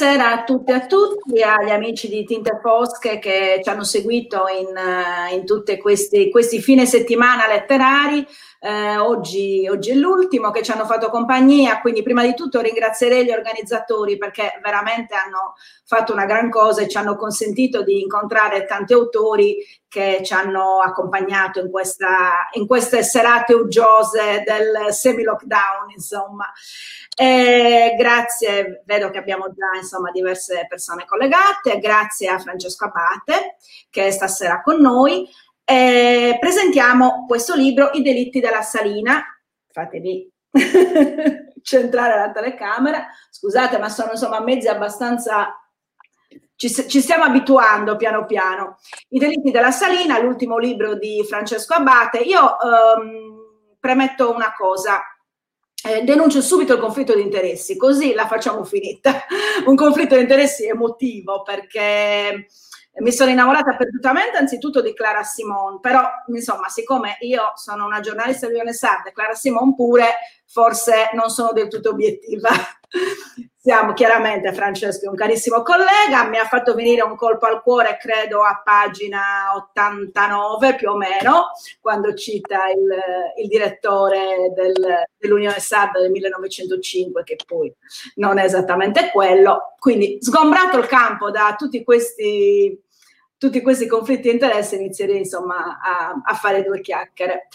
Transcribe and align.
Buonasera 0.00 0.32
a 0.32 0.44
tutti 0.44 0.70
e 0.70 0.74
a 0.74 0.86
tutti, 0.86 1.42
agli 1.42 1.68
amici 1.68 2.08
di 2.08 2.24
Tinte 2.24 2.58
Fosche 2.62 3.18
che 3.18 3.60
ci 3.62 3.68
hanno 3.68 3.84
seguito 3.84 4.44
in, 4.48 4.74
eh, 4.74 5.34
in 5.34 5.44
tutti 5.44 5.76
questi, 5.76 6.30
questi 6.30 6.62
fine 6.62 6.86
settimana 6.86 7.46
letterari. 7.46 8.26
Eh, 8.60 8.96
oggi, 8.96 9.68
oggi, 9.68 9.90
è 9.90 9.94
l'ultimo 9.94 10.50
che 10.52 10.62
ci 10.62 10.70
hanno 10.70 10.86
fatto 10.86 11.10
compagnia, 11.10 11.82
quindi 11.82 12.02
prima 12.02 12.22
di 12.22 12.32
tutto 12.32 12.62
ringrazierei 12.62 13.26
gli 13.26 13.30
organizzatori 13.30 14.16
perché 14.16 14.58
veramente 14.62 15.14
hanno 15.14 15.54
fatto 15.84 16.14
una 16.14 16.24
gran 16.24 16.48
cosa 16.48 16.80
e 16.80 16.88
ci 16.88 16.96
hanno 16.96 17.16
consentito 17.16 17.82
di 17.82 18.00
incontrare 18.00 18.64
tanti 18.64 18.94
autori 18.94 19.58
che 19.86 20.20
ci 20.22 20.32
hanno 20.32 20.78
accompagnato 20.78 21.60
in, 21.60 21.70
questa, 21.70 22.48
in 22.52 22.66
queste 22.66 23.02
serate 23.02 23.52
uggiose 23.52 24.44
del 24.46 24.94
semi-lockdown, 24.94 25.90
insomma. 25.92 26.50
Eh, 27.20 27.96
grazie, 27.98 28.82
vedo 28.86 29.10
che 29.10 29.18
abbiamo 29.18 29.52
già 29.52 29.76
insomma, 29.78 30.10
diverse 30.10 30.64
persone 30.66 31.04
collegate, 31.04 31.78
grazie 31.78 32.28
a 32.28 32.38
Francesco 32.38 32.86
Abate 32.86 33.56
che 33.90 34.06
è 34.06 34.10
stasera 34.10 34.62
con 34.62 34.80
noi. 34.80 35.28
Eh, 35.62 36.38
presentiamo 36.40 37.26
questo 37.28 37.54
libro, 37.54 37.90
I 37.92 38.00
delitti 38.00 38.40
della 38.40 38.62
Salina. 38.62 39.22
Fatevi 39.70 40.32
centrare 41.60 42.16
la 42.16 42.30
telecamera. 42.32 43.06
Scusate, 43.28 43.76
ma 43.76 43.90
sono 43.90 44.12
insomma 44.12 44.40
mezzi 44.40 44.68
abbastanza 44.68 45.54
ci, 46.56 46.70
ci, 46.70 47.02
stiamo 47.02 47.24
abituando 47.24 47.96
piano 47.96 48.24
piano. 48.24 48.78
I 49.08 49.18
delitti 49.18 49.50
della 49.50 49.72
Salina, 49.72 50.18
l'ultimo 50.18 50.56
libro 50.56 50.94
di 50.94 51.22
Francesco 51.28 51.74
Abate. 51.74 52.20
Io 52.20 52.56
ehm, 52.58 53.76
premetto 53.78 54.32
una 54.34 54.54
cosa, 54.56 55.02
eh, 55.84 56.02
denuncio 56.02 56.42
subito 56.42 56.74
il 56.74 56.80
conflitto 56.80 57.14
di 57.14 57.22
interessi, 57.22 57.76
così 57.76 58.12
la 58.12 58.26
facciamo 58.26 58.64
finita. 58.64 59.24
Un 59.66 59.76
conflitto 59.76 60.14
di 60.14 60.22
interessi 60.22 60.66
emotivo 60.66 61.42
perché 61.42 62.46
mi 62.98 63.12
sono 63.12 63.30
innamorata 63.30 63.76
perdutamente 63.76 64.36
anzitutto 64.36 64.82
di 64.82 64.92
Clara 64.92 65.22
Simon, 65.22 65.80
però 65.80 66.02
insomma, 66.26 66.68
siccome 66.68 67.16
io 67.20 67.52
sono 67.54 67.86
una 67.86 68.00
giornalista 68.00 68.48
di 68.48 68.72
Sarda, 68.72 69.10
Clara 69.12 69.34
Simon 69.34 69.74
pure, 69.74 70.14
forse 70.50 71.10
non 71.12 71.30
sono 71.30 71.52
del 71.52 71.68
tutto 71.68 71.90
obiettiva. 71.90 72.50
Siamo 73.62 73.92
chiaramente 73.92 74.54
Francesco, 74.54 75.10
un 75.10 75.14
carissimo 75.14 75.62
collega, 75.62 76.26
mi 76.28 76.38
ha 76.38 76.46
fatto 76.46 76.74
venire 76.74 77.02
un 77.02 77.14
colpo 77.14 77.44
al 77.44 77.62
cuore, 77.62 77.98
credo 78.00 78.42
a 78.42 78.62
pagina 78.64 79.54
89 79.54 80.76
più 80.76 80.90
o 80.90 80.96
meno, 80.96 81.50
quando 81.78 82.14
cita 82.14 82.68
il, 82.70 83.42
il 83.42 83.48
direttore 83.48 84.50
del, 84.54 85.04
dell'Unione 85.16 85.60
Sarda 85.60 86.00
del 86.00 86.10
1905, 86.10 87.22
che 87.22 87.36
poi 87.46 87.72
non 88.14 88.38
è 88.38 88.44
esattamente 88.44 89.10
quello. 89.12 89.74
Quindi, 89.78 90.16
sgombrato 90.20 90.78
il 90.78 90.86
campo 90.86 91.30
da 91.30 91.54
tutti 91.56 91.84
questi 91.84 92.88
tutti 93.36 93.62
questi 93.62 93.86
conflitti 93.86 94.28
di 94.28 94.32
interesse 94.32 94.76
inizierei 94.76 95.16
insomma 95.16 95.78
a, 95.80 96.20
a 96.22 96.34
fare 96.34 96.62
due 96.62 96.82
chiacchiere. 96.82 97.48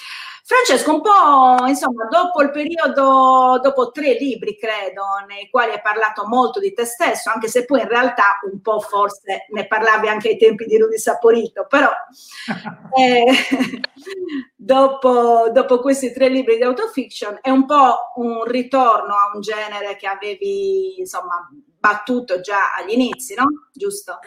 Francesco, 0.47 0.93
un 0.93 1.01
po' 1.01 1.65
insomma, 1.65 2.05
dopo 2.05 2.43
il 2.43 2.51
periodo, 2.51 3.59
dopo 3.63 3.89
tre 3.89 4.13
libri 4.13 4.55
credo, 4.55 5.01
nei 5.27 5.49
quali 5.49 5.71
hai 5.71 5.81
parlato 5.81 6.27
molto 6.27 6.59
di 6.59 6.71
te 6.71 6.85
stesso, 6.85 7.31
anche 7.31 7.47
se 7.47 7.65
poi 7.65 7.81
in 7.81 7.87
realtà 7.87 8.39
un 8.51 8.61
po' 8.61 8.79
forse 8.79 9.47
ne 9.49 9.65
parlavi 9.65 10.07
anche 10.07 10.29
ai 10.29 10.37
tempi 10.37 10.65
di 10.65 10.77
Rudy 10.77 10.99
Saporito, 10.99 11.65
però 11.67 11.89
eh, 12.95 13.25
dopo, 14.55 15.49
dopo, 15.51 15.79
questi 15.79 16.13
tre 16.13 16.29
libri 16.29 16.57
di 16.57 16.63
autofiction 16.63 17.39
è 17.41 17.49
un 17.49 17.65
po' 17.65 18.11
un 18.17 18.43
ritorno 18.43 19.15
a 19.15 19.31
un 19.33 19.41
genere 19.41 19.95
che 19.95 20.05
avevi 20.05 20.99
insomma 20.99 21.49
battuto 21.79 22.39
già 22.41 22.75
agli 22.75 22.91
inizi, 22.91 23.33
no? 23.33 23.69
Giusto? 23.73 24.19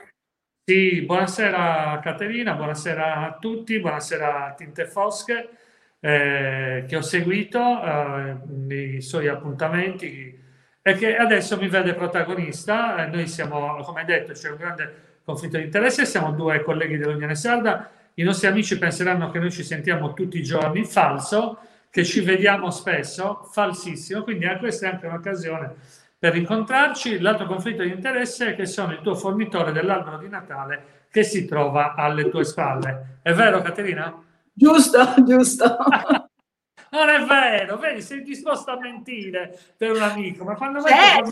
Sì, 0.65 1.01
buonasera 1.03 2.01
Caterina, 2.03 2.55
buonasera 2.55 3.25
a 3.25 3.37
tutti, 3.39 3.79
buonasera 3.79 4.47
a 4.47 4.55
Tinte 4.55 4.85
Fosche 4.85 5.58
eh, 6.01 6.85
che 6.87 6.97
ho 6.97 7.03
seguito 7.03 7.59
eh, 7.59 8.37
nei 8.47 9.01
suoi 9.01 9.29
appuntamenti 9.29 10.37
e 10.81 10.95
che 10.95 11.17
adesso 11.17 11.57
mi 11.57 11.69
vede 11.69 11.95
protagonista. 11.95 13.05
Eh, 13.05 13.11
noi 13.11 13.27
siamo, 13.27 13.77
come 13.83 14.05
detto, 14.05 14.33
c'è 14.33 14.51
un 14.51 14.57
grande 14.57 14.95
conflitto 15.25 15.59
di 15.59 15.65
interesse, 15.65 16.07
siamo 16.07 16.33
due 16.33 16.63
colleghi 16.63 16.97
dell'Unione 16.97 17.35
Sarda, 17.35 17.91
i 18.15 18.23
nostri 18.23 18.49
amici 18.49 18.79
penseranno 18.79 19.31
che 19.31 19.39
noi 19.39 19.51
ci 19.51 19.63
sentiamo 19.63 20.13
tutti 20.15 20.39
i 20.39 20.43
giorni, 20.43 20.85
falso, 20.85 21.59
che 21.91 22.05
ci 22.05 22.21
vediamo 22.21 22.71
spesso, 22.71 23.49
falsissimo, 23.53 24.23
quindi 24.23 24.47
questa 24.59 24.87
è 24.87 24.91
anche 24.93 25.07
un'occasione 25.07 25.75
per 26.19 26.35
incontrarci. 26.35 27.21
L'altro 27.21 27.47
conflitto 27.47 27.83
di 27.83 27.91
interesse 27.91 28.49
è 28.49 28.55
che 28.57 28.67
sono 28.67 28.93
il 28.93 29.01
tuo 29.03 29.15
fornitore 29.15 29.73
dell'albero 29.73 30.19
di 30.19 30.29
Natale 30.29 31.07
che 31.11 31.23
si 31.23 31.47
trova 31.47 31.95
alle 31.95 32.29
tue 32.29 32.45
spalle. 32.45 33.19
È 33.23 33.33
vero, 33.33 33.63
Caterina? 33.63 34.23
Giusto, 34.59 35.15
giusto. 35.25 35.65
non 36.91 37.09
è 37.09 37.25
vero, 37.25 37.77
vedi, 37.77 38.03
sei 38.03 38.23
disposto 38.23 38.73
a 38.73 38.79
mentire 38.79 39.57
per 39.77 39.93
un 39.93 40.03
amico, 40.03 40.43
ma 40.43 40.55
quando 40.57 40.81
vai 40.81 40.93
certo, 40.93 41.31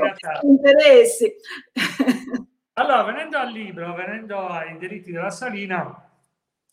Natale. 0.00 0.40
Interessi. 0.42 1.32
allora, 2.74 3.04
venendo 3.04 3.38
al 3.38 3.52
libro, 3.52 3.94
venendo 3.94 4.48
ai 4.48 4.76
diritti 4.76 5.12
della 5.12 5.30
Salina, 5.30 6.04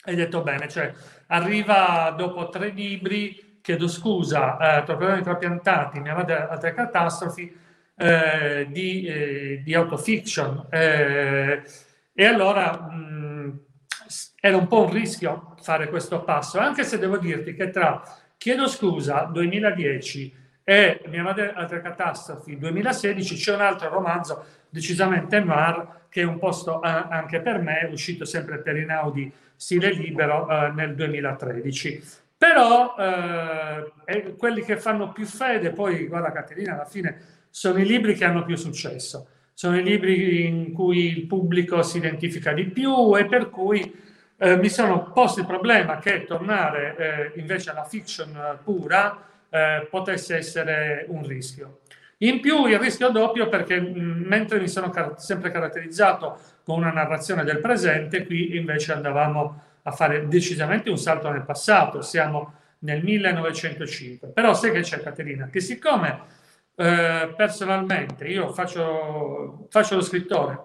hai 0.05 0.15
detto 0.15 0.41
bene, 0.41 0.67
cioè 0.67 0.91
arriva 1.27 2.13
dopo 2.17 2.49
tre 2.49 2.69
libri 2.69 3.59
chiedo 3.61 3.87
scusa, 3.87 4.77
eh, 4.77 4.83
Torpedoni 4.83 5.21
trapiantati, 5.21 5.99
mia 5.99 6.15
madre 6.15 6.47
altre 6.47 6.73
catastrofi, 6.73 7.55
eh, 7.95 8.67
di, 8.69 9.05
eh, 9.05 9.61
di, 9.63 9.73
autofiction. 9.73 10.67
Eh, 10.69 11.63
e 12.13 12.25
allora 12.25 12.79
mh, 12.79 13.24
era 14.45 14.57
un 14.57 14.67
po' 14.67 14.83
un 14.83 14.91
rischio 14.91 15.55
fare 15.59 15.89
questo 15.89 16.21
passo, 16.21 16.59
anche 16.59 16.83
se 16.83 16.99
devo 16.99 17.17
dirti 17.17 17.55
che 17.55 17.71
tra 17.71 18.03
Chiedo 18.37 18.67
scusa 18.67 19.23
2010 19.23 20.43
e 20.63 21.01
Mia 21.07 21.23
madre 21.23 21.51
altre 21.51 21.81
catastrofi 21.81 22.55
2016 22.55 23.35
c'è 23.37 23.55
un 23.55 23.61
altro 23.61 23.89
romanzo 23.89 24.45
decisamente 24.69 25.39
noir 25.39 26.03
che 26.09 26.21
è 26.21 26.25
un 26.25 26.37
posto 26.37 26.79
anche 26.79 27.41
per 27.41 27.59
me, 27.59 27.89
uscito 27.91 28.23
sempre 28.23 28.59
per 28.59 28.75
Inaudi 28.75 29.33
stile 29.55 29.91
libero 29.91 30.47
eh, 30.47 30.69
nel 30.75 30.93
2013. 30.93 32.03
Però 32.37 32.93
eh, 32.99 34.35
quelli 34.37 34.61
che 34.61 34.77
fanno 34.77 35.11
più 35.11 35.25
fede, 35.25 35.71
poi 35.71 36.05
guarda 36.05 36.31
Caterina, 36.31 36.73
alla 36.73 36.85
fine 36.85 37.19
sono 37.49 37.79
i 37.79 37.85
libri 37.85 38.13
che 38.13 38.25
hanno 38.25 38.45
più 38.45 38.55
successo, 38.57 39.27
sono 39.55 39.75
i 39.79 39.83
libri 39.83 40.45
in 40.45 40.71
cui 40.71 41.17
il 41.17 41.25
pubblico 41.25 41.81
si 41.81 41.97
identifica 41.97 42.53
di 42.53 42.65
più 42.65 43.17
e 43.17 43.25
per 43.25 43.49
cui 43.49 44.03
eh, 44.37 44.57
mi 44.57 44.69
sono 44.69 45.11
posto 45.11 45.39
il 45.39 45.45
problema 45.45 45.97
che 45.99 46.25
tornare 46.25 46.95
eh, 47.33 47.39
invece 47.39 47.69
alla 47.69 47.85
fiction 47.85 48.59
pura 48.63 49.23
eh, 49.49 49.87
potesse 49.89 50.35
essere 50.35 51.05
un 51.09 51.25
rischio. 51.25 51.79
In 52.19 52.39
più 52.39 52.65
il 52.65 52.79
rischio 52.79 53.09
doppio 53.09 53.49
perché 53.49 53.79
mh, 53.79 54.23
mentre 54.25 54.59
mi 54.59 54.67
sono 54.67 54.89
car- 54.89 55.19
sempre 55.19 55.51
caratterizzato 55.51 56.39
con 56.63 56.79
una 56.79 56.91
narrazione 56.91 57.43
del 57.43 57.59
presente, 57.59 58.25
qui 58.25 58.57
invece 58.57 58.93
andavamo 58.93 59.61
a 59.83 59.91
fare 59.91 60.27
decisamente 60.27 60.89
un 60.89 60.97
salto 60.97 61.29
nel 61.29 61.43
passato, 61.43 62.01
siamo 62.01 62.53
nel 62.79 63.03
1905. 63.03 64.29
Però 64.29 64.53
sai 64.53 64.71
che 64.71 64.81
c'è 64.81 65.01
Caterina? 65.01 65.47
Che 65.47 65.59
siccome 65.59 66.21
eh, 66.75 67.33
personalmente 67.35 68.27
io 68.27 68.51
faccio, 68.51 69.67
faccio 69.69 69.95
lo 69.95 70.01
scrittore 70.01 70.59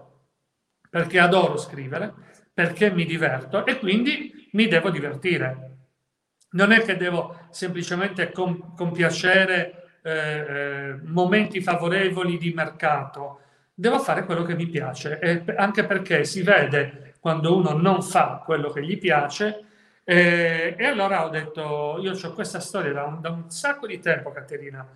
perché 0.89 1.21
adoro 1.21 1.57
scrivere, 1.57 2.13
perché 2.53 2.91
mi 2.91 3.05
diverto 3.05 3.65
e 3.65 3.79
quindi 3.79 4.49
mi 4.53 4.67
devo 4.69 4.91
divertire. 4.91 5.69
Non 6.53 6.73
è 6.73 6.83
che 6.83 6.97
devo 6.97 7.47
semplicemente 7.51 8.33
com- 8.33 8.75
compiacere 8.75 9.99
eh, 10.03 10.13
eh, 10.13 10.95
momenti 11.05 11.61
favorevoli 11.61 12.39
di 12.39 12.53
mercato, 12.53 13.41
devo 13.75 13.99
fare 13.99 14.25
quello 14.25 14.43
che 14.43 14.55
mi 14.55 14.67
piace, 14.67 15.19
e 15.19 15.45
anche 15.57 15.85
perché 15.85 16.25
si 16.25 16.43
vede 16.43 17.15
quando 17.21 17.57
uno 17.57 17.73
non 17.73 18.03
fa 18.03 18.43
quello 18.45 18.71
che 18.71 18.85
gli 18.85 18.99
piace. 18.99 19.65
Eh, 20.05 20.75
e 20.77 20.87
allora 20.87 21.25
ho 21.25 21.29
detto, 21.29 21.99
io 22.01 22.13
ho 22.13 22.33
questa 22.33 22.61
storia 22.61 22.93
da 22.93 23.05
un, 23.05 23.21
da 23.21 23.31
un 23.31 23.51
sacco 23.51 23.87
di 23.87 24.01
tempo, 24.01 24.33
Caterina, 24.33 24.87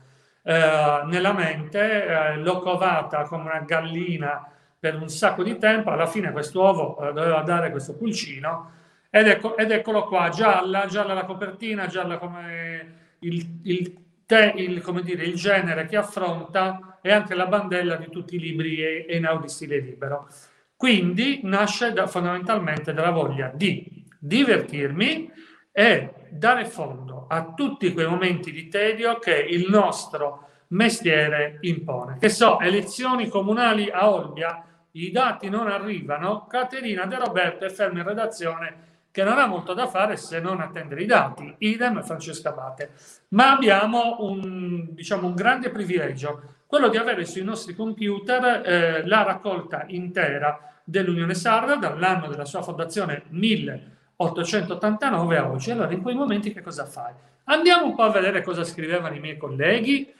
eh, 0.42 1.02
nella 1.06 1.32
mente, 1.32 2.06
eh, 2.06 2.36
l'ho 2.36 2.60
covata 2.60 3.22
come 3.24 3.44
una 3.50 3.60
gallina 3.60 4.48
per 4.84 5.00
un 5.00 5.08
sacco 5.08 5.42
di 5.42 5.56
tempo, 5.56 5.88
alla 5.88 6.04
fine 6.04 6.30
questo 6.30 6.60
uovo 6.60 6.98
eh, 6.98 7.12
doveva 7.14 7.40
dare 7.40 7.70
questo 7.70 7.94
pulcino, 7.94 8.70
ed, 9.08 9.28
ecco, 9.28 9.56
ed, 9.56 9.70
eccolo 9.70 10.04
qua, 10.04 10.28
gialla, 10.28 10.84
gialla 10.84 11.14
la 11.14 11.24
copertina, 11.24 11.86
gialla 11.86 12.18
come 12.18 13.14
il, 13.20 13.60
il, 13.62 13.96
te, 14.26 14.52
il, 14.54 14.82
come 14.82 15.00
dire, 15.00 15.24
il 15.24 15.36
genere 15.36 15.86
che 15.86 15.96
affronta 15.96 16.98
e 17.00 17.10
anche 17.10 17.34
la 17.34 17.46
bandella 17.46 17.96
di 17.96 18.10
tutti 18.10 18.34
i 18.36 18.38
libri 18.38 18.76
e, 18.76 19.06
e 19.08 19.16
in 19.16 19.24
Audi 19.24 19.48
stile 19.48 19.78
libero. 19.78 20.28
Quindi 20.76 21.40
nasce 21.44 21.94
da, 21.94 22.06
fondamentalmente 22.06 22.92
dalla 22.92 23.10
voglia 23.10 23.50
di 23.54 24.04
divertirmi 24.18 25.32
e 25.72 26.12
dare 26.28 26.66
fondo 26.66 27.24
a 27.26 27.54
tutti 27.54 27.90
quei 27.94 28.06
momenti 28.06 28.52
di 28.52 28.68
tedio 28.68 29.18
che 29.18 29.34
il 29.34 29.66
nostro 29.66 30.50
mestiere 30.74 31.56
impone. 31.62 32.18
Che 32.18 32.28
so, 32.28 32.60
elezioni 32.60 33.28
comunali 33.28 33.88
a 33.90 34.10
Olbia, 34.10 34.62
i 34.96 35.10
dati 35.10 35.48
non 35.48 35.68
arrivano, 35.68 36.46
Caterina 36.46 37.06
De 37.06 37.18
Roberto 37.18 37.64
è 37.64 37.70
ferma 37.70 38.00
in 38.00 38.06
redazione 38.06 38.92
che 39.10 39.22
non 39.22 39.38
ha 39.38 39.46
molto 39.46 39.72
da 39.74 39.86
fare 39.86 40.16
se 40.16 40.40
non 40.40 40.60
attendere 40.60 41.02
i 41.02 41.06
dati, 41.06 41.54
idem 41.58 42.02
Francesca 42.02 42.50
Bate. 42.50 42.90
Ma 43.28 43.52
abbiamo 43.52 44.16
un, 44.20 44.88
diciamo, 44.90 45.28
un 45.28 45.34
grande 45.34 45.70
privilegio, 45.70 46.42
quello 46.66 46.88
di 46.88 46.96
avere 46.96 47.24
sui 47.24 47.44
nostri 47.44 47.76
computer 47.76 48.66
eh, 48.66 49.06
la 49.06 49.22
raccolta 49.22 49.84
intera 49.86 50.58
dell'Unione 50.82 51.34
Sarda 51.34 51.76
dall'anno 51.76 52.26
della 52.26 52.44
sua 52.44 52.62
fondazione 52.62 53.22
1889 53.28 55.36
a 55.36 55.48
oggi. 55.48 55.70
Allora, 55.70 55.92
in 55.92 56.02
quei 56.02 56.16
momenti 56.16 56.52
che 56.52 56.62
cosa 56.62 56.84
fai? 56.84 57.12
Andiamo 57.44 57.86
un 57.86 57.94
po' 57.94 58.02
a 58.02 58.10
vedere 58.10 58.42
cosa 58.42 58.64
scrivevano 58.64 59.14
i 59.14 59.20
miei 59.20 59.36
colleghi 59.36 60.12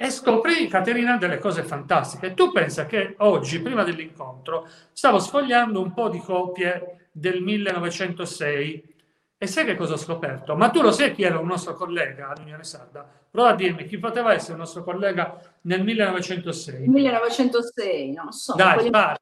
e 0.00 0.10
scopri, 0.10 0.68
Caterina, 0.68 1.16
delle 1.16 1.38
cose 1.38 1.64
fantastiche. 1.64 2.32
Tu 2.32 2.52
pensa 2.52 2.86
che 2.86 3.16
oggi, 3.18 3.60
prima 3.60 3.82
dell'incontro, 3.82 4.68
stavo 4.92 5.18
sfogliando 5.18 5.80
un 5.80 5.92
po' 5.92 6.08
di 6.08 6.20
copie 6.20 7.08
del 7.10 7.42
1906 7.42 8.94
e 9.36 9.46
sai 9.48 9.64
che 9.64 9.74
cosa 9.74 9.94
ho 9.94 9.96
scoperto? 9.96 10.54
Ma 10.54 10.70
tu 10.70 10.82
lo 10.82 10.92
sai 10.92 11.12
chi 11.12 11.24
era 11.24 11.40
un 11.40 11.48
nostro 11.48 11.74
collega 11.74 12.28
all'Unione 12.28 12.62
Sarda? 12.62 13.08
Prova 13.28 13.48
a 13.48 13.54
dirmi 13.56 13.86
chi 13.86 13.98
poteva 13.98 14.32
essere 14.32 14.52
un 14.52 14.60
nostro 14.60 14.84
collega 14.84 15.36
nel 15.62 15.82
1906. 15.82 16.86
1906, 16.86 18.12
non 18.12 18.30
so. 18.30 18.54
Dai, 18.54 18.90
parla. 18.90 19.18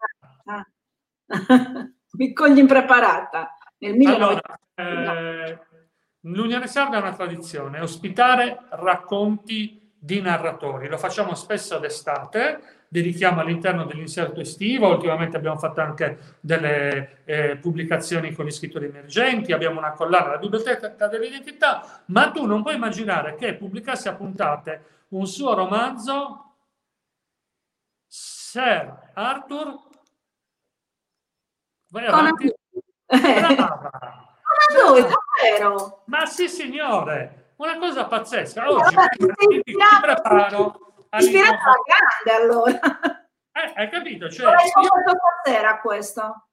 Mi 2.19 2.33
cogli 2.35 2.59
impreparata. 2.59 3.57
Nel 3.79 3.95
1906. 3.95 4.43
Allora, 4.75 5.49
eh, 5.49 5.59
l'Unione 6.21 6.67
Sarda 6.67 6.99
è 6.99 7.01
una 7.01 7.15
tradizione, 7.15 7.81
ospitare 7.81 8.67
racconti 8.73 9.85
di 10.07 10.21
narratori. 10.21 10.87
Lo 10.87 10.99
facciamo 10.99 11.35
spesso 11.35 11.79
d'estate, 11.79 12.85
dedichiamo 12.89 13.41
all'interno 13.41 13.85
dell'inserto 13.85 14.41
estivo. 14.41 14.87
Ultimamente 14.89 15.37
abbiamo 15.37 15.59
fatto 15.59 15.81
anche 15.81 16.37
delle 16.41 17.25
eh, 17.25 17.57
pubblicazioni 17.57 18.33
con 18.33 18.47
gli 18.47 18.53
scrittori 18.53 18.87
emergenti, 18.87 19.53
abbiamo 19.53 19.81
una 19.81 19.91
collana, 19.91 20.29
la 20.29 20.39
biblioteca 20.39 21.09
dell'identità, 21.09 22.03
ma 22.07 22.31
tu 22.31 22.47
non 22.47 22.63
puoi 22.63 22.77
immaginare 22.77 23.35
che 23.35 23.55
pubblicasse 23.55 24.09
a 24.09 24.15
puntate 24.15 24.85
un 25.09 25.27
suo 25.27 25.55
romanzo 25.55 26.43
Sir 28.07 29.11
Arthur 29.13 29.85
Vai 31.89 32.07
avanti. 32.07 32.53
Brava. 33.07 33.91
Ma 36.07 36.27
sì, 36.27 36.49
signore, 36.49 37.46
una 37.57 37.79
cosa 37.79 38.07
pazzesca. 38.07 38.71
Oggi 38.71 38.97
ti, 39.17 39.63
ti 39.63 39.75
preparo 40.01 40.87
Ispirato 41.19 41.55
alla 41.55 41.83
grande 41.85 42.43
allora. 42.43 43.27
Eh, 43.53 43.73
hai 43.75 43.89
capito? 43.89 44.29
Cioè, 44.29 44.53
l'hai 44.53 44.69
scoperto 44.69 45.11
io... 45.11 45.19
stasera 45.41 45.79
questo? 45.81 46.47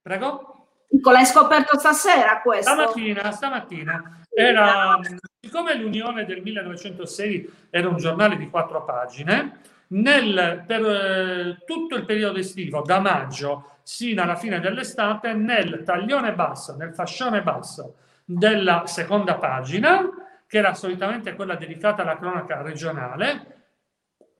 Prego? 0.00 0.68
L'hai 1.02 1.26
scoperto 1.26 1.78
stasera 1.78 2.40
questo? 2.40 2.72
Stamattina, 2.72 3.30
stamattina. 3.32 4.20
Era, 4.30 4.98
siccome 5.38 5.74
l'Unione 5.74 6.24
del 6.24 6.42
1906 6.42 7.68
era 7.70 7.88
un 7.88 7.96
giornale 7.96 8.36
di 8.36 8.48
quattro 8.48 8.84
pagine, 8.84 9.60
nel, 9.88 10.64
per 10.66 10.84
eh, 10.84 11.64
tutto 11.66 11.94
il 11.94 12.04
periodo 12.04 12.38
estivo, 12.38 12.82
da 12.82 13.00
maggio 13.00 13.78
sino 13.82 14.22
alla 14.22 14.36
fine 14.36 14.58
dell'estate, 14.58 15.32
nel 15.34 15.82
taglione 15.84 16.34
basso, 16.34 16.74
nel 16.76 16.94
fascione 16.94 17.42
basso 17.42 17.96
della 18.24 18.84
seconda 18.86 19.36
pagina, 19.36 20.08
che 20.46 20.58
era 20.58 20.74
solitamente 20.74 21.34
quella 21.34 21.56
dedicata 21.56 22.02
alla 22.02 22.16
cronaca 22.16 22.62
regionale, 22.62 23.54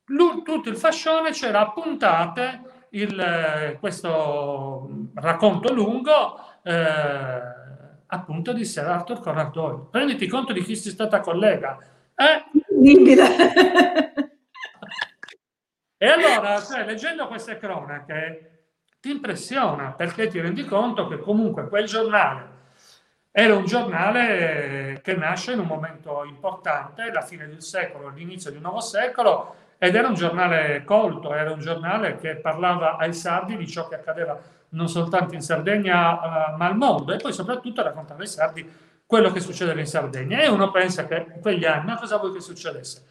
tutto 0.05 0.69
il 0.69 0.76
fascione 0.76 1.32
c'era 1.32 1.61
a 1.61 1.73
puntate 1.73 2.87
il, 2.91 3.19
eh, 3.19 3.76
questo 3.81 5.08
racconto 5.14 5.73
lungo 5.73 6.38
eh, 6.62 7.41
appunto 8.06 8.53
di 8.53 8.64
Sir 8.64 8.87
Arthur 8.87 9.20
Conan 9.20 9.50
Doyle. 9.53 9.88
Prenditi 9.91 10.29
conto 10.29 10.53
di 10.53 10.62
chi 10.62 10.76
sei 10.76 10.93
stata 10.93 11.19
collega. 11.20 11.76
Eh? 12.14 12.44
e 15.99 16.06
allora, 16.06 16.61
cioè, 16.62 16.85
leggendo 16.85 17.26
queste 17.26 17.59
cronache, 17.59 18.69
ti 19.00 19.11
impressiona 19.11 19.93
perché 19.93 20.29
ti 20.29 20.41
rendi 20.41 20.64
conto 20.64 21.09
che 21.09 21.19
comunque 21.19 21.69
quel 21.69 21.87
giornale 21.87 22.55
era 23.38 23.55
un 23.55 23.67
giornale 23.67 25.00
che 25.03 25.15
nasce 25.15 25.53
in 25.53 25.59
un 25.59 25.67
momento 25.67 26.25
importante, 26.25 27.12
la 27.12 27.21
fine 27.21 27.47
del 27.47 27.61
secolo, 27.61 28.09
l'inizio 28.09 28.50
di 28.50 28.56
un 28.56 28.62
nuovo 28.62 28.81
secolo, 28.81 29.55
ed 29.77 29.94
era 29.94 30.09
un 30.09 30.15
giornale 30.15 30.85
colto, 30.87 31.35
era 31.35 31.53
un 31.53 31.59
giornale 31.59 32.17
che 32.17 32.37
parlava 32.37 32.97
ai 32.97 33.12
sardi 33.12 33.59
di 33.59 33.69
ciò 33.69 33.88
che 33.88 33.97
accadeva 33.97 34.41
non 34.71 34.88
soltanto 34.88 35.35
in 35.35 35.43
Sardegna 35.43 36.12
uh, 36.15 36.56
ma 36.56 36.65
al 36.65 36.79
mondo 36.79 37.12
e 37.12 37.19
poi 37.19 37.35
soprattutto 37.35 37.83
raccontava 37.83 38.23
ai 38.23 38.27
sardi 38.27 38.67
quello 39.05 39.31
che 39.31 39.41
succedeva 39.41 39.81
in 39.81 39.87
Sardegna 39.87 40.41
e 40.41 40.49
uno 40.49 40.71
pensa 40.71 41.06
che 41.06 41.27
in 41.35 41.41
quegli 41.43 41.67
anni 41.67 41.94
cosa 41.97 42.17
vuoi 42.17 42.33
che 42.33 42.41
succedesse? 42.41 43.05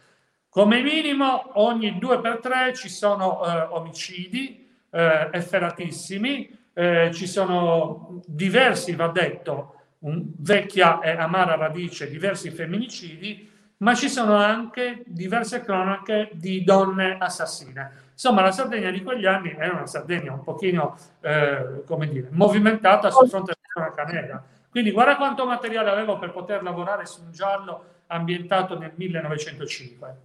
Come 0.48 0.82
minimo 0.82 1.52
ogni 1.60 2.00
due 2.00 2.20
per 2.20 2.38
tre 2.38 2.74
ci 2.74 2.88
sono 2.88 3.42
uh, 3.42 3.76
omicidi 3.76 4.68
uh, 4.90 4.98
efferatissimi, 5.30 6.64
ci 7.12 7.26
sono 7.26 8.20
diversi, 8.26 8.94
va 8.94 9.08
detto, 9.08 9.75
un, 10.00 10.24
vecchia 10.38 11.00
e 11.00 11.10
amara 11.10 11.56
radice, 11.56 12.08
diversi 12.08 12.50
femminicidi 12.50 13.54
ma 13.78 13.94
ci 13.94 14.08
sono 14.08 14.36
anche 14.36 15.02
diverse 15.06 15.60
cronache 15.60 16.30
di 16.32 16.64
donne 16.64 17.16
assassine. 17.18 18.04
Insomma, 18.12 18.40
la 18.40 18.52
Sardegna 18.52 18.90
di 18.90 19.02
quegli 19.02 19.26
anni 19.26 19.54
era 19.58 19.74
una 19.74 19.86
Sardegna 19.86 20.32
un 20.32 20.42
pochino, 20.42 20.96
eh, 21.20 21.82
come 21.84 22.08
dire, 22.08 22.28
movimentata 22.30 23.10
sul 23.10 23.28
fronte 23.28 23.52
della 23.54 23.92
cronaca 23.92 24.10
nera. 24.10 24.42
Quindi 24.70 24.92
guarda 24.92 25.16
quanto 25.16 25.44
materiale 25.44 25.90
avevo 25.90 26.18
per 26.18 26.32
poter 26.32 26.62
lavorare 26.62 27.04
su 27.04 27.22
un 27.22 27.32
giallo 27.32 27.84
ambientato 28.06 28.78
nel 28.78 28.92
1905. 28.94 30.16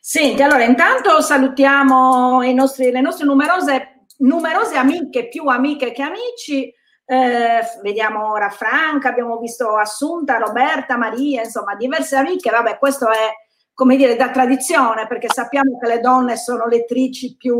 Senti, 0.00 0.42
allora 0.42 0.62
intanto 0.62 1.20
salutiamo 1.20 2.40
nostri, 2.52 2.92
le 2.92 3.00
nostre 3.00 3.24
numerose, 3.24 4.04
numerose 4.18 4.76
amiche, 4.76 5.28
più 5.28 5.46
amiche 5.46 5.92
che 5.92 6.02
amici, 6.02 6.72
eh, 7.06 7.60
vediamo 7.82 8.30
ora 8.30 8.48
Franca, 8.48 9.10
abbiamo 9.10 9.38
visto 9.38 9.76
Assunta, 9.76 10.38
Roberta, 10.38 10.96
Maria, 10.96 11.42
insomma 11.42 11.74
diverse 11.74 12.16
amiche, 12.16 12.50
vabbè 12.50 12.78
questo 12.78 13.10
è 13.10 13.32
come 13.74 13.96
dire 13.96 14.16
da 14.16 14.30
tradizione 14.30 15.06
perché 15.06 15.28
sappiamo 15.28 15.78
che 15.78 15.88
le 15.88 16.00
donne 16.00 16.36
sono 16.36 16.66
lettrici 16.66 17.36
più, 17.36 17.58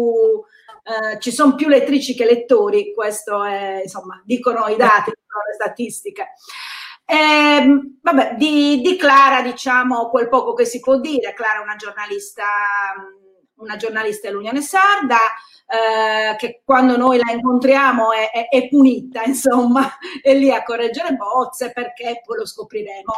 eh, 0.82 1.18
ci 1.18 1.32
sono 1.32 1.54
più 1.56 1.68
lettrici 1.68 2.14
che 2.14 2.24
lettori, 2.24 2.94
questo 2.94 3.44
è 3.44 3.80
insomma 3.82 4.22
dicono 4.24 4.66
i 4.68 4.76
dati, 4.76 5.12
dicono 5.14 5.44
le 5.46 5.54
statistiche. 5.54 6.28
Eh, 7.06 7.98
vabbè, 8.00 8.36
di, 8.36 8.80
di, 8.80 8.96
Clara 8.96 9.42
diciamo 9.42 10.08
quel 10.08 10.30
poco 10.30 10.54
che 10.54 10.64
si 10.64 10.80
può 10.80 10.98
dire, 10.98 11.34
Clara 11.34 11.58
è 11.58 11.62
una 11.62 11.76
giornalista, 11.76 12.44
una 13.56 13.76
giornalista 13.76 14.28
dell'Unione 14.28 14.62
Sarda, 14.62 15.18
eh, 15.66 16.36
che 16.36 16.62
quando 16.64 16.96
noi 16.96 17.18
la 17.18 17.32
incontriamo 17.32 18.12
è, 18.12 18.30
è, 18.30 18.48
è, 18.48 18.68
punita, 18.68 19.22
insomma, 19.26 19.96
è 20.22 20.34
lì 20.34 20.50
a 20.50 20.62
correggere 20.62 21.14
bozze 21.14 21.72
perché 21.72 22.22
poi 22.24 22.38
lo 22.38 22.46
scopriremo. 22.46 23.12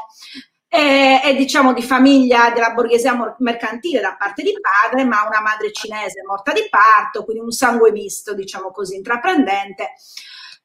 È, 0.69 1.21
è 1.23 1.35
diciamo 1.37 1.73
di 1.73 1.83
famiglia 1.83 2.51
della 2.51 2.73
borghesia 2.73 3.37
mercantile 3.39 4.01
da 4.01 4.17
parte 4.19 4.43
di 4.43 4.53
padre, 4.61 5.05
ma 5.05 5.27
una 5.27 5.41
madre 5.41 5.73
cinese 5.73 6.23
morta 6.27 6.53
di 6.53 6.67
parto, 6.69 7.25
quindi 7.25 7.43
un 7.43 7.53
sangue 7.53 7.93
misto, 7.93 8.35
diciamo 8.35 8.71
così, 8.71 8.97
intraprendente. 8.97 9.93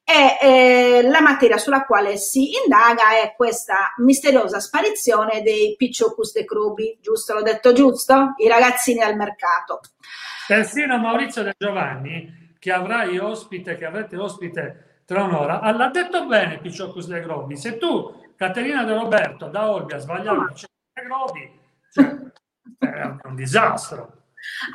E 0.04 0.38
eh, 0.42 1.02
la 1.04 1.22
materia 1.22 1.58
sulla 1.58 1.86
quale 1.86 2.18
si 2.18 2.52
indaga 2.64 3.12
è 3.22 3.34
questa 3.36 3.94
misteriosa 3.98 4.60
sparizione 4.60 5.42
dei 5.42 5.76
Picciocus 5.78 6.34
de 6.34 6.44
Crubi, 6.44 6.98
giusto? 7.00 7.34
L'ho 7.34 7.44
detto 7.44 7.72
giusto? 7.72 8.34
I 8.38 8.48
ragazzini 8.48 9.02
al 9.02 9.16
mercato. 9.16 9.80
Persino 10.52 10.98
Maurizio 10.98 11.44
De 11.44 11.56
Giovanni, 11.58 12.56
che 12.60 12.74
avrai 12.74 13.18
ospite, 13.18 13.78
che 13.78 13.86
avrete 13.86 14.18
ospite 14.18 15.04
tra 15.06 15.24
un'ora, 15.24 15.62
l'ha 15.72 15.88
detto 15.88 16.26
bene 16.26 16.60
Picciocus 16.60 17.08
De 17.08 17.22
Grobi. 17.22 17.56
Se 17.56 17.78
tu, 17.78 18.34
Caterina 18.36 18.84
De 18.84 18.94
Roberto, 18.94 19.48
da 19.48 19.72
Olbia, 19.72 19.98
sbagliavi 19.98 20.48
Picciocus 20.48 20.68
De 20.94 21.04
Grobi, 21.04 21.60
cioè, 21.94 22.18
è 22.80 23.28
un 23.28 23.36
disastro. 23.36 24.24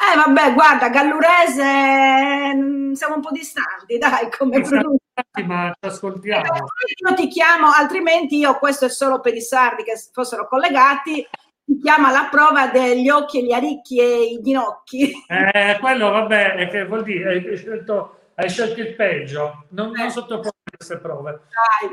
Eh 0.00 0.16
vabbè, 0.16 0.54
guarda, 0.54 0.88
Gallurese 0.88 2.54
mm, 2.54 2.92
siamo 2.92 3.16
un 3.16 3.20
po' 3.20 3.30
distanti, 3.32 3.98
dai, 4.00 4.30
come 4.30 4.62
pronuncia. 4.62 5.04
Ma 5.44 5.74
ci 5.78 5.88
ascoltiamo. 5.88 6.54
io 7.06 7.14
ti 7.14 7.28
chiamo, 7.28 7.68
altrimenti 7.70 8.38
io, 8.38 8.56
questo 8.56 8.86
è 8.86 8.88
solo 8.88 9.20
per 9.20 9.34
i 9.34 9.42
sardi 9.42 9.82
che 9.82 9.92
fossero 10.10 10.48
collegati, 10.48 11.26
si 11.66 11.78
chiama 11.82 12.12
la 12.12 12.28
prova 12.30 12.68
degli 12.68 13.08
occhi, 13.08 13.44
gli 13.44 13.52
aricchi 13.52 13.98
e 13.98 14.22
i 14.22 14.40
ginocchi. 14.40 15.12
Eh, 15.26 15.78
quello 15.80 16.10
vabbè, 16.10 16.54
è 16.54 16.68
che 16.68 16.86
vuol 16.86 17.02
dire, 17.02 17.30
hai 17.30 17.56
scelto 17.56 18.16
hai 18.38 18.50
scelto 18.50 18.80
il 18.80 18.94
peggio, 18.94 19.66
non, 19.70 19.92
non 19.92 20.06
eh. 20.06 20.10
sottoporre 20.10 20.52
queste 20.76 20.98
prove. 20.98 21.30
Dai. 21.30 21.90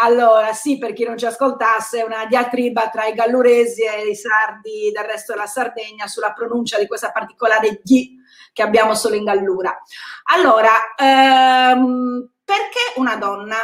Allora, 0.00 0.52
sì, 0.52 0.78
per 0.78 0.92
chi 0.92 1.04
non 1.04 1.18
ci 1.18 1.26
ascoltasse, 1.26 2.00
è 2.00 2.04
una 2.04 2.24
diatriba 2.26 2.88
tra 2.88 3.06
i 3.06 3.14
galluresi 3.14 3.82
e 3.82 4.08
i 4.08 4.14
sardi 4.14 4.92
del 4.92 5.04
resto 5.04 5.32
della 5.32 5.46
Sardegna 5.46 6.06
sulla 6.06 6.32
pronuncia 6.32 6.78
di 6.78 6.86
questa 6.86 7.10
particolare 7.10 7.80
D 7.82 8.20
che 8.52 8.62
abbiamo 8.62 8.94
solo 8.94 9.16
in 9.16 9.24
Gallura. 9.24 9.76
Allora, 10.32 10.70
ehm, 10.96 12.30
perché 12.44 12.92
una 12.96 13.16
donna? 13.16 13.56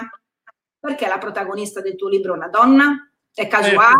Perché 0.80 1.06
la 1.06 1.18
protagonista 1.18 1.80
del 1.80 1.94
tuo 1.94 2.08
libro 2.08 2.32
è 2.32 2.36
una 2.36 2.48
donna? 2.48 3.12
È 3.34 3.46
casuale? 3.46 3.94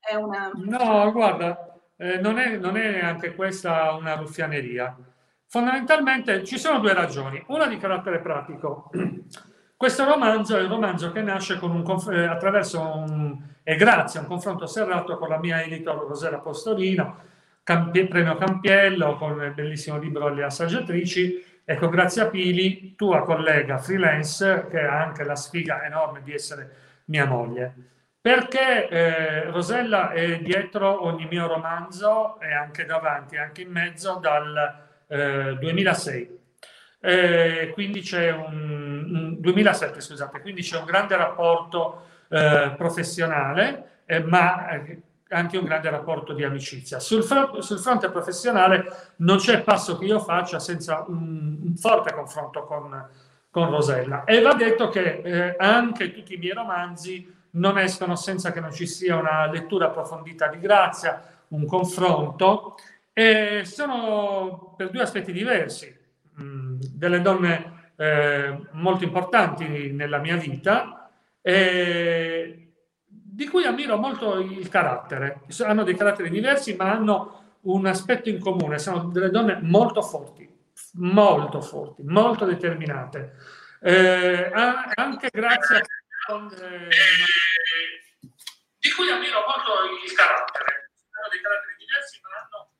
Eh, 0.00 0.12
è 0.12 0.14
una... 0.14 0.50
No, 0.54 1.12
guarda, 1.12 1.78
eh, 1.96 2.18
non, 2.18 2.38
è, 2.38 2.56
non 2.56 2.76
è 2.76 3.00
anche 3.00 3.34
questa 3.34 3.92
una 3.92 4.14
ruffianeria. 4.14 4.96
Fondamentalmente 5.46 6.44
ci 6.44 6.58
sono 6.58 6.78
due 6.78 6.94
ragioni, 6.94 7.42
una 7.48 7.66
di 7.66 7.76
carattere 7.76 8.20
pratico. 8.20 8.90
Questo 9.76 10.04
romanzo 10.04 10.56
è 10.56 10.62
un 10.62 10.68
romanzo 10.68 11.12
che 11.12 11.22
nasce 11.22 11.58
un, 11.60 11.84
eh, 12.12 12.24
attraverso 12.24 12.80
un, 12.80 13.36
e 13.62 13.76
grazie 13.76 14.18
a 14.18 14.22
un 14.22 14.28
confronto 14.28 14.66
serrato 14.66 15.18
con 15.18 15.28
la 15.28 15.38
mia 15.38 15.62
editor 15.62 16.06
Rosella 16.06 16.38
Postolino, 16.38 17.26
Campi, 17.62 18.06
premio 18.06 18.36
Campiello, 18.36 19.16
con 19.16 19.42
il 19.42 19.52
bellissimo 19.52 19.98
libro 19.98 20.28
Le 20.28 20.44
assaggiatrici, 20.44 21.44
e 21.64 21.76
con 21.76 21.90
Grazia 21.90 22.28
Pili, 22.28 22.94
tua 22.96 23.22
collega 23.22 23.78
freelance, 23.78 24.66
che 24.70 24.80
ha 24.80 25.02
anche 25.02 25.22
la 25.22 25.36
sfiga 25.36 25.84
enorme 25.84 26.22
di 26.22 26.32
essere 26.32 26.76
mia 27.04 27.26
moglie 27.26 27.74
perché 28.28 28.88
eh, 28.88 29.44
Rosella 29.44 30.10
è 30.10 30.40
dietro 30.40 31.06
ogni 31.06 31.26
mio 31.30 31.46
romanzo 31.46 32.38
e 32.40 32.52
anche 32.52 32.84
davanti, 32.84 33.38
anche 33.38 33.62
in 33.62 33.70
mezzo 33.70 34.18
dal 34.20 34.82
eh, 35.06 35.56
2006. 35.58 36.38
Eh, 37.00 37.70
quindi 37.72 38.02
c'è 38.02 38.30
un, 38.30 39.06
un, 39.14 39.40
2007, 39.40 40.02
scusate, 40.02 40.42
quindi 40.42 40.60
c'è 40.60 40.76
un 40.76 40.84
grande 40.84 41.16
rapporto 41.16 42.02
eh, 42.28 42.74
professionale, 42.76 44.02
eh, 44.04 44.20
ma 44.20 44.72
eh, 44.72 45.00
anche 45.30 45.56
un 45.56 45.64
grande 45.64 45.88
rapporto 45.88 46.34
di 46.34 46.44
amicizia. 46.44 47.00
Sul, 47.00 47.22
fr- 47.22 47.60
sul, 47.60 47.78
fronte 47.78 48.10
professionale 48.10 49.14
non 49.16 49.38
c'è 49.38 49.62
passo 49.62 49.96
che 49.96 50.04
io 50.04 50.18
faccia 50.18 50.58
senza 50.58 51.02
un, 51.08 51.60
un 51.62 51.76
forte 51.78 52.12
confronto 52.12 52.64
con, 52.64 53.08
con, 53.50 53.70
Rosella. 53.70 54.24
E 54.24 54.42
va 54.42 54.52
detto 54.52 54.90
che 54.90 55.56
anche 55.56 56.12
tutti 56.12 56.34
i 56.34 56.36
miei 56.36 56.52
romanzi 56.52 57.36
non 57.52 57.78
escono 57.78 58.16
senza 58.16 58.52
che 58.52 58.60
non 58.60 58.72
ci 58.72 58.86
sia 58.86 59.16
una 59.16 59.46
lettura 59.50 59.86
approfondita 59.86 60.48
di 60.48 60.58
Grazia, 60.58 61.42
un 61.48 61.66
confronto, 61.66 62.76
e 63.12 63.62
sono 63.64 64.74
per 64.76 64.90
due 64.90 65.02
aspetti 65.02 65.32
diversi, 65.32 65.96
mh, 66.34 66.78
delle 66.92 67.20
donne 67.20 67.92
eh, 67.96 68.56
molto 68.72 69.04
importanti 69.04 69.90
nella 69.90 70.18
mia 70.18 70.36
vita, 70.36 71.10
eh, 71.42 72.72
di 73.06 73.48
cui 73.48 73.64
ammiro 73.64 73.96
molto 73.96 74.38
il 74.38 74.68
carattere. 74.68 75.40
Hanno 75.64 75.84
dei 75.84 75.96
caratteri 75.96 76.30
diversi, 76.30 76.76
ma 76.76 76.92
hanno 76.92 77.56
un 77.62 77.86
aspetto 77.86 78.28
in 78.28 78.38
comune, 78.38 78.78
sono 78.78 79.04
delle 79.04 79.30
donne 79.30 79.58
molto 79.60 80.02
forti, 80.02 80.48
molto 80.92 81.60
forti, 81.60 82.02
molto 82.04 82.44
determinate. 82.44 83.34
Eh, 83.80 84.50
anche 84.94 85.28
grazie 85.32 85.76
a 85.76 85.82
eh, 86.34 86.88
di 88.78 88.90
cui 88.90 89.10
ammiro 89.10 89.38
molto 89.46 89.72
il 90.04 90.12
carattere. 90.12 90.90
Sono 91.10 91.28
dei 91.30 91.40
caratteri 91.40 91.74
diversi, 91.78 92.20
ma 92.22 92.28
hanno 92.38 92.70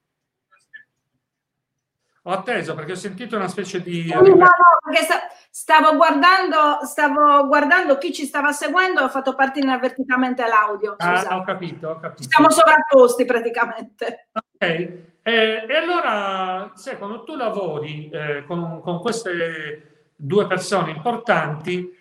ho 2.28 2.32
atteso 2.32 2.74
perché 2.74 2.92
ho 2.92 2.96
sentito 2.96 3.36
una 3.36 3.48
specie 3.48 3.82
di. 3.82 4.12
No, 4.12 4.20
no, 4.20 4.46
perché 4.84 5.06
stavo 5.50 5.96
guardando, 5.96 6.84
stavo 6.84 7.46
guardando 7.46 7.96
chi 7.96 8.12
ci 8.12 8.26
stava 8.26 8.52
seguendo, 8.52 9.02
ho 9.02 9.08
fatto 9.08 9.34
partire 9.34 9.64
inavvertitamente 9.64 10.46
l'audio. 10.46 10.94
Ah, 10.98 11.38
ho 11.38 11.42
capito, 11.42 11.88
ho 11.88 11.98
capito. 11.98 12.28
Siamo 12.28 12.50
sovrapposti 12.50 13.24
praticamente. 13.24 14.28
Ok, 14.32 14.60
eh, 14.60 15.02
e 15.22 15.74
allora, 15.74 16.70
sai, 16.74 16.98
quando 16.98 17.24
tu 17.24 17.34
lavori 17.34 18.10
eh, 18.10 18.44
con, 18.46 18.82
con 18.82 19.00
queste 19.00 20.10
due 20.14 20.46
persone 20.46 20.90
importanti, 20.90 21.96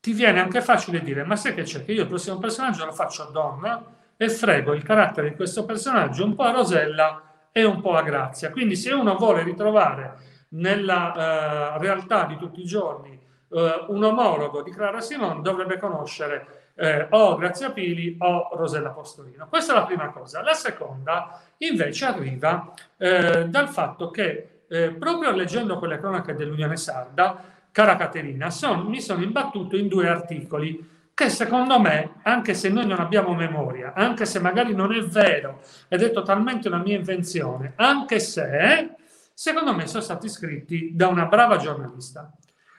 ti 0.00 0.12
viene 0.12 0.40
anche 0.40 0.62
facile 0.62 1.00
dire, 1.00 1.22
ma 1.22 1.36
sai 1.36 1.54
che 1.54 1.62
c'è? 1.62 1.84
Che 1.84 1.92
io 1.92 2.02
il 2.02 2.08
prossimo 2.08 2.38
personaggio 2.38 2.84
lo 2.84 2.92
faccio 2.92 3.22
a 3.22 3.30
donna 3.30 3.84
e 4.16 4.28
frego 4.30 4.74
il 4.74 4.82
carattere 4.82 5.30
di 5.30 5.36
questo 5.36 5.64
personaggio 5.64 6.24
un 6.24 6.34
po' 6.34 6.42
a 6.42 6.50
Rosella 6.50 7.29
e 7.52 7.64
un 7.64 7.80
po' 7.80 7.94
a 7.94 8.02
Grazia. 8.02 8.50
Quindi 8.50 8.76
se 8.76 8.92
uno 8.92 9.16
vuole 9.16 9.42
ritrovare 9.42 10.16
nella 10.50 11.74
uh, 11.76 11.80
realtà 11.80 12.24
di 12.24 12.36
tutti 12.36 12.60
i 12.60 12.64
giorni 12.64 13.18
uh, 13.48 13.58
un 13.88 14.02
omologo 14.02 14.62
di 14.62 14.70
Clara 14.70 15.00
Simone 15.00 15.42
dovrebbe 15.42 15.78
conoscere 15.78 16.60
eh, 16.80 17.06
o 17.10 17.36
Grazia 17.36 17.70
Pili 17.72 18.16
o 18.18 18.48
Rosella 18.54 18.88
Postolino. 18.90 19.46
Questa 19.48 19.72
è 19.72 19.76
la 19.76 19.84
prima 19.84 20.08
cosa. 20.08 20.42
La 20.42 20.54
seconda 20.54 21.38
invece 21.58 22.06
arriva 22.06 22.72
eh, 22.96 23.44
dal 23.48 23.68
fatto 23.68 24.10
che 24.10 24.62
eh, 24.66 24.90
proprio 24.92 25.30
leggendo 25.32 25.78
quelle 25.78 25.98
cronache 25.98 26.34
dell'Unione 26.34 26.78
Sarda 26.78 27.44
cara 27.70 27.96
Caterina, 27.96 28.50
son, 28.50 28.86
mi 28.86 29.00
sono 29.00 29.22
imbattuto 29.22 29.76
in 29.76 29.88
due 29.88 30.08
articoli 30.08 30.98
che 31.20 31.28
secondo 31.28 31.78
me, 31.78 32.14
anche 32.22 32.54
se 32.54 32.70
noi 32.70 32.86
non 32.86 32.98
abbiamo 32.98 33.34
memoria, 33.34 33.92
anche 33.94 34.24
se 34.24 34.40
magari 34.40 34.74
non 34.74 34.94
è 34.94 35.02
vero 35.02 35.60
ed 35.88 36.02
è 36.02 36.12
totalmente 36.12 36.68
una 36.68 36.78
mia 36.78 36.96
invenzione, 36.96 37.74
anche 37.76 38.18
se 38.18 38.94
secondo 39.34 39.74
me 39.74 39.86
sono 39.86 40.02
stati 40.02 40.30
scritti 40.30 40.92
da 40.94 41.08
una 41.08 41.26
brava 41.26 41.58
giornalista. 41.58 42.32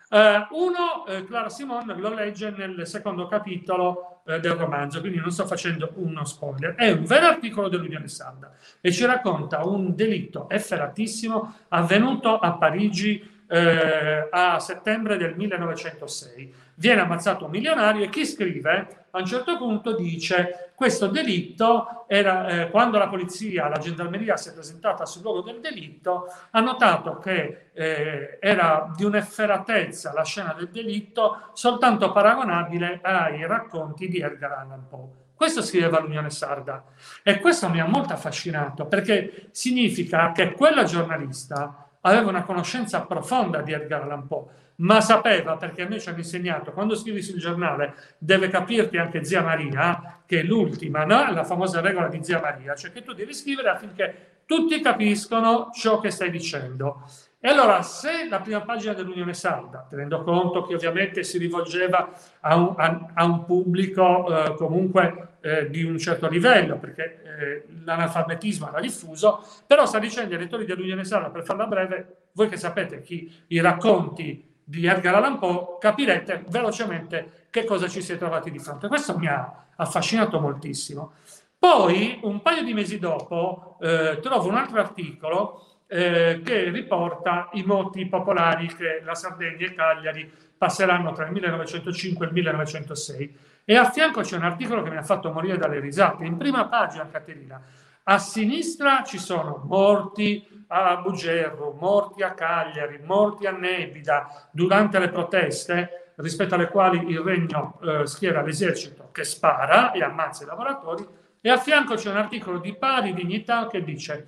Uh, 0.09 0.57
uno, 0.59 1.05
eh, 1.07 1.23
Clara 1.25 1.49
Simone, 1.49 1.95
lo 1.95 2.11
legge 2.15 2.49
nel 2.49 2.87
secondo 2.87 3.27
capitolo 3.27 4.23
eh, 4.25 4.39
del 4.39 4.53
romanzo, 4.53 5.01
quindi 5.01 5.19
non 5.19 5.31
sto 5.31 5.45
facendo 5.45 5.91
uno 5.97 6.25
spoiler. 6.25 6.73
È 6.73 6.91
un 6.91 7.05
vero 7.05 7.27
articolo 7.27 7.69
dell'Unione 7.69 8.07
Sarda 8.07 8.51
e 8.81 8.91
ci 8.91 9.05
racconta 9.05 9.63
un 9.65 9.95
delitto 9.95 10.49
efferatissimo 10.49 11.53
avvenuto 11.69 12.39
a 12.39 12.53
Parigi 12.53 13.30
eh, 13.51 14.29
a 14.31 14.59
settembre 14.59 15.17
del 15.17 15.35
1906. 15.35 16.53
Viene 16.75 17.01
ammazzato 17.01 17.45
un 17.45 17.51
milionario 17.51 18.05
e 18.05 18.09
chi 18.09 18.25
scrive 18.25 19.07
a 19.11 19.19
un 19.19 19.25
certo 19.25 19.57
punto 19.57 19.93
dice 19.93 20.71
questo 20.73 21.07
delitto 21.07 22.05
era 22.07 22.47
eh, 22.47 22.69
quando 22.69 22.97
la 22.97 23.09
polizia, 23.09 23.67
la 23.67 23.77
gendarmeria 23.77 24.37
si 24.37 24.49
è 24.49 24.53
presentata 24.53 25.05
sul 25.05 25.21
luogo 25.23 25.41
del 25.41 25.59
delitto, 25.59 26.27
ha 26.51 26.61
notato 26.61 27.17
che 27.17 27.69
eh, 27.73 28.37
era 28.39 28.89
di 28.95 29.03
un'efferatezza 29.03 30.13
la 30.13 30.23
scena 30.23 30.53
del 30.53 30.69
delitto 30.69 31.49
soltanto 31.53 32.13
paragonabile 32.13 33.01
ai 33.03 33.45
racconti 33.45 34.07
di 34.07 34.21
Edgar 34.21 34.53
Allan 34.53 34.87
Poe. 34.87 35.19
Questo 35.35 35.61
scriveva 35.61 35.99
l'Unione 35.99 36.29
Sarda 36.29 36.83
e 37.21 37.39
questo 37.39 37.67
mi 37.67 37.81
ha 37.81 37.85
molto 37.85 38.13
affascinato 38.13 38.85
perché 38.85 39.49
significa 39.51 40.31
che 40.31 40.53
quella 40.53 40.83
giornalista 40.83 41.89
aveva 42.01 42.29
una 42.29 42.43
conoscenza 42.43 43.01
profonda 43.01 43.61
di 43.61 43.73
Edgar 43.73 44.03
Allan 44.03 44.27
Poe, 44.27 44.45
ma 44.77 44.99
sapeva, 45.01 45.57
perché 45.57 45.83
a 45.83 45.87
noi 45.87 45.99
ci 45.99 46.09
hanno 46.09 46.17
insegnato, 46.17 46.71
quando 46.71 46.95
scrivi 46.95 47.21
sul 47.21 47.39
giornale 47.39 47.93
deve 48.17 48.49
capirti 48.49 48.97
anche 48.97 49.23
Zia 49.23 49.43
Maria, 49.43 50.21
che 50.25 50.39
è 50.39 50.43
l'ultima, 50.43 51.05
no? 51.05 51.31
la 51.31 51.43
famosa 51.43 51.81
regola 51.81 52.07
di 52.07 52.23
Zia 52.23 52.39
Maria, 52.39 52.73
cioè 52.75 52.91
che 52.91 53.03
tu 53.03 53.13
devi 53.13 53.33
scrivere 53.33 53.69
affinché 53.69 54.41
tutti 54.45 54.81
capiscono 54.81 55.69
ciò 55.73 55.99
che 55.99 56.09
stai 56.09 56.31
dicendo. 56.31 57.03
E 57.39 57.49
allora, 57.49 57.81
se 57.81 58.27
la 58.29 58.39
prima 58.39 58.61
pagina 58.61 58.93
dell'Unione 58.93 59.33
Sarda, 59.33 59.87
tenendo 59.89 60.21
conto 60.23 60.63
che 60.63 60.75
ovviamente 60.75 61.23
si 61.23 61.37
rivolgeva 61.37 62.11
a 62.39 62.55
un, 62.55 62.73
a, 62.77 63.11
a 63.13 63.25
un 63.25 63.45
pubblico 63.45 64.27
eh, 64.27 64.55
comunque 64.55 65.30
eh, 65.41 65.69
di 65.69 65.83
un 65.83 65.97
certo 65.97 66.27
livello, 66.29 66.77
perché 66.77 67.21
eh, 67.23 67.63
l'analfabetismo 67.83 68.69
era 68.69 68.79
diffuso, 68.79 69.45
però 69.65 69.85
sta 69.85 69.99
dicendo 69.99 70.35
ai 70.35 70.41
lettori 70.41 70.65
dell'Unione 70.65 71.03
Sarda, 71.03 71.29
per 71.29 71.43
farla 71.43 71.65
breve, 71.65 72.27
voi 72.33 72.47
che 72.47 72.57
sapete 72.57 73.01
chi, 73.01 73.31
i 73.47 73.59
racconti 73.59 74.49
di 74.63 74.85
Edgar 74.85 75.15
Allan 75.15 75.39
Poe, 75.39 75.77
capirete 75.79 76.45
velocemente 76.47 77.47
che 77.49 77.65
cosa 77.65 77.87
ci 77.87 78.01
si 78.01 78.13
è 78.13 78.17
trovati 78.17 78.51
di 78.51 78.59
fronte. 78.59 78.87
Questo 78.87 79.17
mi 79.17 79.27
ha 79.27 79.65
affascinato 79.75 80.39
moltissimo. 80.39 81.13
Poi, 81.57 82.19
un 82.23 82.41
paio 82.41 82.63
di 82.63 82.73
mesi 82.73 82.97
dopo, 82.97 83.77
eh, 83.81 84.19
trovo 84.21 84.47
un 84.47 84.55
altro 84.55 84.79
articolo 84.79 85.81
eh, 85.87 86.41
che 86.43 86.69
riporta 86.69 87.49
i 87.53 87.63
moti 87.63 88.07
popolari 88.07 88.67
che 88.67 89.01
la 89.03 89.13
Sardegna 89.13 89.65
e 89.65 89.73
Cagliari 89.73 90.31
passeranno 90.57 91.11
tra 91.11 91.25
il 91.25 91.31
1905 91.33 92.25
e 92.25 92.27
il 92.29 92.33
1906. 92.33 93.37
E 93.63 93.75
a 93.75 93.89
fianco 93.89 94.21
c'è 94.21 94.35
un 94.35 94.43
articolo 94.43 94.81
che 94.81 94.89
mi 94.89 94.97
ha 94.97 95.03
fatto 95.03 95.31
morire 95.31 95.57
dalle 95.57 95.79
risate. 95.79 96.25
In 96.25 96.37
prima 96.37 96.67
pagina, 96.67 97.07
Caterina, 97.07 97.61
a 98.03 98.17
sinistra 98.17 99.03
ci 99.03 99.17
sono 99.17 99.63
morti 99.65 100.65
a 100.67 100.97
Bugerro, 100.97 101.75
morti 101.79 102.23
a 102.23 102.33
Cagliari, 102.33 102.99
morti 103.03 103.45
a 103.45 103.51
Nebida 103.51 104.49
durante 104.51 104.99
le 104.99 105.09
proteste 105.09 106.13
rispetto 106.15 106.55
alle 106.55 106.69
quali 106.69 107.09
il 107.09 107.19
regno 107.19 107.79
eh, 107.81 108.05
schiera 108.05 108.41
l'esercito 108.41 109.09
che 109.11 109.23
spara 109.23 109.91
e 109.91 110.03
ammazza 110.03 110.43
i 110.43 110.47
lavoratori 110.47 111.07
e 111.41 111.49
a 111.49 111.57
fianco 111.57 111.95
c'è 111.95 112.11
un 112.11 112.17
articolo 112.17 112.59
di 112.59 112.75
pari 112.75 113.13
dignità 113.13 113.67
che 113.67 113.83
dice 113.83 114.27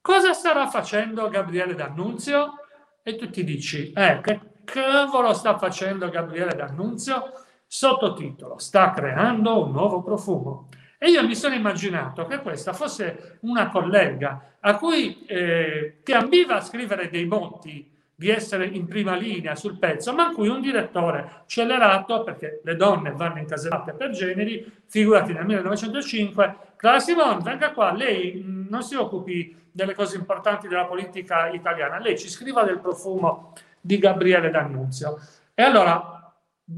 Cosa 0.00 0.32
starà 0.32 0.66
facendo 0.68 1.28
Gabriele 1.28 1.74
D'Annunzio? 1.74 2.54
e 3.02 3.16
tu 3.16 3.30
ti 3.30 3.44
dici, 3.44 3.92
eh, 3.92 4.20
che 4.22 4.40
cavolo 4.64 5.32
sta 5.32 5.58
facendo 5.58 6.08
Gabriele 6.08 6.54
D'Annunzio? 6.54 7.32
Sottotitolo, 7.72 8.58
sta 8.58 8.90
creando 8.90 9.64
un 9.64 9.70
nuovo 9.70 10.02
profumo. 10.02 10.66
E 10.98 11.08
io 11.08 11.24
mi 11.24 11.36
sono 11.36 11.54
immaginato 11.54 12.26
che 12.26 12.40
questa 12.40 12.72
fosse 12.72 13.38
una 13.42 13.68
collega 13.68 14.56
a 14.58 14.74
cui, 14.74 15.24
eh, 15.24 15.98
che 16.02 16.14
ambiva 16.14 16.56
a 16.56 16.62
scrivere 16.62 17.08
dei 17.10 17.26
botti 17.26 17.88
di 18.12 18.28
essere 18.28 18.66
in 18.66 18.88
prima 18.88 19.14
linea 19.14 19.54
sul 19.54 19.78
pezzo, 19.78 20.12
ma 20.12 20.26
a 20.26 20.30
cui 20.32 20.48
un 20.48 20.60
direttore 20.60 21.44
scellerato, 21.46 22.24
perché 22.24 22.60
le 22.64 22.74
donne 22.74 23.12
vanno 23.12 23.38
incasellate 23.38 23.92
per 23.92 24.10
generi, 24.10 24.68
figurati 24.86 25.32
nel 25.32 25.44
1905, 25.44 26.56
Clara 26.74 26.98
Simone, 26.98 27.40
venga 27.40 27.70
qua, 27.70 27.92
lei 27.92 28.42
non 28.44 28.82
si 28.82 28.96
occupi 28.96 29.56
delle 29.70 29.94
cose 29.94 30.16
importanti 30.16 30.66
della 30.66 30.86
politica 30.86 31.48
italiana, 31.50 32.00
lei 32.00 32.18
ci 32.18 32.28
scriva 32.28 32.64
del 32.64 32.80
profumo 32.80 33.52
di 33.80 33.96
Gabriele 33.96 34.50
D'Annunzio. 34.50 35.20
E 35.54 35.62
allora, 35.62 36.19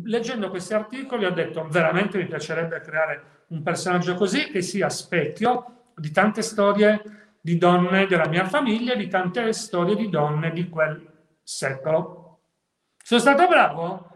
leggendo 0.04 0.48
questi 0.48 0.74
articoli, 0.74 1.24
ho 1.24 1.32
detto, 1.32 1.66
veramente 1.68 2.18
mi 2.18 2.26
piacerebbe 2.26 2.80
creare 2.80 3.44
un 3.48 3.62
personaggio 3.62 4.14
così 4.14 4.50
che 4.50 4.62
sia 4.62 4.88
specchio 4.88 5.90
di 5.94 6.10
tante 6.10 6.42
storie 6.42 7.36
di 7.40 7.58
donne 7.58 8.06
della 8.06 8.28
mia 8.28 8.46
famiglia, 8.46 8.94
di 8.94 9.08
tante 9.08 9.52
storie 9.52 9.96
di 9.96 10.08
donne 10.08 10.52
di 10.52 10.68
quel 10.68 11.38
secolo. 11.42 12.40
Sono 13.02 13.20
stato 13.20 13.46
bravo? 13.48 14.08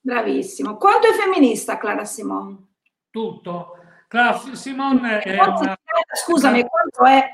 Bravissimo. 0.00 0.76
Quanto 0.76 1.08
è 1.08 1.12
femminista 1.12 1.78
Clara 1.78 2.04
Simone? 2.04 2.74
Tutto. 3.10 3.78
Clara 4.06 4.38
Simone 4.52 5.20
è 5.20 5.34
una... 5.34 5.76
Scusami, 6.12 6.64
quanto 6.66 7.04
è 7.04 7.26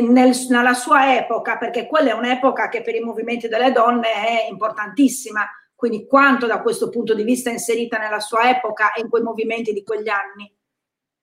nel, 0.00 0.34
nella 0.48 0.74
sua 0.74 1.16
epoca, 1.16 1.58
perché 1.58 1.86
quella 1.86 2.10
è 2.10 2.14
un'epoca 2.14 2.68
che 2.68 2.82
per 2.82 2.94
i 2.94 3.00
movimenti 3.00 3.46
delle 3.46 3.72
donne 3.72 4.12
è 4.12 4.46
importantissima, 4.48 5.46
quindi 5.78 6.08
quanto 6.08 6.48
da 6.48 6.60
questo 6.60 6.88
punto 6.88 7.14
di 7.14 7.22
vista 7.22 7.50
è 7.50 7.52
inserita 7.52 7.98
nella 7.98 8.18
sua 8.18 8.50
epoca 8.50 8.92
e 8.94 9.00
in 9.00 9.08
quei 9.08 9.22
movimenti 9.22 9.72
di 9.72 9.84
quegli 9.84 10.08
anni? 10.08 10.52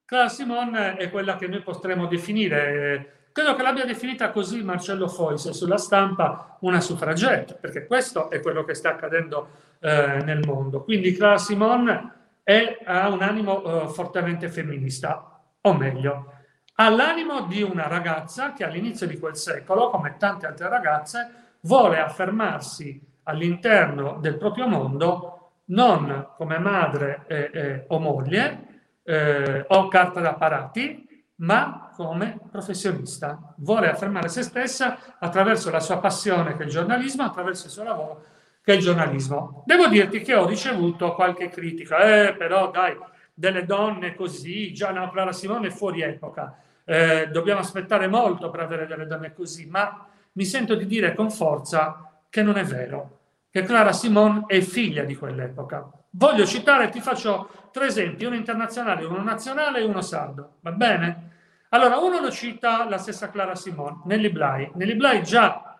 Clara 0.05 0.29
Simone 0.29 0.95
è 0.95 1.09
quella 1.09 1.35
che 1.35 1.47
noi 1.47 1.61
potremmo 1.61 2.07
definire 2.07 3.25
Credo 3.35 3.53
che 3.55 3.63
l'abbia 3.63 3.83
definita 3.83 4.31
così 4.31 4.63
Marcello 4.63 5.09
Fois 5.09 5.49
sulla 5.49 5.77
stampa 5.77 6.55
una 6.61 6.79
suffragetta, 6.79 7.55
perché 7.55 7.85
questo 7.85 8.29
è 8.29 8.39
quello 8.39 8.63
che 8.63 8.73
sta 8.73 8.91
accadendo 8.91 9.49
eh, 9.81 10.21
nel 10.23 10.39
mondo. 10.45 10.85
Quindi 10.85 11.11
Clara 11.11 11.37
Simone 11.37 12.13
è, 12.43 12.79
ha 12.85 13.09
un 13.09 13.21
animo 13.21 13.61
eh, 13.61 13.87
fortemente 13.89 14.47
femminista, 14.47 15.37
o 15.59 15.73
meglio, 15.73 16.31
ha 16.75 16.87
l'animo 16.87 17.41
di 17.41 17.61
una 17.61 17.89
ragazza 17.89 18.53
che 18.53 18.63
all'inizio 18.63 19.05
di 19.05 19.19
quel 19.19 19.35
secolo, 19.35 19.89
come 19.89 20.15
tante 20.17 20.45
altre 20.45 20.69
ragazze, 20.69 21.57
vuole 21.63 21.99
affermarsi 21.99 23.14
all'interno 23.25 24.17
del 24.19 24.37
proprio 24.37 24.67
mondo 24.67 25.31
non 25.65 26.29
come 26.35 26.57
madre 26.57 27.23
eh, 27.27 27.49
eh 27.53 27.85
o 27.87 27.99
moglie 27.99 28.65
eh, 29.03 29.65
o 29.67 29.87
carta 29.87 30.19
da 30.19 30.33
parati, 30.33 31.07
ma 31.37 31.91
come 31.93 32.39
professionista. 32.51 33.53
Vuole 33.57 33.89
affermare 33.89 34.29
se 34.29 34.41
stessa 34.41 35.15
attraverso 35.19 35.69
la 35.69 35.79
sua 35.79 35.99
passione 35.99 36.55
che 36.55 36.63
è 36.63 36.65
il 36.65 36.71
giornalismo, 36.71 37.23
attraverso 37.23 37.65
il 37.65 37.71
suo 37.71 37.83
lavoro 37.83 38.23
che 38.65 38.73
è 38.73 38.75
il 38.75 38.81
giornalismo. 38.81 39.63
Devo 39.67 39.87
dirti 39.87 40.21
che 40.21 40.33
ho 40.33 40.47
ricevuto 40.47 41.13
qualche 41.13 41.49
critica, 41.49 41.99
eh, 41.99 42.33
però 42.33 42.71
dai, 42.71 42.97
delle 43.31 43.63
donne 43.63 44.15
così, 44.15 44.73
già 44.73 44.89
no, 44.89 45.11
Clara 45.11 45.31
Simone 45.31 45.67
è 45.67 45.71
fuori 45.71 46.01
epoca, 46.01 46.57
eh, 46.83 47.29
dobbiamo 47.31 47.59
aspettare 47.59 48.07
molto 48.07 48.49
per 48.49 48.61
avere 48.61 48.87
delle 48.87 49.05
donne 49.05 49.33
così, 49.33 49.67
ma 49.67 50.07
mi 50.31 50.45
sento 50.45 50.73
di 50.73 50.87
dire 50.87 51.13
con 51.13 51.29
forza 51.29 52.23
che 52.27 52.41
non 52.41 52.57
è 52.57 52.63
vero, 52.63 53.14
che 53.55 53.63
Clara 53.63 53.93
Simone 53.93 54.43
è 54.47 54.59
figlia 54.59 55.05
di 55.05 55.15
quell'epoca. 55.15 55.89
Voglio 56.09 56.45
citare, 56.45 56.89
ti 56.89 56.99
faccio 56.99 57.69
tre 57.71 57.85
esempi, 57.85 58.25
uno 58.25 58.35
internazionale, 58.35 59.05
uno 59.05 59.23
nazionale 59.23 59.79
e 59.79 59.85
uno 59.85 60.01
sardo, 60.01 60.57
va 60.59 60.73
bene? 60.73 61.31
Allora, 61.69 61.97
uno 61.99 62.19
lo 62.19 62.29
cita 62.31 62.83
la 62.89 62.97
stessa 62.97 63.29
Clara 63.29 63.55
Simone, 63.55 64.01
Nelly 64.03 64.29
Bly. 64.29 64.71
Nelly 64.73 64.95
Bly 64.95 65.21
già 65.21 65.77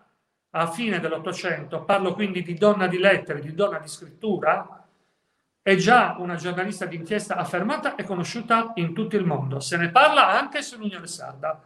a 0.48 0.66
fine 0.68 1.00
dell'Ottocento, 1.00 1.84
parlo 1.84 2.14
quindi 2.14 2.40
di 2.40 2.54
donna 2.54 2.86
di 2.86 2.96
lettere, 2.96 3.42
di 3.42 3.52
donna 3.52 3.78
di 3.78 3.88
scrittura, 3.88 4.82
è 5.60 5.74
già 5.74 6.16
una 6.18 6.36
giornalista 6.36 6.86
d'inchiesta 6.86 7.36
affermata 7.36 7.94
e 7.94 8.04
conosciuta 8.04 8.72
in 8.76 8.94
tutto 8.94 9.16
il 9.16 9.26
mondo. 9.26 9.60
Se 9.60 9.76
ne 9.76 9.90
parla 9.90 10.30
anche 10.30 10.62
sull'Unione 10.62 11.06
Sarda. 11.06 11.60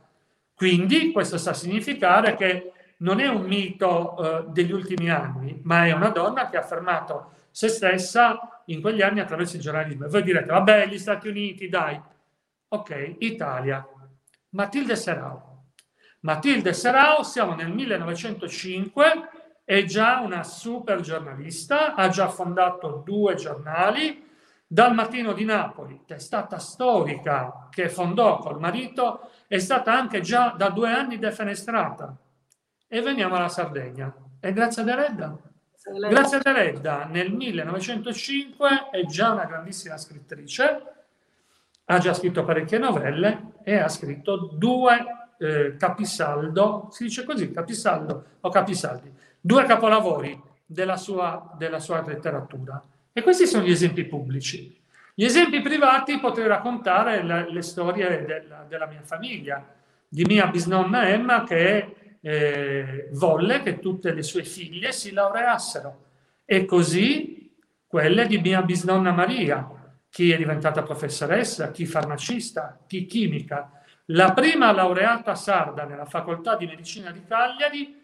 Quindi 0.57 1.13
questo 1.13 1.39
sta 1.39 1.51
a 1.51 1.55
significare 1.55 2.35
che 2.35 2.73
non 3.01 3.21
è 3.21 3.29
un 3.29 3.43
mito 3.43 4.17
eh, 4.17 4.45
degli 4.49 4.73
ultimi 4.73 5.11
anni, 5.11 5.61
ma 5.65 5.87
è 5.87 5.93
una 5.93 6.11
donna 6.11 6.49
che 6.49 6.57
ha 6.57 6.61
affermato 6.61 7.33
se 7.51 7.69
stessa 7.69 8.63
in 8.67 8.81
quegli 8.81 9.03
anni 9.03 9.21
attraverso 9.21 9.57
il 9.57 9.63
giornalismo. 9.63 10.07
E 10.07 10.09
voi 10.09 10.23
direte, 10.23 10.47
vabbè, 10.47 10.87
gli 10.87 10.99
Stati 10.99 11.29
Uniti, 11.29 11.69
dai. 11.69 12.01
Ok, 12.69 13.17
Italia. 13.19 13.87
Matilde 14.51 14.97
Serao. 14.97 15.65
Matilde 16.21 16.73
Serao, 16.73 17.23
siamo 17.23 17.55
nel 17.55 17.73
1905, 17.73 19.05
è 19.65 19.85
già 19.85 20.21
una 20.21 20.43
super 20.43 21.01
giornalista, 21.01 21.95
ha 21.95 22.09
già 22.09 22.29
fondato 22.29 23.03
due 23.05 23.35
giornali, 23.35 24.29
dal 24.67 24.95
Mattino 24.95 25.33
di 25.33 25.45
Napoli, 25.45 26.03
testata 26.07 26.59
storica 26.59 27.69
che 27.71 27.89
fondò 27.89 28.39
col 28.39 28.61
marito, 28.61 29.31
è 29.49 29.59
stata 29.59 29.93
anche 29.93 30.21
già 30.21 30.55
da 30.57 30.71
due 30.71 30.93
anni 30.93 31.19
defenestrata. 31.19 32.17
E 32.93 33.01
veniamo 33.03 33.37
alla 33.37 33.49
Sardegna. 33.49 34.13
E 34.41 34.53
grazie 34.53 34.83
a 34.83 34.85
Deredda 34.85 35.39
Grazie 35.83 36.37
a 36.37 36.41
Teredda 36.41 37.05
nel 37.07 37.33
1905 37.33 38.91
è 38.91 39.05
già 39.07 39.31
una 39.31 39.47
grandissima 39.47 39.97
scrittrice, 39.97 40.83
ha 41.87 41.99
già 41.99 42.13
scritto 42.13 42.45
parecchie 42.45 42.77
novelle 42.77 43.53
e 43.65 43.77
ha 43.77 43.89
scritto 43.89 44.51
due 44.53 45.31
eh, 45.39 45.77
capisaldo, 45.79 46.89
si 46.91 47.05
dice 47.05 47.25
così, 47.25 47.51
capisaldo 47.51 48.25
o 48.41 48.51
capisaldi, 48.51 49.11
due 49.41 49.65
capolavori 49.65 50.39
della 50.67 50.99
sua, 50.99 51.51
della 51.57 51.79
sua 51.79 52.05
letteratura. 52.07 52.81
E 53.11 53.23
questi 53.23 53.47
sono 53.47 53.65
gli 53.65 53.71
esempi 53.71 54.05
pubblici. 54.05 54.79
Gli 55.15 55.25
esempi 55.25 55.63
privati 55.63 56.21
potrei 56.21 56.47
raccontare 56.47 57.23
la, 57.23 57.49
le 57.49 57.63
storie 57.63 58.25
della, 58.27 58.67
della, 58.69 58.87
mia 58.87 59.03
famiglia, 59.03 59.67
di 60.07 60.25
mia 60.25 60.47
bisnonna 60.47 61.09
Emma 61.09 61.43
che 61.45 61.97
eh, 62.21 63.09
volle 63.13 63.63
che 63.63 63.79
tutte 63.79 64.13
le 64.13 64.23
sue 64.23 64.45
figlie 64.45 64.93
si 64.93 65.13
laureassero 65.13 66.05
e 66.45 66.65
così 66.65 67.55
quelle 67.87 68.27
di 68.27 68.39
mia 68.39 68.63
bisnonna 68.63 69.13
Maria, 69.13 69.69
chi 70.09 70.31
è 70.31 70.37
diventata 70.37 70.83
professoressa, 70.83 71.71
chi 71.71 71.87
farmacista, 71.87 72.79
chi 72.87 73.07
chimica. 73.07 73.71
La 74.07 74.33
prima 74.33 74.73
laureata 74.73 75.35
sarda 75.35 75.85
nella 75.85 76.05
facoltà 76.05 76.57
di 76.57 76.67
medicina 76.67 77.11
di 77.11 77.25
Cagliari 77.25 78.01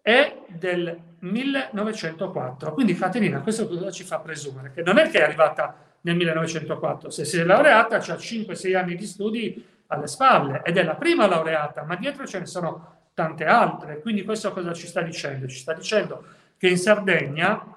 è 0.00 0.44
del 0.48 0.98
1904. 1.20 2.74
Quindi 2.74 2.94
Caterina, 2.94 3.40
questo 3.40 3.66
cosa 3.66 3.90
ci 3.90 4.04
fa 4.04 4.20
presumere? 4.20 4.70
Che 4.72 4.82
non 4.82 4.98
è 4.98 5.08
che 5.08 5.18
è 5.20 5.22
arrivata 5.22 5.76
nel 6.02 6.16
1904, 6.16 7.08
se 7.08 7.24
si 7.24 7.38
è 7.38 7.44
laureata 7.44 7.96
ha 7.96 7.98
5-6 7.98 8.76
anni 8.76 8.94
di 8.94 9.06
studi 9.06 9.66
alle 9.86 10.06
spalle 10.06 10.60
ed 10.62 10.76
è 10.76 10.82
la 10.82 10.96
prima 10.96 11.26
laureata, 11.26 11.84
ma 11.84 11.96
dietro 11.96 12.26
ce 12.26 12.40
ne 12.40 12.46
sono 12.46 13.03
tante 13.14 13.44
altre. 13.44 14.00
Quindi 14.00 14.24
questo 14.24 14.52
cosa 14.52 14.72
ci 14.72 14.86
sta 14.86 15.00
dicendo? 15.00 15.46
Ci 15.46 15.58
sta 15.58 15.72
dicendo 15.72 16.24
che 16.58 16.68
in 16.68 16.76
Sardegna 16.76 17.74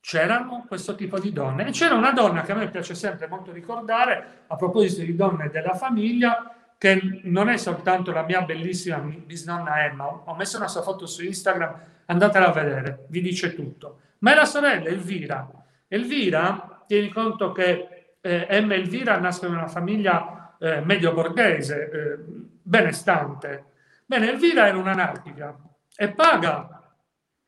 c'erano 0.00 0.64
questo 0.66 0.94
tipo 0.94 1.18
di 1.18 1.32
donne 1.32 1.68
e 1.68 1.70
c'era 1.70 1.94
una 1.94 2.12
donna 2.12 2.42
che 2.42 2.52
a 2.52 2.56
me 2.56 2.68
piace 2.68 2.94
sempre 2.94 3.28
molto 3.28 3.52
ricordare 3.52 4.42
a 4.48 4.56
proposito 4.56 5.02
di 5.02 5.14
donne 5.14 5.48
della 5.48 5.74
famiglia 5.74 6.54
che 6.76 7.20
non 7.22 7.48
è 7.48 7.56
soltanto 7.56 8.10
la 8.10 8.24
mia 8.24 8.42
bellissima 8.42 8.98
bisnonna 8.98 9.84
Emma, 9.84 10.08
ho 10.08 10.34
messo 10.34 10.56
una 10.56 10.66
sua 10.66 10.82
foto 10.82 11.06
su 11.06 11.22
Instagram, 11.22 11.74
andatela 12.06 12.48
a 12.48 12.52
vedere, 12.52 13.04
vi 13.06 13.20
dice 13.20 13.54
tutto, 13.54 14.00
ma 14.18 14.32
è 14.32 14.34
la 14.34 14.44
sorella 14.44 14.88
Elvira. 14.88 15.48
Elvira, 15.86 16.82
tieni 16.88 17.10
conto 17.10 17.52
che 17.52 18.16
eh, 18.20 18.46
Emma 18.48 18.74
e 18.74 18.78
Elvira 18.78 19.16
nascono 19.18 19.52
in 19.52 19.58
una 19.58 19.68
famiglia 19.68 20.56
eh, 20.58 20.80
medio 20.80 21.12
borghese, 21.12 21.90
eh, 21.90 22.18
benestante, 22.62 23.64
Bene, 24.12 24.28
Elvira 24.28 24.68
era 24.68 24.76
un'anarchica 24.76 25.56
e 25.96 26.12
paga, 26.12 26.92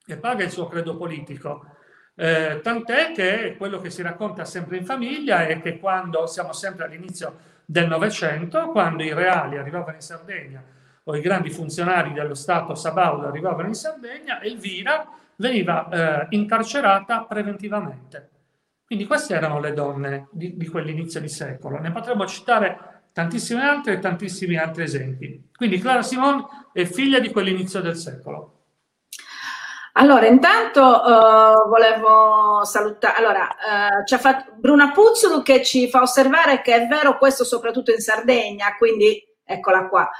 e 0.07 0.17
paga 0.17 0.45
il 0.45 0.51
suo 0.51 0.67
credo 0.67 0.97
politico. 0.97 1.67
Eh, 2.15 2.61
tant'è 2.63 3.13
che 3.13 3.57
quello 3.59 3.81
che 3.81 3.91
si 3.91 4.01
racconta 4.01 4.47
sempre 4.47 4.79
in 4.79 4.87
famiglia 4.87 5.47
è 5.47 5.61
che 5.61 5.79
quando 5.79 6.27
siamo 6.27 6.55
sempre 6.55 6.87
all'inizio 6.87 7.37
del 7.67 7.87
Novecento, 7.87 8.71
quando 8.71 9.03
i 9.03 9.13
reali 9.13 9.59
arrivavano 9.59 9.97
in 9.97 10.01
Sardegna 10.01 10.65
o 11.03 11.15
i 11.15 11.21
grandi 11.21 11.51
funzionari 11.51 12.15
dello 12.15 12.33
Stato 12.33 12.75
Sabaudo 12.75 13.27
arrivavano 13.27 13.69
in 13.69 13.75
Sardegna, 13.75 14.41
Elvira 14.41 15.07
veniva 15.37 15.89
eh, 15.91 16.27
incarcerata 16.31 17.25
preventivamente. 17.25 18.31
Quindi 18.87 19.05
queste 19.05 19.35
erano 19.35 19.61
le 19.61 19.75
donne 19.75 20.29
di, 20.31 20.57
di 20.57 20.67
quell'inizio 20.67 21.21
di 21.21 21.29
secolo. 21.29 21.79
Ne 21.79 21.93
potremmo 21.93 22.25
citare 22.25 22.94
tantissime 23.15 23.63
altre 23.63 23.93
e 23.93 23.99
tantissimi 24.01 24.59
altri 24.59 24.83
esempi. 24.83 25.51
Quindi 25.57 25.79
Clara 25.79 26.03
Simone 26.03 26.47
è 26.73 26.85
figlia 26.85 27.21
di 27.21 27.31
quell'inizio 27.31 27.81
del 27.81 27.97
secolo. 27.97 28.51
Allora, 29.93 30.27
intanto 30.27 30.83
uh, 30.83 31.69
volevo 31.69 32.65
salutare, 32.65 33.17
allora, 33.17 33.43
uh, 33.45 34.05
ci 34.05 34.15
ha 34.15 34.19
fatto 34.19 34.55
Bruna 34.57 34.91
Puzzolo 34.91 35.43
che 35.43 35.63
ci 35.63 35.89
fa 35.89 36.03
osservare 36.03 36.61
che 36.63 36.75
è 36.75 36.87
vero 36.89 37.17
questo 37.17 37.45
soprattutto 37.45 37.93
in 37.93 38.01
Sardegna, 38.01 38.75
quindi 38.77 39.25
eccola 39.45 39.87
qua. 39.87 40.11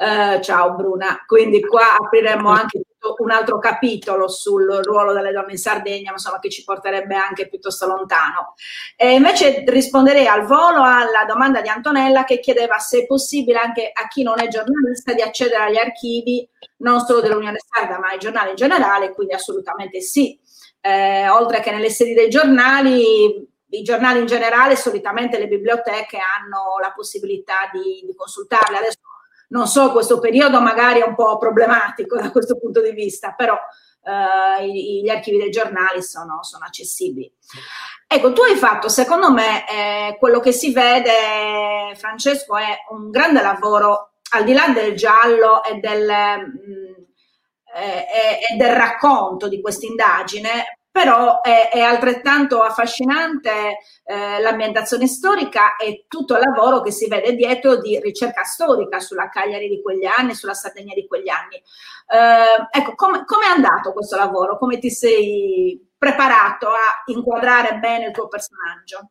Uh, 0.00 0.40
ciao 0.40 0.76
Bruna, 0.76 1.24
quindi 1.26 1.60
qua 1.60 1.98
apriremo 1.98 2.48
anche 2.48 2.80
un 3.18 3.30
altro 3.30 3.58
capitolo 3.58 4.28
sul 4.28 4.80
ruolo 4.82 5.12
delle 5.12 5.30
donne 5.30 5.52
in 5.52 5.58
Sardegna, 5.58 6.12
insomma, 6.12 6.38
che 6.38 6.48
ci 6.48 6.64
porterebbe 6.64 7.14
anche 7.16 7.50
piuttosto 7.50 7.86
lontano. 7.86 8.54
E 8.96 9.12
invece 9.12 9.62
risponderei 9.66 10.26
al 10.26 10.46
volo 10.46 10.82
alla 10.82 11.26
domanda 11.28 11.60
di 11.60 11.68
Antonella 11.68 12.24
che 12.24 12.40
chiedeva 12.40 12.78
se 12.78 13.00
è 13.00 13.06
possibile 13.06 13.58
anche 13.58 13.90
a 13.92 14.08
chi 14.08 14.22
non 14.22 14.40
è 14.40 14.48
giornalista 14.48 15.12
di 15.12 15.20
accedere 15.20 15.64
agli 15.64 15.76
archivi, 15.76 16.48
non 16.78 17.00
solo 17.00 17.20
dell'Unione 17.20 17.58
Sarda, 17.58 17.98
ma 17.98 18.08
ai 18.08 18.18
giornali 18.18 18.50
in 18.50 18.56
generale, 18.56 19.12
quindi 19.12 19.34
assolutamente 19.34 20.00
sì. 20.00 20.40
Eh, 20.80 21.28
oltre 21.28 21.60
che 21.60 21.72
nelle 21.72 21.90
sedi 21.90 22.14
dei 22.14 22.30
giornali, 22.30 23.46
i 23.68 23.82
giornali 23.82 24.20
in 24.20 24.26
generale, 24.26 24.76
solitamente 24.76 25.38
le 25.38 25.46
biblioteche 25.46 26.16
hanno 26.16 26.78
la 26.80 26.90
possibilità 26.96 27.68
di, 27.70 28.02
di 28.06 28.14
consultarli. 28.14 28.76
Adesso 28.76 28.98
non 29.50 29.66
so, 29.66 29.92
questo 29.92 30.18
periodo 30.18 30.60
magari 30.60 31.00
è 31.00 31.06
un 31.06 31.14
po' 31.14 31.38
problematico 31.38 32.16
da 32.16 32.30
questo 32.30 32.58
punto 32.58 32.80
di 32.82 32.92
vista, 32.92 33.32
però 33.32 33.56
eh, 34.02 34.66
gli 34.66 35.08
archivi 35.08 35.38
dei 35.38 35.50
giornali 35.50 36.02
sono, 36.02 36.42
sono, 36.42 36.64
accessibili. 36.64 37.32
Ecco, 38.06 38.32
tu 38.32 38.42
hai 38.42 38.56
fatto, 38.56 38.88
secondo 38.88 39.32
me, 39.32 39.68
eh, 39.68 40.16
quello 40.18 40.40
che 40.40 40.52
si 40.52 40.72
vede, 40.72 41.94
Francesco, 41.96 42.56
è 42.56 42.76
un 42.90 43.10
grande 43.10 43.42
lavoro, 43.42 44.14
al 44.32 44.44
di 44.44 44.52
là 44.52 44.68
del 44.68 44.94
giallo 44.94 45.62
e 45.64 45.76
del, 45.76 46.06
mh, 46.06 46.70
mm, 46.70 47.04
e, 47.74 48.52
e 48.52 48.56
del 48.56 48.74
racconto 48.74 49.48
di 49.48 49.60
questa 49.60 49.86
indagine, 49.86 50.78
però 50.90 51.40
è, 51.40 51.70
è 51.70 51.80
altrettanto 51.80 52.62
affascinante 52.62 53.78
eh, 54.10 54.40
l'ambientazione 54.40 55.06
storica 55.06 55.76
e 55.76 56.06
tutto 56.08 56.34
il 56.34 56.40
lavoro 56.40 56.80
che 56.80 56.90
si 56.90 57.06
vede 57.06 57.36
dietro 57.36 57.76
di 57.76 58.00
ricerca 58.00 58.42
storica 58.42 58.98
sulla 58.98 59.28
Cagliari 59.28 59.68
di 59.68 59.80
quegli 59.80 60.04
anni, 60.04 60.34
sulla 60.34 60.52
Sardegna 60.54 60.94
di 60.94 61.06
quegli 61.06 61.28
anni. 61.28 61.54
Eh, 61.54 62.78
ecco, 62.80 62.96
come 62.96 63.20
è 63.20 63.54
andato 63.54 63.92
questo 63.92 64.16
lavoro? 64.16 64.58
Come 64.58 64.78
ti 64.78 64.90
sei 64.90 65.80
preparato 65.96 66.66
a 66.66 67.04
inquadrare 67.06 67.78
bene 67.78 68.06
il 68.06 68.12
tuo 68.12 68.26
personaggio? 68.26 69.10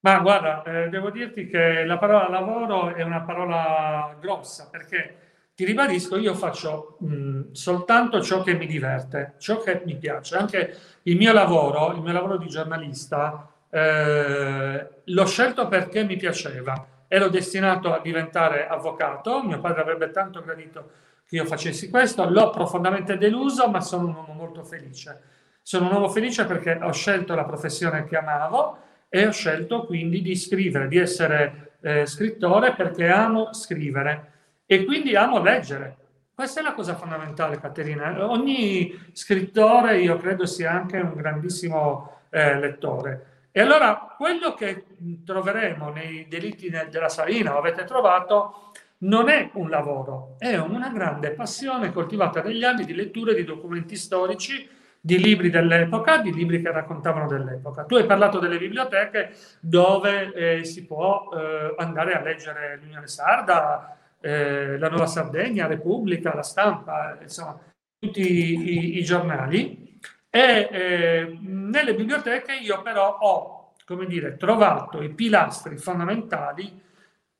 Ma 0.00 0.18
guarda, 0.18 0.64
eh, 0.64 0.88
devo 0.88 1.10
dirti 1.10 1.46
che 1.46 1.84
la 1.84 1.98
parola 1.98 2.28
lavoro 2.28 2.92
è 2.92 3.02
una 3.02 3.20
parola 3.20 4.16
grossa 4.18 4.68
perché 4.68 5.52
ti 5.54 5.64
ribadisco, 5.64 6.16
io 6.16 6.34
faccio 6.34 6.96
mh, 7.00 7.52
soltanto 7.52 8.20
ciò 8.20 8.42
che 8.42 8.54
mi 8.54 8.66
diverte, 8.66 9.34
ciò 9.38 9.58
che 9.58 9.82
mi 9.84 9.96
piace. 9.96 10.36
Anche 10.36 10.76
il 11.02 11.16
mio 11.16 11.32
lavoro, 11.32 11.92
il 11.92 12.00
mio 12.00 12.12
lavoro 12.12 12.36
di 12.38 12.48
giornalista, 12.48 13.46
eh, 13.70 14.88
l'ho 15.04 15.26
scelto 15.26 15.68
perché 15.68 16.04
mi 16.04 16.16
piaceva. 16.16 16.86
Ero 17.08 17.28
destinato 17.28 17.92
a 17.92 18.00
diventare 18.00 18.68
avvocato, 18.68 19.42
mio 19.42 19.60
padre 19.60 19.80
avrebbe 19.80 20.10
tanto 20.10 20.42
gradito 20.42 20.90
che 21.26 21.36
io 21.36 21.44
facessi 21.44 21.88
questo, 21.88 22.28
l'ho 22.28 22.50
profondamente 22.50 23.16
deluso, 23.16 23.68
ma 23.68 23.80
sono 23.80 24.06
un 24.06 24.14
uomo 24.14 24.32
molto 24.32 24.64
felice. 24.64 25.20
Sono 25.62 25.86
un 25.86 25.92
uomo 25.92 26.08
felice 26.08 26.44
perché 26.44 26.78
ho 26.82 26.92
scelto 26.92 27.34
la 27.34 27.44
professione 27.44 28.04
che 28.04 28.16
amavo 28.16 28.78
e 29.08 29.26
ho 29.26 29.30
scelto 29.30 29.86
quindi 29.86 30.22
di 30.22 30.34
scrivere, 30.34 30.88
di 30.88 30.98
essere 30.98 31.72
eh, 31.80 32.06
scrittore 32.06 32.74
perché 32.74 33.08
amo 33.08 33.52
scrivere 33.52 34.32
e 34.66 34.84
quindi 34.84 35.14
amo 35.16 35.40
leggere. 35.40 35.96
Questa 36.34 36.60
è 36.60 36.62
la 36.62 36.72
cosa 36.72 36.94
fondamentale, 36.94 37.60
Caterina. 37.60 38.28
Ogni 38.28 39.10
scrittore, 39.12 39.98
io 39.98 40.16
credo, 40.16 40.46
sia 40.46 40.70
anche 40.70 40.96
un 40.96 41.14
grandissimo 41.14 42.22
eh, 42.30 42.58
lettore. 42.58 43.26
E 43.52 43.60
allora 43.60 44.14
quello 44.16 44.54
che 44.54 44.84
troveremo 45.24 45.90
nei 45.90 46.26
delitti 46.28 46.70
della 46.70 47.08
Salina, 47.08 47.56
avete 47.56 47.84
trovato, 47.84 48.72
non 48.98 49.28
è 49.28 49.50
un 49.54 49.68
lavoro, 49.68 50.36
è 50.38 50.56
una 50.56 50.90
grande 50.90 51.30
passione 51.32 51.90
coltivata 51.90 52.42
negli 52.42 52.64
anni 52.64 52.84
di 52.84 52.94
letture 52.94 53.34
di 53.34 53.44
documenti 53.44 53.96
storici, 53.96 54.68
di 55.00 55.18
libri 55.18 55.50
dell'epoca, 55.50 56.18
di 56.18 56.32
libri 56.32 56.60
che 56.60 56.70
raccontavano 56.70 57.26
dell'epoca. 57.26 57.84
Tu 57.84 57.96
hai 57.96 58.04
parlato 58.04 58.38
delle 58.38 58.58
biblioteche 58.58 59.34
dove 59.60 60.32
eh, 60.34 60.64
si 60.64 60.84
può 60.84 61.30
eh, 61.32 61.74
andare 61.78 62.12
a 62.12 62.20
leggere 62.20 62.78
l'Unione 62.80 63.08
Sarda, 63.08 63.96
eh, 64.20 64.78
la 64.78 64.88
Nuova 64.90 65.06
Sardegna, 65.06 65.66
Repubblica, 65.66 66.34
la 66.34 66.42
Stampa, 66.42 67.18
insomma, 67.20 67.58
tutti 67.98 68.20
i, 68.20 68.98
i 68.98 69.02
giornali. 69.02 69.98
E 70.30 70.68
eh, 70.70 71.38
nelle 71.40 71.94
biblioteche 71.94 72.54
io 72.54 72.82
però 72.82 73.18
ho, 73.18 73.72
come 73.84 74.06
dire, 74.06 74.36
trovato 74.36 75.02
i 75.02 75.10
pilastri 75.10 75.76
fondamentali 75.76 76.80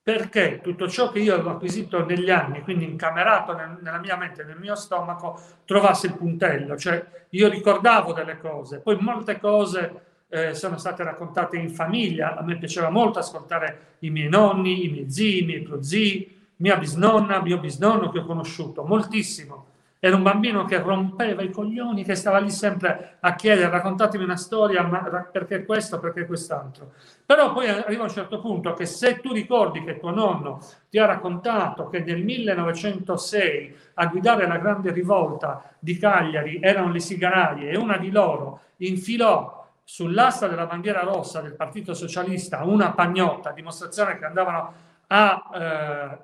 perché 0.02 0.60
tutto 0.60 0.88
ciò 0.88 1.10
che 1.12 1.20
io 1.20 1.34
avevo 1.34 1.50
acquisito 1.50 2.04
negli 2.04 2.30
anni, 2.30 2.62
quindi 2.62 2.84
incamerato 2.84 3.54
nel, 3.54 3.78
nella 3.80 3.98
mia 3.98 4.16
mente, 4.16 4.42
nel 4.44 4.58
mio 4.58 4.74
stomaco, 4.74 5.40
trovasse 5.64 6.08
il 6.08 6.16
puntello, 6.16 6.76
cioè 6.76 7.04
io 7.30 7.48
ricordavo 7.48 8.12
delle 8.12 8.38
cose, 8.38 8.80
poi 8.80 8.96
molte 8.98 9.38
cose 9.38 10.24
eh, 10.28 10.54
sono 10.54 10.78
state 10.78 11.04
raccontate 11.04 11.58
in 11.58 11.70
famiglia, 11.70 12.36
a 12.36 12.42
me 12.42 12.58
piaceva 12.58 12.88
molto 12.88 13.18
ascoltare 13.18 13.96
i 14.00 14.10
miei 14.10 14.28
nonni, 14.28 14.86
i 14.86 14.90
miei 14.90 15.10
zii, 15.10 15.42
i 15.42 15.44
miei 15.44 15.62
prozii, 15.62 16.38
mia 16.56 16.76
bisnonna, 16.76 17.42
mio 17.42 17.58
bisnonno 17.58 18.10
che 18.10 18.20
ho 18.20 18.24
conosciuto 18.24 18.84
moltissimo. 18.84 19.66
Era 20.02 20.16
un 20.16 20.22
bambino 20.22 20.64
che 20.64 20.78
rompeva 20.78 21.42
i 21.42 21.50
coglioni, 21.50 22.04
che 22.04 22.14
stava 22.14 22.38
lì 22.38 22.48
sempre 22.50 23.18
a 23.20 23.34
chiedere, 23.34 23.68
raccontatemi 23.68 24.24
una 24.24 24.38
storia, 24.38 24.82
ma 24.82 25.28
perché 25.30 25.66
questo, 25.66 26.00
perché 26.00 26.24
quest'altro. 26.24 26.92
Però 27.26 27.52
poi 27.52 27.68
arriva 27.68 28.04
un 28.04 28.08
certo 28.08 28.40
punto 28.40 28.72
che 28.72 28.86
se 28.86 29.20
tu 29.20 29.30
ricordi 29.34 29.84
che 29.84 29.98
tuo 29.98 30.10
nonno 30.10 30.60
ti 30.88 30.96
ha 30.96 31.04
raccontato 31.04 31.88
che 31.88 32.00
nel 32.00 32.24
1906 32.24 33.76
a 33.94 34.06
guidare 34.06 34.46
la 34.46 34.56
grande 34.56 34.90
rivolta 34.90 35.70
di 35.78 35.98
Cagliari 35.98 36.60
erano 36.62 36.90
le 36.90 37.00
sigaraie 37.00 37.68
e 37.68 37.76
una 37.76 37.98
di 37.98 38.10
loro 38.10 38.60
infilò 38.78 39.68
sull'asta 39.84 40.48
della 40.48 40.64
bandiera 40.64 41.02
rossa 41.02 41.42
del 41.42 41.56
Partito 41.56 41.92
Socialista 41.92 42.64
una 42.64 42.92
pagnotta, 42.92 43.52
dimostrazione 43.52 44.18
che 44.18 44.24
andavano 44.24 44.72
a 45.08 45.50
eh, 45.52 46.18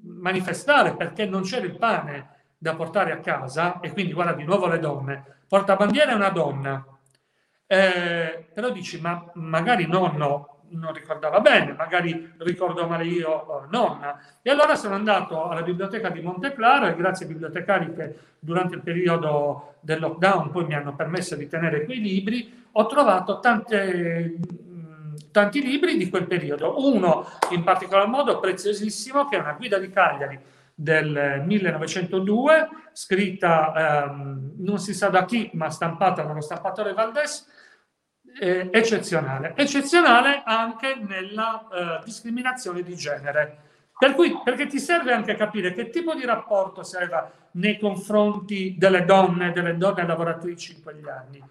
manifestare 0.00 0.94
perché 0.94 1.26
non 1.26 1.42
c'era 1.42 1.66
il 1.66 1.76
pane 1.76 2.34
da 2.58 2.74
portare 2.74 3.12
a 3.12 3.20
casa 3.20 3.80
e 3.80 3.92
quindi 3.92 4.12
guarda 4.12 4.32
di 4.32 4.44
nuovo 4.44 4.66
le 4.66 4.78
donne. 4.78 5.24
Portabandiera 5.46 6.12
è 6.12 6.14
una 6.14 6.30
donna, 6.30 6.84
eh, 7.66 8.48
però 8.52 8.70
dici 8.70 9.00
ma 9.00 9.30
magari 9.34 9.86
nonno 9.86 10.56
non 10.68 10.92
ricordava 10.92 11.40
bene, 11.40 11.72
magari 11.72 12.34
ricordo 12.38 12.86
male 12.86 13.04
io 13.04 13.30
oh, 13.30 13.66
nonna. 13.70 14.20
E 14.42 14.50
allora 14.50 14.74
sono 14.74 14.94
andato 14.94 15.48
alla 15.48 15.62
biblioteca 15.62 16.08
di 16.08 16.20
Monteclaro 16.20 16.86
e 16.86 16.96
grazie 16.96 17.26
ai 17.26 17.32
bibliotecari 17.32 17.94
che 17.94 18.16
durante 18.38 18.74
il 18.74 18.82
periodo 18.82 19.74
del 19.80 20.00
lockdown 20.00 20.50
poi 20.50 20.64
mi 20.64 20.74
hanno 20.74 20.94
permesso 20.94 21.36
di 21.36 21.48
tenere 21.48 21.84
quei 21.84 22.00
libri, 22.00 22.66
ho 22.72 22.86
trovato 22.86 23.38
tante 23.40 24.38
tanti 25.30 25.62
libri 25.62 25.96
di 25.96 26.08
quel 26.08 26.26
periodo. 26.26 26.74
Uno 26.78 27.26
in 27.50 27.62
particolar 27.62 28.08
modo 28.08 28.40
preziosissimo, 28.40 29.28
che 29.28 29.36
è 29.36 29.40
una 29.40 29.52
guida 29.52 29.78
di 29.78 29.90
Cagliari 29.90 30.40
del 30.78 31.42
1902, 31.46 32.68
scritta 32.92 34.04
ehm, 34.04 34.52
non 34.58 34.78
si 34.78 34.92
sa 34.92 35.08
da 35.08 35.24
chi, 35.24 35.50
ma 35.54 35.70
stampata 35.70 36.22
dallo 36.22 36.42
stampatore 36.42 36.92
Valdés, 36.92 37.48
eh, 38.38 38.68
eccezionale. 38.70 39.54
Eccezionale 39.56 40.42
anche 40.44 40.96
nella 40.96 41.66
eh, 41.72 42.04
discriminazione 42.04 42.82
di 42.82 42.94
genere. 42.94 43.60
Per 43.98 44.14
cui, 44.14 44.38
perché 44.44 44.66
ti 44.66 44.78
serve 44.78 45.14
anche 45.14 45.34
capire 45.34 45.72
che 45.72 45.88
tipo 45.88 46.14
di 46.14 46.26
rapporto 46.26 46.82
si 46.82 46.96
aveva 46.96 47.32
nei 47.52 47.78
confronti 47.78 48.74
delle 48.76 49.06
donne, 49.06 49.52
delle 49.52 49.78
donne 49.78 50.06
lavoratrici 50.06 50.74
in 50.74 50.82
quegli 50.82 51.08
anni. 51.08 51.42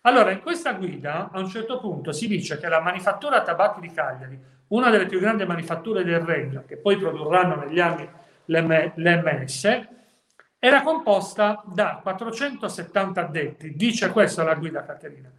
Allora, 0.00 0.32
in 0.32 0.40
questa 0.40 0.72
guida 0.72 1.30
a 1.32 1.38
un 1.38 1.46
certo 1.46 1.78
punto 1.78 2.10
si 2.10 2.26
dice 2.26 2.58
che 2.58 2.66
la 2.66 2.80
manifattura 2.80 3.42
tabacchi 3.42 3.80
di 3.80 3.92
Cagliari, 3.92 4.36
una 4.68 4.90
delle 4.90 5.06
più 5.06 5.20
grandi 5.20 5.46
manifatture 5.46 6.02
del 6.02 6.18
regno, 6.18 6.64
che 6.66 6.76
poi 6.76 6.96
produrranno 6.96 7.54
negli 7.54 7.78
anni 7.78 8.08
l'MS, 8.46 9.88
era 10.58 10.82
composta 10.82 11.62
da 11.66 12.00
470 12.02 13.20
addetti, 13.20 13.74
dice 13.74 14.10
questa 14.10 14.44
la 14.44 14.54
guida 14.54 14.84
Caterina, 14.84 15.30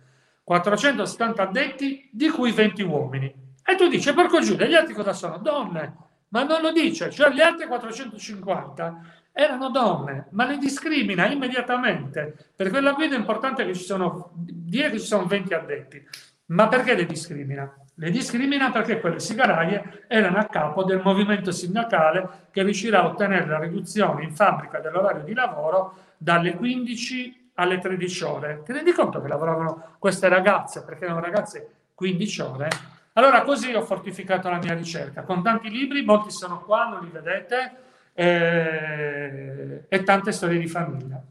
470 0.44 1.42
addetti 1.42 2.10
di 2.12 2.30
cui 2.30 2.52
20 2.52 2.82
uomini. 2.84 3.34
E 3.66 3.76
tu 3.76 3.88
dici, 3.88 4.14
porco 4.14 4.42
giù, 4.42 4.56
gli 4.56 4.74
altri 4.74 4.94
cosa 4.94 5.14
sono? 5.14 5.38
Donne. 5.38 5.96
Ma 6.30 6.44
non 6.44 6.62
lo 6.62 6.72
dice, 6.72 7.10
cioè 7.12 7.30
gli 7.30 7.40
altri 7.40 7.68
450 7.68 9.02
erano 9.32 9.70
donne, 9.70 10.28
ma 10.32 10.46
le 10.46 10.58
discrimina 10.58 11.30
immediatamente. 11.30 12.52
Per 12.56 12.70
quella 12.70 12.94
guida 12.94 13.16
è 13.16 13.20
importante 13.20 13.66
che 13.66 13.74
ci 13.76 13.84
sono, 13.84 14.32
dire 14.36 14.90
che 14.90 15.00
ci 15.00 15.06
sono 15.06 15.26
20 15.26 15.54
addetti. 15.54 16.04
Ma 16.48 16.68
perché 16.68 16.96
le 16.96 17.06
discrimina? 17.06 17.72
Le 17.96 18.10
discrimina 18.10 18.72
perché 18.72 19.00
quelle 19.00 19.20
sigaraie 19.20 20.06
erano 20.08 20.40
a 20.40 20.46
capo 20.46 20.84
del 20.84 21.02
movimento 21.04 21.52
sindacale 21.52 22.48
che 22.52 22.64
riuscirà 22.64 23.02
a 23.02 23.06
ottenere 23.06 23.46
la 23.46 23.60
riduzione 23.60 24.24
in 24.24 24.32
fabbrica 24.32 24.80
dell'orario 24.80 25.24
di 25.24 25.34
lavoro 25.34 25.96
dalle 26.18 26.56
15 26.56 27.52
alle 27.56 27.78
13 27.78 28.24
ore. 28.24 28.62
Ti 28.66 28.72
rendi 28.72 28.92
conto 28.94 29.22
che 29.22 29.28
lavoravano 29.28 29.96
queste 30.00 30.28
ragazze, 30.28 30.84
perché 30.84 31.06
erano 31.06 31.20
ragazze 31.20 31.70
15 31.94 32.42
ore? 32.42 32.70
Allora 33.14 33.44
così 33.44 33.72
ho 33.74 33.84
fortificato 33.84 34.50
la 34.50 34.58
mia 34.58 34.74
ricerca, 34.74 35.22
con 35.22 35.44
tanti 35.44 35.70
libri, 35.70 36.04
molti 36.04 36.32
sono 36.32 36.62
qua, 36.62 36.86
non 36.86 37.04
li 37.04 37.12
vedete, 37.12 37.76
eh, 38.14 39.84
e 39.88 40.04
tante 40.04 40.32
storie 40.32 40.58
di 40.58 40.68
famiglia. 40.68 41.22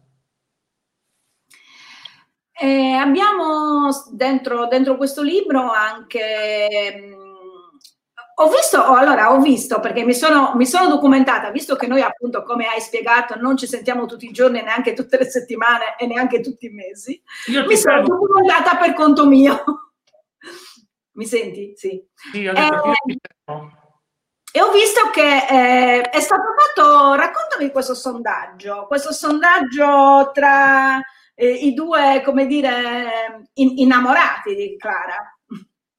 Eh, 2.62 2.92
abbiamo 2.92 3.88
dentro, 4.12 4.68
dentro, 4.68 4.96
questo 4.96 5.20
libro 5.20 5.72
anche... 5.72 6.94
Mm, 6.96 7.12
ho 8.37 8.48
visto, 8.51 8.79
oh, 8.79 8.94
allora 8.94 9.33
ho 9.33 9.40
visto 9.40 9.81
perché 9.81 10.05
mi 10.05 10.14
sono, 10.14 10.53
mi 10.55 10.64
sono, 10.64 10.88
documentata, 10.88 11.51
visto 11.51 11.75
che 11.75 11.88
noi 11.88 12.03
appunto, 12.03 12.44
come 12.44 12.68
hai 12.68 12.81
spiegato, 12.81 13.35
non 13.35 13.57
ci 13.57 13.66
sentiamo 13.66 14.07
tutti 14.07 14.27
i 14.27 14.33
giorni, 14.33 14.62
neanche 14.62 14.92
tutte 14.92 15.18
le 15.18 15.25
settimane 15.25 15.96
e 15.98 16.07
neanche 16.07 16.38
tutti 16.38 16.66
i 16.66 16.70
mesi, 16.70 17.20
Io 17.48 17.66
mi 17.66 17.77
sono 17.77 17.96
prego. 17.96 18.16
documentata 18.16 18.77
per 18.77 18.94
conto 18.94 19.27
mio. 19.27 19.64
mi 21.18 21.27
senti? 21.27 21.72
Sì. 21.75 22.01
sì 22.14 22.44
eh, 22.44 22.68
e 24.53 24.62
ho 24.62 24.70
visto 24.70 25.11
che 25.11 25.46
eh, 25.48 26.01
è 26.03 26.20
stato 26.20 26.42
fatto, 26.57 27.14
raccontami 27.14 27.72
questo 27.72 27.94
sondaggio, 27.94 28.87
questo 28.87 29.12
sondaggio 29.12 30.31
tra 30.33 31.01
eh, 31.34 31.48
i 31.48 31.74
due, 31.74 32.22
come 32.24 32.46
dire, 32.46 33.48
in, 33.54 33.78
innamorati 33.78 34.54
di 34.54 34.76
Clara. 34.78 35.36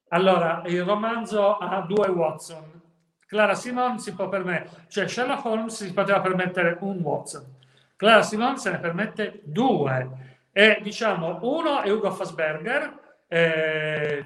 Allora, 0.09 0.61
il 0.65 0.83
romanzo 0.83 1.57
ha 1.57 1.81
due 1.81 2.09
Watson. 2.09 2.81
Clara 3.25 3.55
Simon 3.55 3.97
si 3.97 4.13
può 4.13 4.29
permettere, 4.29 4.85
cioè 4.89 5.07
Sherlock 5.07 5.43
Holmes 5.45 5.83
si 5.83 5.91
poteva 5.91 6.21
permettere 6.21 6.77
un 6.81 6.99
Watson. 6.99 7.43
Clara 7.95 8.21
Simon 8.21 8.57
se 8.57 8.69
ne 8.69 8.79
permette 8.79 9.41
due. 9.43 10.31
E 10.51 10.79
diciamo, 10.83 11.39
uno 11.41 11.81
è 11.81 11.89
Ugo 11.89 12.11
Fassberger, 12.11 12.99
eh, 13.27 14.25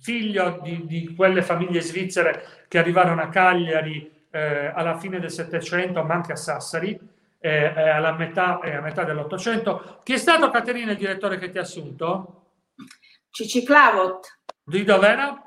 figlio 0.00 0.60
di, 0.62 0.86
di, 0.86 1.14
quelle 1.14 1.42
famiglie 1.42 1.82
svizzere 1.82 2.44
che 2.66 2.78
arrivarono 2.78 3.20
a 3.20 3.28
Cagliari 3.28 4.26
eh, 4.30 4.72
alla 4.74 4.96
fine 4.96 5.20
del 5.20 5.30
Settecento, 5.30 6.02
ma 6.02 6.14
anche 6.14 6.32
a 6.32 6.36
Sassari, 6.36 6.98
eh, 7.46 7.88
alla 7.90 8.12
metà, 8.12 8.58
eh, 8.60 8.76
a 8.76 8.80
metà 8.80 9.04
dell'Ottocento. 9.04 10.00
Chi 10.02 10.14
è 10.14 10.16
stato, 10.16 10.48
Caterina, 10.48 10.92
il 10.92 10.96
direttore 10.96 11.36
che 11.36 11.50
ti 11.50 11.58
ha 11.58 11.60
assunto? 11.60 12.52
Cici 13.28 13.62
Clavot. 13.62 14.40
Di 14.62 14.82
dov'era? 14.82 15.42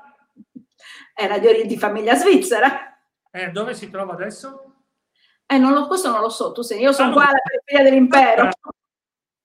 Era 1.12 1.38
di, 1.38 1.66
di 1.66 1.76
famiglia 1.76 2.14
svizzera. 2.14 2.96
Eh, 3.32 3.50
dove 3.50 3.74
si 3.74 3.90
trova 3.90 4.12
adesso? 4.12 4.74
Eh, 5.44 5.58
non 5.58 5.72
lo, 5.72 5.88
questo 5.88 6.10
non 6.10 6.20
lo 6.20 6.28
so, 6.28 6.52
tu 6.52 6.62
sei, 6.62 6.80
io 6.80 6.92
sono 6.92 7.10
ah, 7.10 7.12
qua 7.14 7.22
alla 7.22 7.40
periferia 7.42 7.90
dell'impero. 7.90 8.50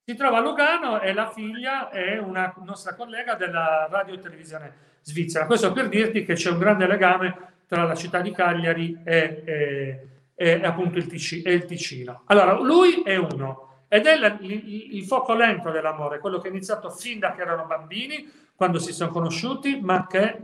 Si 0.06 0.16
trova 0.16 0.38
a 0.38 0.42
Lugano 0.42 1.00
e 1.00 1.14
la 1.14 1.32
figlia 1.32 1.90
è 1.90 2.20
una 2.20 2.54
nostra 2.64 2.94
collega 2.94 3.34
della 3.34 3.88
radio 3.90 4.14
e 4.14 4.20
televisione 4.20 4.74
svizzera. 5.02 5.48
Questo 5.48 5.72
per 5.72 5.90
dirti 5.90 6.24
che 6.24 6.36
c'è 6.36 6.52
un 6.52 6.60
grande 6.60 6.86
legame 6.86 7.54
tra 7.68 7.84
la 7.84 7.96
città 7.96 8.20
di 8.20 8.32
Cagliari 8.32 9.02
e, 9.04 9.44
e, 9.44 10.08
e 10.44 10.66
appunto 10.66 10.98
il, 10.98 11.08
Ticino, 11.08 11.50
il, 11.50 11.64
Ticino. 11.64 12.24
Allora, 12.26 12.60
lui 12.60 13.02
è 13.02 13.16
uno 13.16 13.86
ed 13.88 14.06
è 14.06 14.18
la, 14.18 14.38
il, 14.42 14.96
il, 14.96 15.06
fuoco 15.06 15.34
lento 15.34 15.72
dell'amore, 15.72 16.20
quello 16.20 16.40
che 16.40 16.50
è 16.50 16.52
iniziato 16.52 16.90
fin 16.90 17.20
da 17.20 17.32
che 17.32 17.42
erano 17.42 17.66
bambini, 17.66 18.30
quando 18.54 18.78
si 18.78 18.92
sono 18.92 19.12
conosciuti, 19.12 19.80
ma 19.80 20.06
che 20.06 20.42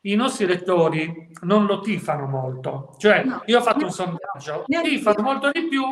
i 0.00 0.16
nostri 0.16 0.46
lettori 0.46 1.30
non 1.42 1.66
lo 1.66 1.78
tifano 1.80 2.26
molto. 2.26 2.96
Cioè, 2.98 3.24
io 3.44 3.58
ho 3.58 3.62
fatto 3.62 3.84
un 3.84 3.92
sondaggio, 3.92 4.64
tifano 4.66 5.22
molto 5.22 5.52
di 5.52 5.68
più 5.68 5.84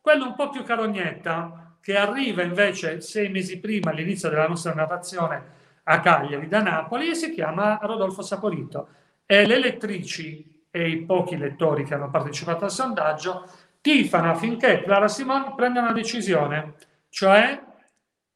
quello 0.00 0.26
un 0.26 0.34
po' 0.34 0.48
più 0.48 0.64
carognetta, 0.64 1.76
che 1.80 1.96
arriva 1.96 2.42
invece 2.42 3.00
sei 3.00 3.28
mesi 3.28 3.60
prima 3.60 3.90
all'inizio 3.90 4.28
della 4.28 4.48
nostra 4.48 4.74
narrazione 4.74 5.58
a 5.84 6.00
Cagliari 6.00 6.48
da 6.48 6.62
Napoli 6.62 7.10
e 7.10 7.14
si 7.14 7.32
chiama 7.32 7.78
Rodolfo 7.80 8.22
Saporito. 8.22 8.88
E 9.24 9.46
le 9.46 9.58
lettrici 9.60 10.59
e 10.70 10.88
i 10.88 11.04
pochi 11.04 11.36
lettori 11.36 11.84
che 11.84 11.94
hanno 11.94 12.10
partecipato 12.10 12.64
al 12.64 12.70
sondaggio 12.70 13.44
tifano 13.80 14.30
affinché 14.30 14.82
Clara 14.82 15.08
Simone 15.08 15.54
prenda 15.56 15.80
una 15.80 15.92
decisione, 15.92 16.74
cioè 17.08 17.60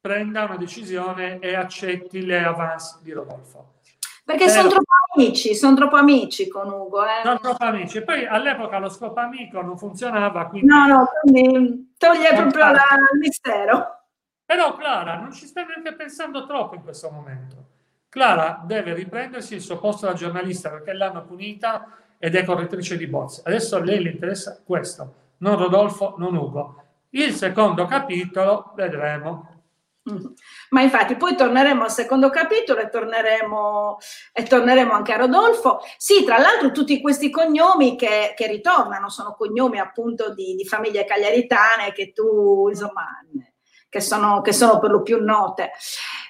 prenda 0.01 0.45
una 0.45 0.57
decisione 0.57 1.39
e 1.39 1.55
accetti 1.55 2.25
le 2.25 2.45
avance 2.45 2.99
di 3.03 3.13
Rodolfo. 3.13 3.73
Perché 4.25 4.49
sono 4.49 4.69
troppo 4.69 4.93
amici, 5.15 5.55
sono 5.55 5.77
troppo 5.77 5.97
amici 5.97 6.49
con 6.49 6.69
Ugo. 6.69 7.05
Eh. 7.05 7.21
Sono 7.23 7.39
troppo 7.41 7.65
amici. 7.65 7.99
E 7.99 8.03
poi 8.03 8.27
all'epoca 8.27 8.79
lo 8.79 8.89
scopo 8.89 9.21
amico 9.21 9.61
non 9.61 9.77
funzionava. 9.77 10.47
Quindi... 10.47 10.67
No, 10.67 10.87
no, 10.87 11.07
quindi 11.21 11.93
toglie 11.99 12.35
proprio 12.35 12.71
la, 12.71 12.85
il 13.13 13.19
mistero. 13.19 14.05
Però 14.47 14.75
Clara 14.77 15.17
non 15.17 15.33
ci 15.33 15.47
sta 15.47 15.65
neanche 15.65 15.95
pensando 15.95 16.47
troppo 16.47 16.75
in 16.75 16.83
questo 16.83 17.11
momento. 17.11 17.57
Clara 18.09 18.63
deve 18.65 18.95
riprendersi 18.95 19.55
il 19.55 19.61
suo 19.61 19.79
posto 19.79 20.07
da 20.07 20.13
giornalista 20.15 20.71
perché 20.71 20.93
l'hanno 20.95 21.25
punita 21.25 21.87
ed 22.25 22.37
è 22.37 22.43
correttrice 22.43 22.97
di 22.97 23.07
bozze. 23.07 23.43
Adesso 23.45 23.77
a 23.77 23.81
lei 23.81 24.03
le 24.03 24.09
interessa 24.09 24.59
questo, 24.65 25.15
non 25.39 25.59
Rodolfo, 25.59 26.15
non 26.17 26.35
Ugo. 26.35 26.83
Il 27.11 27.35
secondo 27.35 27.85
capitolo 27.85 28.73
vedremo. 28.75 29.63
Ma 30.71 30.81
infatti 30.81 31.17
poi 31.17 31.37
torneremo 31.37 31.83
al 31.83 31.91
secondo 31.91 32.31
capitolo 32.31 32.81
e 32.81 32.89
torneremo, 32.89 33.99
e 34.33 34.43
torneremo 34.43 34.93
anche 34.95 35.13
a 35.13 35.19
Rodolfo. 35.19 35.81
Sì, 35.99 36.25
tra 36.25 36.39
l'altro 36.39 36.71
tutti 36.71 37.03
questi 37.03 37.29
cognomi 37.29 37.95
che, 37.95 38.33
che 38.35 38.47
ritornano 38.47 39.11
sono 39.11 39.35
cognomi 39.37 39.79
appunto 39.79 40.33
di, 40.33 40.55
di 40.55 40.65
famiglie 40.65 41.05
cagliaritane 41.05 41.93
che 41.93 42.13
tu 42.15 42.69
insomma 42.71 43.05
che 43.91 44.01
sono, 44.01 44.41
che 44.41 44.55
sono 44.55 44.79
per 44.79 44.91
lo 44.91 45.03
più 45.03 45.23
note. 45.23 45.73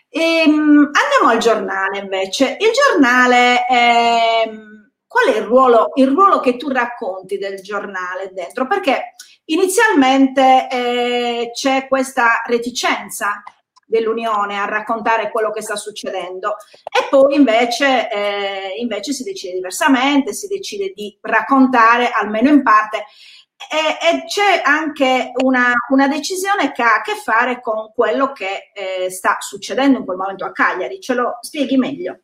E, 0.09 0.43
um, 0.45 0.91
andiamo 0.91 1.31
al 1.31 1.39
giornale 1.39 1.99
invece. 1.99 2.57
Il 2.59 2.71
giornale, 2.73 3.65
è, 3.65 4.51
qual 5.15 5.33
è 5.33 5.39
il 5.39 5.45
ruolo, 5.45 5.91
il 5.95 6.09
ruolo 6.09 6.41
che 6.41 6.57
tu 6.57 6.69
racconti 6.69 7.39
del 7.39 7.61
giornale 7.61 8.33
dentro? 8.33 8.67
Perché 8.67 9.15
inizialmente 9.45 10.67
eh, 10.69 11.51
c'è 11.53 11.87
questa 11.87 12.43
reticenza 12.45 13.41
dell'Unione 13.87 14.59
a 14.59 14.65
raccontare 14.65 15.31
quello 15.31 15.53
che 15.53 15.63
sta 15.63 15.77
succedendo 15.77 16.57
e 16.83 17.07
poi 17.11 17.37
invece, 17.37 18.11
eh, 18.11 18.75
invece 18.79 19.13
si 19.13 19.23
decide 19.23 19.55
diversamente, 19.55 20.33
si 20.33 20.49
decide 20.49 20.91
di 20.93 21.17
raccontare 21.21 22.11
almeno 22.11 22.49
in 22.49 22.65
parte 22.65 23.05
e, 23.71 24.17
e 24.17 24.25
c'è 24.25 24.63
anche 24.65 25.31
una, 25.45 25.73
una, 25.91 26.09
decisione 26.09 26.73
che 26.73 26.83
ha 26.83 26.97
a 26.97 27.03
che 27.03 27.15
fare 27.15 27.61
con 27.61 27.93
quello 27.95 28.33
che 28.33 28.73
eh, 28.75 29.11
sta 29.11 29.37
succedendo 29.39 29.99
in 29.99 30.05
quel 30.05 30.17
momento 30.17 30.45
a 30.45 30.51
Cagliari. 30.51 30.99
Ce 30.99 31.15
lo 31.15 31.39
spieghi 31.41 31.77
meglio? 31.77 32.24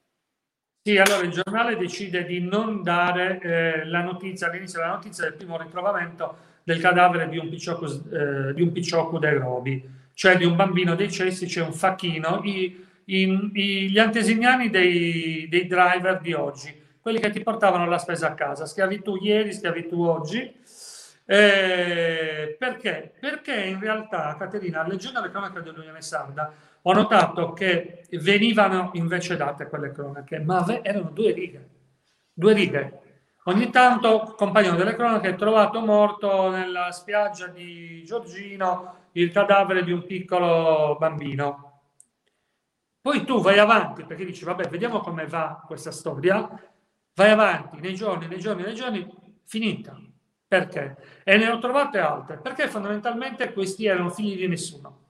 Sì, 0.83 0.97
allora 0.97 1.23
il 1.27 1.31
giornale 1.31 1.77
decide 1.77 2.25
di 2.25 2.41
non 2.41 2.83
dare 2.83 3.39
eh, 3.43 3.85
la 3.85 4.01
notizia, 4.03 4.47
all'inizio 4.49 4.79
della 4.79 4.95
notizia 4.95 5.25
del 5.25 5.35
primo 5.35 5.59
ritrovamento 5.59 6.37
del 6.63 6.81
cadavere 6.81 7.29
di 7.29 7.37
un 7.37 7.51
picciocco, 7.51 7.85
eh, 7.87 8.55
di 8.55 8.63
un 8.63 8.73
picciocco 8.73 9.19
dei 9.19 9.37
Robi, 9.37 9.87
cioè 10.15 10.39
di 10.39 10.45
un 10.47 10.57
bambino 10.57 10.95
dei 10.95 11.11
cessi, 11.11 11.45
c'è 11.45 11.61
un 11.63 11.75
facchino, 11.75 12.41
i, 12.45 12.83
i, 13.05 13.51
i, 13.53 13.91
gli 13.91 13.99
antesignani 13.99 14.71
dei, 14.71 15.49
dei 15.51 15.67
driver 15.67 16.19
di 16.19 16.33
oggi, 16.33 16.75
quelli 16.99 17.21
che 17.21 17.29
ti 17.31 17.43
portavano 17.43 17.87
la 17.87 17.99
spesa 17.99 18.29
a 18.29 18.35
casa, 18.35 18.65
schiavitù 18.65 19.17
ieri, 19.17 19.53
schiavitù 19.53 20.01
oggi, 20.01 20.51
eh, 21.27 22.57
perché? 22.59 23.13
Perché 23.21 23.55
in 23.55 23.79
realtà, 23.81 24.35
Caterina, 24.39 24.87
leggendo 24.87 25.21
le 25.21 25.31
cronache 25.31 25.61
dell'Unione 25.61 26.01
Sarda, 26.01 26.53
ho 26.83 26.93
notato 26.93 27.53
che 27.53 28.07
venivano 28.13 28.91
invece 28.95 29.37
date 29.37 29.69
quelle 29.69 29.93
cronache, 29.93 30.39
ma 30.39 30.65
erano 30.83 31.11
due 31.11 31.33
righe. 31.33 31.69
Due 32.33 32.53
righe. 32.53 33.01
Ogni 33.45 33.71
tanto, 33.71 34.35
compagno 34.37 34.75
delle 34.75 34.95
cronache, 34.95 35.31
è 35.31 35.35
trovato 35.35 35.81
morto 35.81 36.51
nella 36.51 36.91
spiaggia 36.93 37.47
di 37.47 38.03
Giorgino 38.05 39.09
il 39.13 39.33
cadavere 39.33 39.83
di 39.83 39.93
un 39.93 40.05
piccolo 40.05 40.97
bambino. 40.99 41.83
Poi 43.01 43.25
tu 43.25 43.41
vai 43.41 43.59
avanti 43.59 44.05
perché 44.05 44.25
dici, 44.25 44.45
vabbè, 44.45 44.69
vediamo 44.69 45.01
come 45.01 45.27
va 45.27 45.63
questa 45.67 45.91
storia. 45.91 46.49
Vai 47.15 47.31
avanti 47.31 47.81
nei 47.81 47.95
giorni, 47.95 48.27
nei 48.27 48.39
giorni, 48.39 48.63
nei 48.63 48.75
giorni, 48.75 49.09
finita 49.45 49.99
perché? 50.51 50.97
E 51.23 51.37
ne 51.37 51.49
ho 51.49 51.61
trovate 51.61 52.01
altre, 52.01 52.39
perché 52.39 52.67
fondamentalmente 52.67 53.53
questi 53.53 53.87
erano 53.87 54.11
figli 54.11 54.37
di 54.37 54.49
nessuno. 54.49 55.10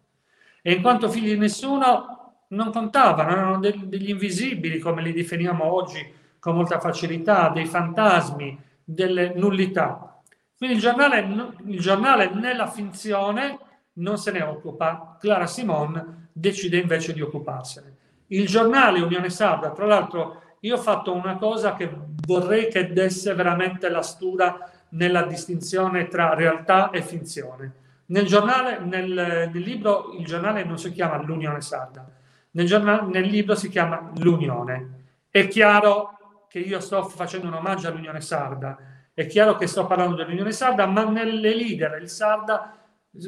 E 0.63 0.73
in 0.73 0.83
quanto 0.83 1.09
figli 1.09 1.33
di 1.33 1.39
nessuno 1.39 2.45
non 2.49 2.71
contavano, 2.73 3.31
erano 3.31 3.59
degli 3.59 4.11
invisibili, 4.11 4.79
come 4.79 5.03
li 5.03 5.13
definiamo 5.13 5.73
oggi 5.73 6.19
con 6.39 6.55
molta 6.55 6.81
facilità, 6.81 7.51
dei 7.51 7.67
fantasmi, 7.67 8.59
delle 8.83 9.33
nullità. 9.35 10.21
Quindi 10.57 10.77
il 10.77 10.83
giornale, 10.83 11.55
il 11.67 11.81
giornale 11.81 12.31
nella 12.35 12.67
finzione 12.67 13.59
non 13.95 14.19
se 14.19 14.31
ne 14.31 14.43
occupa, 14.43 15.17
Clara 15.19 15.47
Simon 15.47 16.29
decide 16.33 16.79
invece 16.79 17.13
di 17.13 17.21
occuparsene. 17.21 17.97
Il 18.29 18.47
giornale 18.47 19.01
Unione 19.01 19.31
Sarda, 19.31 19.71
tra 19.71 19.87
l'altro, 19.87 20.43
io 20.61 20.77
ho 20.77 20.81
fatto 20.81 21.13
una 21.13 21.37
cosa 21.37 21.75
che 21.75 21.91
vorrei 22.27 22.69
che 22.69 22.93
desse 22.93 23.35
veramente 23.35 23.89
la 23.89 24.03
stura 24.03 24.71
nella 24.91 25.23
distinzione 25.23 26.09
tra 26.09 26.35
realtà 26.35 26.91
e 26.91 27.03
finzione. 27.03 27.73
Nel, 28.11 28.27
giornale, 28.27 28.81
nel, 28.81 29.51
nel 29.53 29.63
libro 29.63 30.13
il 30.13 30.25
giornale 30.25 30.65
non 30.65 30.79
si 30.79 30.91
chiama 30.93 31.23
l'Unione 31.23 31.61
Sarda, 31.61 32.09
nel, 32.53 32.67
giornale, 32.67 33.09
nel 33.09 33.29
libro 33.29 33.55
si 33.55 33.69
chiama 33.69 34.11
L'Unione. 34.17 34.99
È 35.31 35.47
chiaro 35.47 36.47
che 36.49 36.59
io 36.59 36.81
sto 36.81 37.05
facendo 37.05 37.47
un 37.47 37.55
omaggio 37.55 37.87
all'Unione 37.87 38.21
Sarda, 38.21 38.77
è 39.15 39.27
chiaro 39.27 39.55
che 39.55 39.69
sto 39.69 39.87
parlando 39.87 40.17
dell'Unione 40.17 40.51
Sarda, 40.51 40.87
ma 40.87 41.05
nelle 41.05 41.55
leader 41.55 42.01
il 42.01 42.09
Sarda 42.09 42.77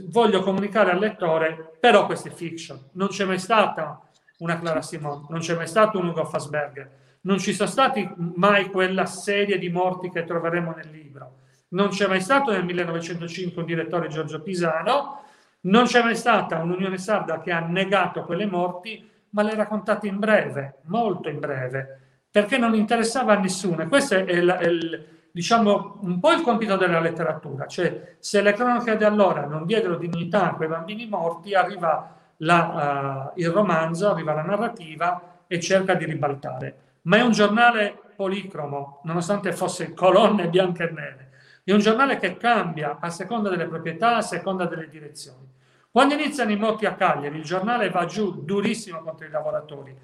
voglio 0.09 0.42
comunicare 0.42 0.90
al 0.90 0.99
lettore, 0.99 1.77
però 1.79 2.07
questa 2.07 2.29
è 2.29 2.33
fiction. 2.33 2.90
Non 2.92 3.09
c'è 3.09 3.25
mai 3.25 3.38
stata 3.38 4.01
una 4.38 4.59
Clara 4.59 4.83
Simone, 4.83 5.27
non 5.29 5.38
c'è 5.38 5.55
mai 5.55 5.68
stato 5.68 6.01
un 6.01 6.09
Ugo 6.09 6.25
Fassberger, 6.25 6.90
non 7.21 7.38
ci 7.38 7.53
sono 7.53 7.68
stati 7.68 8.09
mai 8.16 8.68
quella 8.68 9.07
serie 9.07 9.59
di 9.59 9.68
morti 9.68 10.11
che 10.11 10.25
troveremo 10.25 10.73
nel 10.73 10.90
libro. 10.90 11.37
Non 11.73 11.89
c'è 11.89 12.07
mai 12.07 12.21
stato 12.21 12.51
nel 12.51 12.65
1905 12.65 13.61
un 13.61 13.67
direttore 13.67 14.09
Giorgio 14.09 14.41
Pisano, 14.43 15.23
non 15.63 15.85
c'è 15.85 16.03
mai 16.03 16.17
stata 16.17 16.59
un'Unione 16.59 16.99
Sarda 16.99 17.41
che 17.41 17.51
ha 17.51 17.61
negato 17.61 18.25
quelle 18.25 18.47
morti, 18.47 19.09
ma 19.31 19.43
le 19.43 19.55
raccontate 19.55 20.07
in 20.07 20.19
breve, 20.19 20.81
molto 20.85 21.29
in 21.29 21.39
breve, 21.39 22.01
perché 22.31 22.59
non 22.59 22.75
interessava 22.75 23.35
a 23.35 23.39
nessuno. 23.39 23.83
E 23.83 23.89
questo 23.89 24.15
è, 24.15 24.31
il, 24.33 24.49
è 24.49 24.67
il, 24.67 25.07
diciamo, 25.31 25.99
un 26.03 26.21
po' 26.21 26.33
il 26.33 26.43
compito 26.43 26.77
della 26.77 27.01
letteratura, 27.01 27.67
cioè 27.67 28.17
se 28.19 28.43
le 28.43 28.53
cronache 28.53 28.97
di 28.97 29.05
allora 29.05 29.47
non 29.47 29.65
diedero 29.65 29.97
dignità 29.97 30.51
a 30.51 30.55
quei 30.55 30.69
bambini 30.69 31.07
morti, 31.09 31.55
arriva 31.55 32.17
la, 32.39 33.31
uh, 33.35 33.41
il 33.41 33.49
romanzo, 33.49 34.11
arriva 34.11 34.35
la 34.35 34.43
narrativa 34.43 35.39
e 35.47 35.59
cerca 35.59 35.95
di 35.95 36.05
ribaltare. 36.05 36.77
Ma 37.03 37.17
è 37.17 37.23
un 37.23 37.33
giornale 37.33 37.99
policromo, 38.15 39.01
nonostante 39.05 39.53
fosse 39.53 39.95
colonne 39.95 40.49
bianche 40.49 40.89
e 40.89 40.93
nere. 40.93 41.31
È 41.64 41.72
un 41.72 41.79
giornale 41.79 42.18
che 42.18 42.37
cambia 42.37 42.98
a 43.01 43.09
seconda 43.09 43.48
delle 43.48 43.66
proprietà, 43.66 44.16
a 44.16 44.22
seconda 44.22 44.66
delle 44.66 44.88
direzioni. 44.88 45.48
Quando 45.90 46.14
iniziano 46.14 46.51
i 46.51 46.57
motti 46.57 46.87
a 46.87 46.94
Cagliari, 46.94 47.37
il 47.37 47.44
giornale 47.44 47.88
va 47.88 48.05
giù 48.05 48.42
durissimo 48.42 49.01
contro 49.01 49.27
i 49.27 49.31
lavoratori, 49.31 49.96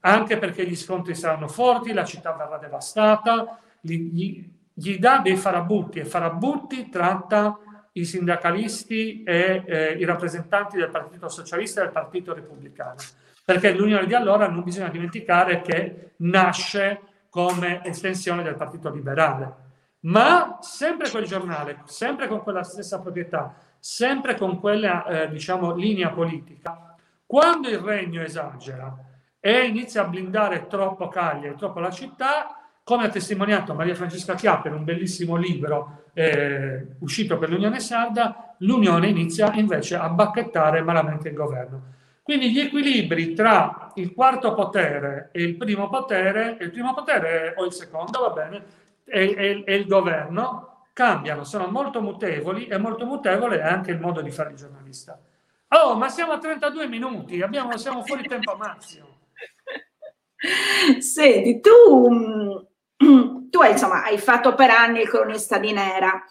anche 0.00 0.38
perché 0.38 0.66
gli 0.66 0.74
scontri 0.74 1.14
saranno 1.14 1.46
forti, 1.46 1.92
la 1.92 2.04
città 2.04 2.32
verrà 2.32 2.58
devastata, 2.58 3.60
gli, 3.80 3.94
gli, 3.94 4.50
gli 4.72 4.98
dà 4.98 5.18
dei 5.18 5.36
farabutti 5.36 6.00
e 6.00 6.04
farabutti 6.04 6.88
tratta 6.88 7.58
i 7.92 8.04
sindacalisti 8.04 9.22
e 9.22 9.62
eh, 9.66 9.92
i 9.92 10.04
rappresentanti 10.04 10.76
del 10.76 10.90
Partito 10.90 11.28
Socialista 11.28 11.80
e 11.80 11.84
del 11.84 11.92
Partito 11.92 12.34
Repubblicano. 12.34 12.96
Perché 13.44 13.72
l'Unione 13.72 14.06
di 14.06 14.14
allora 14.14 14.48
non 14.48 14.64
bisogna 14.64 14.88
dimenticare 14.88 15.62
che 15.62 16.12
nasce 16.16 17.00
come 17.30 17.84
estensione 17.84 18.42
del 18.42 18.56
Partito 18.56 18.90
Liberale. 18.90 19.66
Ma 20.00 20.58
sempre 20.60 21.10
quel 21.10 21.24
giornale, 21.24 21.82
sempre 21.84 22.28
con 22.28 22.42
quella 22.42 22.62
stessa 22.62 23.00
proprietà, 23.00 23.54
sempre 23.78 24.36
con 24.36 24.60
quella 24.60 25.04
eh, 25.04 25.28
diciamo, 25.28 25.74
linea 25.74 26.10
politica, 26.10 26.94
quando 27.26 27.68
il 27.68 27.78
regno 27.78 28.22
esagera 28.22 28.96
e 29.40 29.66
inizia 29.66 30.02
a 30.02 30.08
blindare 30.08 30.66
troppo 30.66 31.08
Cagliari, 31.08 31.56
troppo 31.56 31.80
la 31.80 31.90
città, 31.90 32.58
come 32.84 33.04
ha 33.04 33.08
testimoniato 33.10 33.74
Maria 33.74 33.94
Francesca 33.94 34.34
Chiappa 34.34 34.68
in 34.68 34.74
un 34.74 34.84
bellissimo 34.84 35.36
libro 35.36 36.04
eh, 36.14 36.96
uscito 37.00 37.36
per 37.36 37.50
l'Unione 37.50 37.80
Sarda, 37.80 38.54
l'Unione 38.58 39.08
inizia 39.08 39.52
invece 39.54 39.96
a 39.96 40.08
bacchettare 40.08 40.80
malamente 40.80 41.28
il 41.28 41.34
governo. 41.34 41.82
Quindi 42.22 42.50
gli 42.50 42.60
equilibri 42.60 43.34
tra 43.34 43.92
il 43.96 44.12
quarto 44.12 44.54
potere 44.54 45.30
e 45.32 45.42
il 45.42 45.56
primo 45.56 45.88
potere, 45.88 46.56
il 46.60 46.70
primo 46.70 46.94
potere 46.94 47.54
o 47.56 47.64
il 47.64 47.72
secondo, 47.72 48.20
va 48.20 48.30
bene, 48.30 48.64
e, 49.10 49.34
e, 49.36 49.62
e 49.66 49.74
il 49.74 49.86
governo 49.86 50.86
cambiano, 50.92 51.44
sono 51.44 51.68
molto 51.68 52.00
mutevoli 52.00 52.66
e 52.66 52.76
molto 52.78 53.06
mutevole 53.06 53.60
è 53.60 53.66
anche 53.66 53.92
il 53.92 54.00
modo 54.00 54.20
di 54.20 54.30
fare 54.30 54.50
il 54.50 54.56
giornalista. 54.56 55.20
Oh, 55.68 55.94
ma 55.96 56.08
siamo 56.08 56.32
a 56.32 56.38
32 56.38 56.88
minuti, 56.88 57.40
abbiamo, 57.42 57.76
siamo 57.76 58.04
fuori 58.04 58.26
tempo 58.26 58.56
massimo. 58.56 59.06
Senti, 60.98 61.60
tu 61.60 62.10
mm, 62.10 62.56
tu 63.50 63.62
insomma, 63.62 64.04
hai 64.04 64.18
fatto 64.18 64.54
per 64.54 64.70
anni 64.70 65.00
il 65.00 65.08
cronista 65.08 65.58
di 65.58 65.72
Nera. 65.72 66.22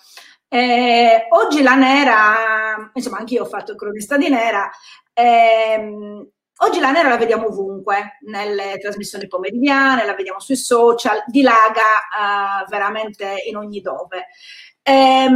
Eh, 0.49 1.27
oggi 1.29 1.61
la 1.61 1.75
Nera, 1.75 2.91
insomma, 2.93 3.17
anch'io 3.17 3.43
ho 3.43 3.45
fatto 3.45 3.71
il 3.71 3.77
cronista 3.77 4.17
di 4.17 4.29
Nera. 4.29 4.69
Eh, 5.13 6.27
oggi 6.57 6.79
la 6.79 6.91
Nera 6.91 7.09
la 7.09 7.17
vediamo 7.17 7.47
ovunque, 7.47 8.17
nelle 8.21 8.77
trasmissioni 8.79 9.27
pomeridiane, 9.27 10.05
la 10.05 10.15
vediamo 10.15 10.39
sui 10.39 10.55
social, 10.55 11.23
dilaga 11.27 12.61
eh, 12.61 12.65
veramente 12.69 13.43
in 13.47 13.57
ogni 13.57 13.81
dove. 13.81 14.27
Eh, 14.81 15.29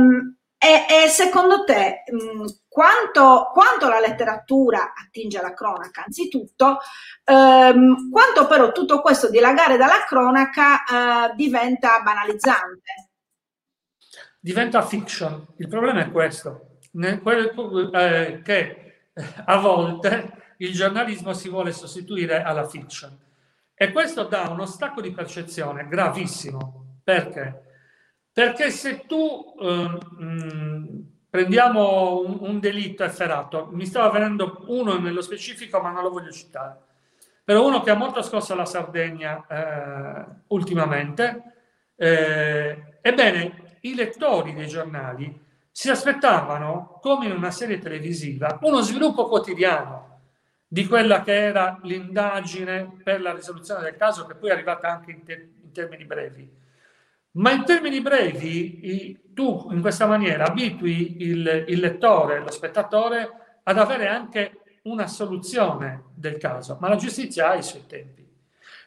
e, 0.64 0.86
e, 0.88 1.08
secondo 1.08 1.64
te 1.64 2.04
mh, 2.06 2.46
quanto, 2.68 3.50
quanto, 3.52 3.90
la 3.90 4.00
letteratura 4.00 4.94
attinge 4.94 5.40
alla 5.40 5.56
cronaca, 5.56 6.04
anzitutto, 6.06 6.78
ehm, 7.24 8.12
quanto 8.12 8.46
però 8.46 8.72
tutto 8.72 9.02
questo 9.02 9.28
dilagare 9.32 9.76
dalla 9.76 10.04
cronaca 10.08 10.84
eh, 10.84 11.36
diventa 11.36 12.00
banalizzante? 12.02 13.10
Diventa 14.40 14.84
fiction. 14.84 15.48
Il 15.58 15.68
problema 15.68 16.02
è 16.02 16.12
questo, 16.12 16.78
eh, 16.94 18.42
che 18.44 19.10
a 19.46 19.58
volte 19.58 20.41
il 20.62 20.74
giornalismo 20.74 21.34
si 21.34 21.50
vuole 21.50 21.72
sostituire 21.72 22.44
alla 22.44 22.68
fiction. 22.68 23.18
E 23.74 23.92
questo 23.92 24.24
dà 24.24 24.50
uno 24.50 24.66
stacco 24.66 25.02
di 25.02 25.12
percezione 25.12 25.88
gravissimo. 25.88 27.00
Perché? 27.04 27.70
Perché 28.32 28.70
se 28.70 29.06
tu 29.08 29.56
eh, 29.60 29.98
mh, 30.24 31.06
prendiamo 31.30 32.22
un, 32.24 32.38
un, 32.42 32.60
delitto 32.60 33.04
efferato, 33.04 33.70
mi 33.72 33.86
stava 33.86 34.10
venendo 34.10 34.64
uno 34.68 35.00
nello 35.00 35.22
specifico, 35.22 35.80
ma 35.80 35.90
non 35.90 36.04
lo 36.04 36.12
voglio 36.12 36.32
citare, 36.32 36.78
però 37.44 37.66
uno 37.66 37.82
che 37.82 37.90
ha 37.90 37.96
molto 37.96 38.22
scosso 38.22 38.54
la 38.54 38.66
Sardegna 38.66 39.46
eh, 39.48 40.26
ultimamente, 40.48 41.44
eh, 41.96 43.00
ebbene, 43.02 43.78
i 43.82 43.96
lettori 43.96 44.54
dei 44.54 44.68
giornali 44.68 45.40
si 45.72 45.90
aspettavano, 45.90 47.00
come 47.02 47.26
in 47.26 47.32
una 47.32 47.52
serie 47.52 47.80
televisiva, 47.80 48.60
uno 48.62 48.82
sviluppo 48.82 49.28
quotidiano 49.28 50.11
di 50.74 50.88
quella 50.88 51.22
che 51.22 51.34
era 51.34 51.78
l'indagine 51.84 52.90
per 53.04 53.20
la 53.20 53.34
risoluzione 53.34 53.82
del 53.82 53.98
caso, 53.98 54.26
che 54.26 54.36
poi 54.36 54.52
è 54.52 54.54
arrivata 54.54 54.90
anche 54.90 55.12
in, 55.12 55.24
te- 55.24 55.50
in 55.62 55.72
termini 55.74 56.06
brevi 56.06 56.60
ma 57.34 57.52
in 57.52 57.64
termini 57.64 58.02
brevi, 58.02 59.18
tu 59.34 59.70
in 59.72 59.80
questa 59.80 60.06
maniera 60.06 60.46
abitui 60.48 61.22
il, 61.22 61.66
il 61.68 61.80
lettore, 61.80 62.40
lo 62.40 62.52
spettatore, 62.52 63.60
ad 63.64 63.78
avere 63.78 64.08
anche 64.08 64.80
una 64.84 65.08
soluzione 65.08 66.06
del 66.14 66.38
caso, 66.38 66.78
ma 66.82 66.90
la 66.90 66.96
giustizia 66.98 67.50
ha 67.50 67.56
i 67.56 67.64
suoi 67.64 67.86
tempi. 67.88 68.28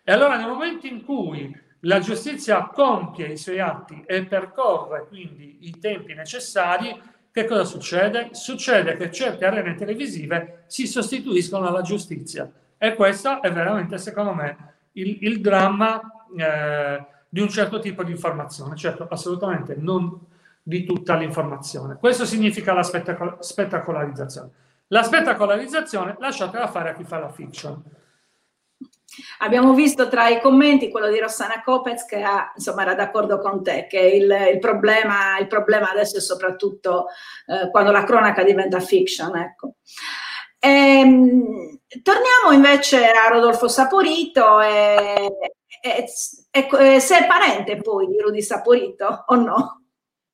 E 0.03 0.13
allora 0.13 0.37
nel 0.37 0.49
momento 0.49 0.87
in 0.87 1.05
cui 1.05 1.59
la 1.81 2.01
giustizia 2.01 2.67
compie 2.67 3.29
i 3.29 3.39
suoi 3.39 3.61
atti 3.61 4.03
e 4.07 4.25
percorre 4.25 5.07
quindi 5.09 5.59
i 5.61 5.79
tempi 5.79 6.13
necessari, 6.13 7.01
che 7.35 7.47
cosa 7.47 7.65
succede? 7.65 8.29
Succede 8.31 8.97
che 8.97 9.11
certe 9.11 9.45
arene 9.45 9.75
televisive 9.75 10.63
si 10.69 10.87
sostituiscono 10.87 11.67
alla 11.67 11.83
giustizia. 11.83 12.49
E 12.79 12.95
questo 12.95 13.43
è 13.43 13.51
veramente, 13.51 13.99
secondo 13.99 14.33
me, 14.35 14.75
il, 14.93 15.19
il 15.23 15.41
dramma 15.41 16.01
eh, 16.39 17.05
di 17.29 17.41
un 17.41 17.49
certo 17.49 17.81
tipo 17.81 18.05
di 18.05 18.13
informazione, 18.13 18.77
certo 18.77 19.09
assolutamente 19.11 19.75
non 19.77 20.17
di 20.63 20.85
tutta 20.85 21.17
l'informazione. 21.17 21.97
Questo 21.97 22.25
significa 22.25 22.73
la 22.73 22.85
spettacolarizzazione. 23.41 24.51
La 24.87 25.03
spettacolarizzazione 25.03 26.15
lasciatela 26.21 26.69
fare 26.69 26.91
a 26.91 26.93
chi 26.95 27.03
fa 27.03 27.19
la 27.19 27.31
fiction. 27.31 27.83
Abbiamo 29.39 29.75
visto 29.75 30.09
tra 30.09 30.29
i 30.29 30.41
commenti 30.41 30.91
quello 30.91 31.09
di 31.09 31.19
Rossana 31.19 31.63
Copez 31.63 32.05
che 32.05 32.23
ha, 32.23 32.53
insomma, 32.55 32.83
era 32.83 32.95
d'accordo 32.95 33.39
con 33.39 33.63
te, 33.63 33.87
che 33.89 33.99
il, 33.99 34.51
il, 34.53 34.59
problema, 34.59 35.39
il 35.39 35.47
problema, 35.47 35.91
adesso 35.91 36.19
è 36.19 36.21
soprattutto 36.21 37.07
eh, 37.47 37.71
quando 37.71 37.91
la 37.91 38.05
cronaca 38.05 38.43
diventa 38.43 38.81
fiction. 38.81 39.37
Ecco. 39.37 39.75
Ehm, 40.59 41.81
torniamo 42.03 42.53
invece 42.53 43.07
a 43.07 43.29
Rodolfo 43.29 43.69
Saporito 43.69 44.61
e, 44.61 45.31
e, 45.83 46.07
e, 46.51 47.01
se 47.01 47.19
è 47.19 47.27
parente 47.27 47.77
poi 47.77 48.07
di 48.07 48.19
Rudy 48.19 48.41
Saporito 48.41 49.25
o 49.27 49.35
no? 49.35 49.83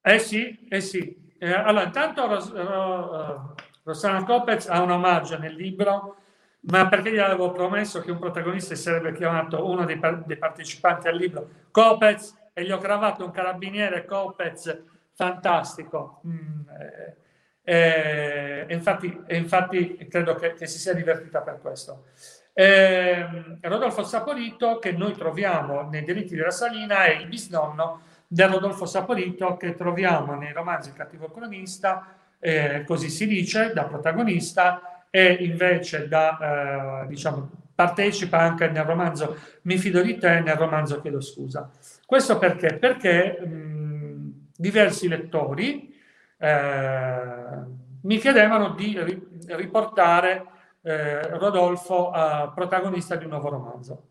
Eh 0.03 0.19
sì, 0.19 0.67
eh 0.69 0.81
sì. 0.81 1.35
Eh, 1.39 1.53
allora, 1.53 1.85
intanto 1.85 2.27
Ros- 2.27 2.53
Ros- 2.53 3.55
Rossana 3.83 4.25
Copez 4.25 4.69
ha 4.69 4.83
un 4.83 4.93
omaggio 4.93 5.39
nel 5.39 5.55
libro, 5.55 6.17
ma 6.63 6.89
perché 6.89 7.13
gli 7.13 7.19
avevo 7.19 7.53
promesso 7.53 8.01
che 8.01 8.11
un 8.11 8.19
protagonista 8.19 8.75
sarebbe 8.75 9.13
chiamato 9.13 9.67
uno 9.67 9.85
dei, 9.85 9.99
par- 9.99 10.25
dei 10.25 10.37
partecipanti 10.37 11.09
al 11.09 11.17
libro, 11.17 11.49
Copez, 11.71 12.37
e 12.53 12.65
gli 12.65 12.71
ho 12.71 12.79
cravato 12.79 13.25
un 13.25 13.31
carabiniere 13.31 14.05
Copez 14.05 14.83
fantastico. 15.15 16.21
Mm, 16.27 16.61
eh, 16.79 17.17
e, 17.63 18.75
infatti, 18.75 19.23
infatti 19.29 20.07
credo 20.09 20.35
che, 20.35 20.55
che, 20.55 20.67
si 20.67 20.79
sia 20.79 20.93
divertita 20.93 21.41
per 21.41 21.61
questo. 21.61 22.07
Eh, 22.53 23.59
Rodolfo 23.63 24.03
Saporito, 24.03 24.79
che 24.79 24.93
noi 24.93 25.13
troviamo 25.13 25.89
nei 25.89 26.03
diritti 26.03 26.35
della 26.35 26.51
Salina, 26.51 27.05
è 27.05 27.13
il 27.13 27.27
bisnonno 27.27 28.03
del 28.27 28.49
Rodolfo 28.49 28.87
Saporito 28.87 29.57
che 29.57 29.75
troviamo 29.75 30.35
nei 30.35 30.53
romanzi 30.53 30.93
cattivo 30.93 31.31
cronista 31.31 32.15
eh, 32.41 32.85
così 32.87 33.11
si 33.11 33.27
dice, 33.27 33.73
da 33.73 33.85
protagonista 33.85 34.90
e 35.11 35.33
invece 35.41 36.07
da, 36.09 37.03
eh, 37.03 37.07
diciamo, 37.09 37.51
partecipa 37.75 38.39
anche 38.39 38.69
nel 38.69 38.85
romanzo 38.85 39.37
Mi 39.63 39.77
fido 39.77 40.01
di 40.01 40.17
te, 40.17 40.41
nel 40.41 40.57
romanzo 40.57 41.01
Chiedo 41.01 41.21
scusa. 41.21 41.71
Questo 42.07 42.39
perché? 42.39 42.75
Perché 42.75 43.41
mh, 43.41 44.51
diversi 44.57 45.09
lettori 45.09 45.95
eh, 46.39 47.79
mi 48.03 48.19
chiedevano 48.19 48.71
di 48.71 48.99
ri- 49.03 49.29
riportare 49.49 50.47
eh, 50.83 51.37
Rodolfo 51.37 52.11
a 52.11 52.51
protagonista 52.55 53.17
di 53.17 53.25
un 53.25 53.31
nuovo 53.31 53.51
romanzo. 53.51 54.05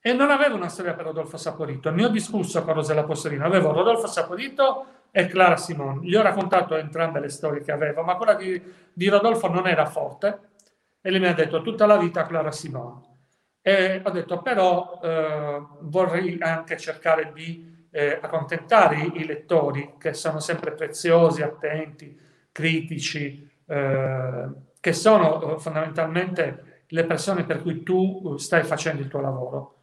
E 0.00 0.12
non 0.12 0.30
avevo 0.30 0.54
una 0.54 0.68
storia 0.68 0.94
per 0.94 1.06
Rodolfo 1.06 1.36
Saporito. 1.36 1.90
Ne 1.90 2.04
ho 2.04 2.08
discusso 2.08 2.62
con 2.62 2.74
Rosella 2.74 3.04
Possolino. 3.04 3.44
Avevo 3.44 3.72
Rodolfo 3.72 4.06
Saporito 4.06 4.86
e 5.10 5.26
Clara 5.26 5.56
Simone. 5.56 6.06
Gli 6.06 6.14
ho 6.14 6.22
raccontato 6.22 6.76
entrambe 6.76 7.20
le 7.20 7.28
storie 7.28 7.60
che 7.60 7.72
avevo, 7.72 8.02
ma 8.02 8.16
quella 8.16 8.34
di, 8.34 8.60
di 8.92 9.08
Rodolfo 9.08 9.48
non 9.48 9.66
era 9.66 9.86
forte. 9.86 10.40
E 11.00 11.10
lei 11.10 11.20
mi 11.20 11.26
ha 11.26 11.34
detto 11.34 11.62
tutta 11.62 11.86
la 11.86 11.96
vita 11.96 12.26
Clara 12.26 12.52
Simone. 12.52 13.06
E 13.62 14.00
ho 14.04 14.10
detto 14.10 14.40
però 14.40 15.00
eh, 15.02 15.62
vorrei 15.80 16.38
anche 16.40 16.76
cercare 16.76 17.32
di 17.32 17.86
eh, 17.90 18.18
accontentare 18.20 18.96
i, 18.96 19.12
i, 19.16 19.26
lettori 19.26 19.94
che 19.98 20.14
sono 20.14 20.40
sempre 20.40 20.72
preziosi, 20.72 21.42
attenti, 21.42 22.18
critici, 22.52 23.48
eh, 23.66 24.48
che 24.80 24.92
sono 24.92 25.56
eh, 25.56 25.58
fondamentalmente 25.58 26.84
le 26.88 27.04
persone 27.04 27.44
per 27.44 27.62
cui 27.62 27.82
tu 27.82 28.34
eh, 28.34 28.38
stai 28.38 28.62
facendo 28.62 29.02
il 29.02 29.08
tuo 29.08 29.20
lavoro. 29.20 29.77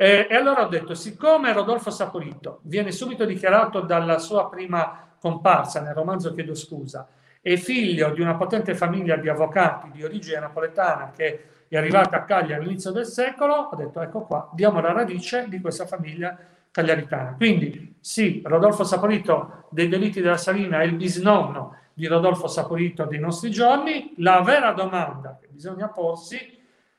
E, 0.00 0.28
e 0.30 0.34
allora 0.36 0.64
ho 0.64 0.68
detto, 0.68 0.94
siccome 0.94 1.52
Rodolfo 1.52 1.90
Saporito 1.90 2.60
viene 2.62 2.92
subito 2.92 3.24
dichiarato 3.24 3.80
dalla 3.80 4.18
sua 4.18 4.48
prima 4.48 5.08
comparsa 5.18 5.80
nel 5.80 5.92
romanzo 5.92 6.32
Chiedo 6.34 6.54
scusa, 6.54 7.08
è 7.40 7.56
figlio 7.56 8.10
di 8.10 8.20
una 8.20 8.36
potente 8.36 8.76
famiglia 8.76 9.16
di 9.16 9.28
avvocati 9.28 9.90
di 9.90 10.04
origine 10.04 10.38
napoletana 10.38 11.10
che 11.10 11.64
è 11.66 11.76
arrivata 11.76 12.18
a 12.18 12.24
Cagliari 12.24 12.62
all'inizio 12.62 12.92
del 12.92 13.06
secolo, 13.06 13.54
ho 13.72 13.74
detto 13.74 14.00
ecco 14.00 14.20
qua, 14.20 14.48
diamo 14.54 14.80
la 14.80 14.92
radice 14.92 15.46
di 15.48 15.60
questa 15.60 15.84
famiglia 15.84 16.38
cagliaritana. 16.70 17.34
Quindi 17.34 17.96
sì, 17.98 18.40
Rodolfo 18.44 18.84
Saporito 18.84 19.64
dei 19.70 19.88
delitti 19.88 20.20
della 20.20 20.36
Salina 20.36 20.80
è 20.80 20.84
il 20.84 20.94
bisnonno 20.94 21.74
di 21.92 22.06
Rodolfo 22.06 22.46
Saporito 22.46 23.04
dei 23.04 23.18
nostri 23.18 23.50
giorni. 23.50 24.14
La 24.18 24.42
vera 24.42 24.70
domanda 24.70 25.36
che 25.40 25.48
bisogna 25.50 25.88
porsi, 25.88 26.56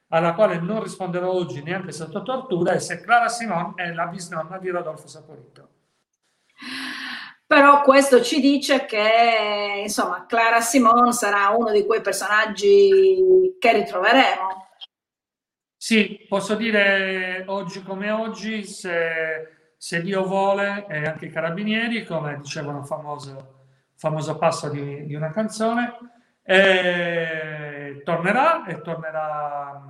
alla 0.09 0.33
quale 0.33 0.59
non 0.59 0.83
risponderò 0.83 1.31
oggi 1.31 1.63
neanche 1.63 1.91
sotto 1.91 2.21
tortura, 2.21 2.73
è 2.73 2.79
se 2.79 3.01
Clara 3.01 3.29
Simon 3.29 3.73
è 3.75 3.91
la 3.93 4.05
bisnonna 4.07 4.57
di 4.57 4.69
Rodolfo 4.69 5.07
Saporito. 5.07 5.69
Però 7.45 7.81
questo 7.81 8.21
ci 8.21 8.39
dice 8.39 8.85
che, 8.85 9.81
insomma, 9.81 10.25
Clara 10.27 10.61
Simon 10.61 11.13
sarà 11.13 11.49
uno 11.49 11.71
di 11.71 11.85
quei 11.85 12.01
personaggi 12.01 13.55
che 13.57 13.73
ritroveremo. 13.73 14.67
Sì, 15.75 16.25
posso 16.27 16.55
dire 16.55 17.43
oggi 17.47 17.81
come 17.81 18.11
oggi, 18.11 18.65
se, 18.65 19.71
se 19.77 20.01
Dio 20.01 20.25
vuole, 20.25 20.85
e 20.89 21.07
anche 21.07 21.25
i 21.25 21.31
carabinieri, 21.31 22.05
come 22.05 22.37
dicevano 22.39 22.83
famoso 22.83 23.57
famoso 23.99 24.37
passo 24.37 24.69
di, 24.69 25.05
di 25.05 25.13
una 25.13 25.29
canzone, 25.29 25.97
e 26.41 28.01
tornerà 28.05 28.65
e 28.65 28.81
tornerà 28.81 29.83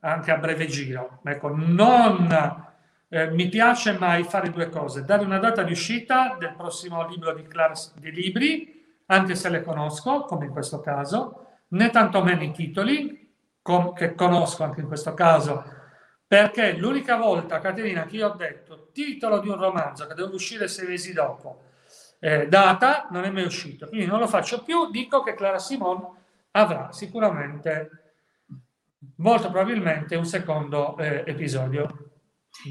anche 0.00 0.30
a 0.30 0.36
breve 0.36 0.66
giro. 0.66 1.20
Ecco, 1.24 1.54
non 1.54 2.28
eh, 3.08 3.30
mi 3.30 3.48
piace 3.48 3.98
mai 3.98 4.24
fare 4.24 4.50
due 4.50 4.68
cose, 4.68 5.04
dare 5.04 5.24
una 5.24 5.38
data 5.38 5.62
di 5.62 5.72
uscita 5.72 6.36
del 6.38 6.54
prossimo 6.54 7.06
libro 7.08 7.34
di, 7.34 7.42
Clark, 7.42 7.98
di 7.98 8.10
libri, 8.12 8.84
anche 9.06 9.34
se 9.34 9.48
le 9.48 9.62
conosco, 9.62 10.22
come 10.22 10.46
in 10.46 10.52
questo 10.52 10.80
caso, 10.80 11.46
né 11.68 11.90
tantomeno 11.90 12.42
i 12.42 12.52
titoli, 12.52 13.28
com- 13.62 13.92
che 13.92 14.14
conosco 14.14 14.62
anche 14.62 14.80
in 14.80 14.86
questo 14.86 15.14
caso, 15.14 15.64
perché 16.26 16.74
l'unica 16.74 17.16
volta, 17.16 17.58
Caterina, 17.58 18.04
che 18.04 18.16
io 18.16 18.28
ho 18.28 18.36
detto 18.36 18.90
titolo 18.92 19.40
di 19.40 19.48
un 19.48 19.56
romanzo 19.56 20.06
che 20.06 20.14
deve 20.14 20.32
uscire 20.32 20.68
sei 20.68 20.86
mesi 20.86 21.12
dopo, 21.12 21.64
eh, 22.20 22.46
data 22.46 23.08
non 23.10 23.24
è 23.24 23.30
mai 23.30 23.44
uscito, 23.44 23.88
quindi 23.88 24.06
non 24.06 24.20
lo 24.20 24.28
faccio 24.28 24.62
più, 24.62 24.90
dico 24.90 25.22
che 25.22 25.34
Clara 25.34 25.58
Simon 25.58 26.06
avrà 26.52 26.92
sicuramente, 26.92 27.99
molto 29.16 29.50
probabilmente, 29.50 30.16
un 30.16 30.26
secondo 30.26 30.96
eh, 30.98 31.24
episodio. 31.26 32.10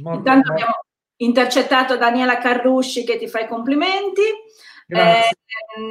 Molto, 0.01 0.19
Intanto 0.19 0.49
molto... 0.49 0.51
abbiamo 0.51 0.73
intercettato 1.17 1.97
Daniela 1.97 2.37
Carrusci 2.37 3.03
che 3.03 3.17
ti 3.17 3.27
fa 3.27 3.41
i 3.41 3.47
complimenti. 3.47 4.21
Eh, 4.91 5.21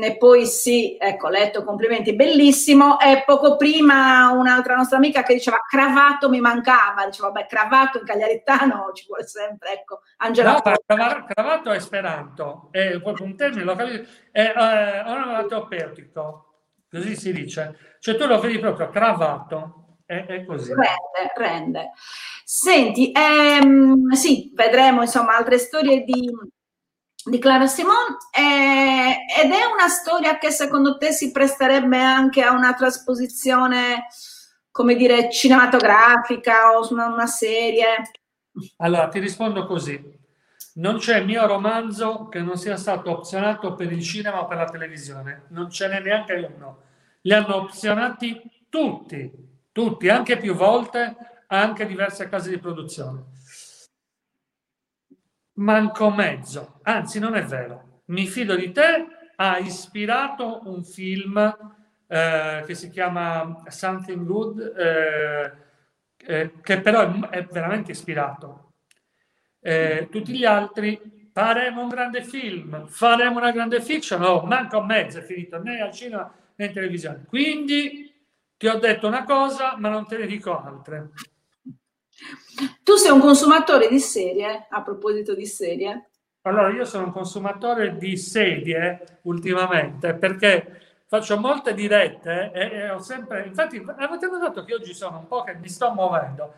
e 0.02 0.16
poi 0.16 0.44
sì, 0.44 0.96
ecco, 0.98 1.28
letto 1.28 1.62
complimenti, 1.62 2.16
bellissimo. 2.16 2.98
E 2.98 3.22
poco 3.24 3.56
prima 3.56 4.30
un'altra 4.30 4.74
nostra 4.74 4.96
amica 4.96 5.22
che 5.22 5.34
diceva 5.34 5.58
cravato 5.68 6.28
mi 6.28 6.40
mancava, 6.40 7.04
diceva 7.06 7.28
vabbè 7.28 7.46
cravato 7.46 7.98
in 7.98 8.04
cagliaritano 8.04 8.90
ci 8.94 9.04
vuole 9.06 9.26
sempre, 9.26 9.74
ecco. 9.74 10.00
Angela 10.16 10.52
no, 10.52 10.60
cravato, 10.60 11.26
cravato 11.32 11.70
è 11.70 11.76
esperanto, 11.76 12.68
è 12.72 13.00
proprio 13.00 13.26
un 13.26 13.36
termine, 13.36 13.62
lo 13.62 13.76
capisco, 13.76 14.04
è 14.32 14.52
eh, 14.56 15.00
onomatopetico, 15.08 16.62
così 16.90 17.14
si 17.14 17.32
dice. 17.32 17.96
Cioè 18.00 18.16
tu 18.16 18.26
lo 18.26 18.40
vedi 18.40 18.58
proprio 18.58 18.88
cravato, 18.88 19.87
è, 20.08 20.24
è 20.24 20.44
così. 20.46 20.72
Rende, 20.72 21.32
rende. 21.36 21.90
Senti, 22.44 23.12
ehm, 23.12 24.10
sì, 24.12 24.50
vedremo 24.54 25.02
insomma 25.02 25.36
altre 25.36 25.58
storie 25.58 26.02
di 26.02 26.30
di 27.24 27.38
Clara 27.38 27.66
Simon 27.66 28.16
eh, 28.30 29.42
ed 29.42 29.50
è 29.50 29.64
una 29.64 29.88
storia 29.88 30.38
che 30.38 30.50
secondo 30.50 30.96
te 30.96 31.12
si 31.12 31.30
presterebbe 31.30 31.98
anche 31.98 32.42
a 32.42 32.52
una 32.52 32.72
trasposizione, 32.72 34.06
come 34.70 34.94
dire, 34.94 35.30
cinematografica 35.30 36.78
o 36.78 36.88
una, 36.90 37.06
una 37.06 37.26
serie? 37.26 38.10
Allora, 38.78 39.08
ti 39.08 39.18
rispondo 39.18 39.66
così. 39.66 40.16
Non 40.74 40.98
c'è 40.98 41.22
mio 41.22 41.46
romanzo 41.46 42.28
che 42.28 42.40
non 42.40 42.56
sia 42.56 42.76
stato 42.76 43.10
opzionato 43.10 43.74
per 43.74 43.92
il 43.92 44.02
cinema 44.02 44.40
o 44.40 44.46
per 44.46 44.58
la 44.58 44.68
televisione, 44.68 45.46
non 45.48 45.70
ce 45.70 45.88
n'è 45.88 46.00
neanche 46.00 46.34
uno. 46.34 46.82
Li 47.22 47.32
hanno 47.32 47.56
opzionati 47.56 48.40
tutti, 48.68 49.47
tutti, 49.78 50.08
anche 50.08 50.38
più 50.38 50.54
volte, 50.54 51.14
anche 51.46 51.86
diverse 51.86 52.28
case 52.28 52.50
di 52.50 52.58
produzione. 52.58 53.26
Manco 55.58 56.10
mezzo, 56.10 56.80
anzi 56.82 57.20
non 57.20 57.36
è 57.36 57.44
vero, 57.44 58.02
mi 58.06 58.26
fido 58.26 58.56
di 58.56 58.72
te, 58.72 59.06
ha 59.36 59.58
ispirato 59.58 60.62
un 60.64 60.82
film 60.82 61.36
eh, 62.08 62.64
che 62.66 62.74
si 62.74 62.90
chiama 62.90 63.62
Something 63.68 64.26
Good, 64.26 64.74
eh, 64.76 65.52
eh, 66.26 66.52
che 66.60 66.80
però 66.80 67.28
è, 67.28 67.44
veramente 67.44 67.92
ispirato. 67.92 68.72
Eh, 69.60 70.08
tutti 70.10 70.36
gli 70.36 70.44
altri 70.44 71.30
faremo 71.32 71.82
un 71.82 71.88
grande 71.88 72.24
film, 72.24 72.88
faremo 72.88 73.38
una 73.38 73.52
grande 73.52 73.80
fiction, 73.80 74.20
no, 74.20 74.40
manco 74.40 74.82
mezzo 74.82 75.20
è 75.20 75.22
finito 75.22 75.62
né 75.62 75.80
al 75.80 75.92
cinema 75.92 76.34
né 76.56 76.66
in 76.66 76.72
televisione. 76.72 77.26
Quindi 77.28 78.07
ti 78.58 78.66
ho 78.66 78.78
detto 78.78 79.06
una 79.06 79.24
cosa, 79.24 79.76
ma 79.78 79.88
non 79.88 80.06
te 80.06 80.18
ne 80.18 80.26
dico 80.26 80.60
altre. 80.60 81.10
Tu 82.82 82.96
sei 82.96 83.12
un 83.12 83.20
consumatore 83.20 83.88
di 83.88 84.00
serie, 84.00 84.66
a 84.68 84.82
proposito 84.82 85.34
di 85.34 85.46
serie? 85.46 86.10
Allora, 86.42 86.70
io 86.70 86.84
sono 86.84 87.04
un 87.04 87.12
consumatore 87.12 87.96
di 87.96 88.16
sedie 88.16 89.20
ultimamente 89.22 90.14
perché 90.14 91.02
faccio 91.06 91.38
molte 91.38 91.72
dirette 91.72 92.50
e, 92.52 92.60
e 92.60 92.90
ho 92.90 92.98
sempre, 92.98 93.46
infatti 93.46 93.82
avete 93.96 94.26
notato 94.26 94.64
che 94.64 94.74
oggi 94.74 94.92
sono 94.92 95.18
un 95.18 95.26
po' 95.28 95.44
che 95.44 95.54
mi 95.54 95.68
sto 95.68 95.92
muovendo 95.92 96.54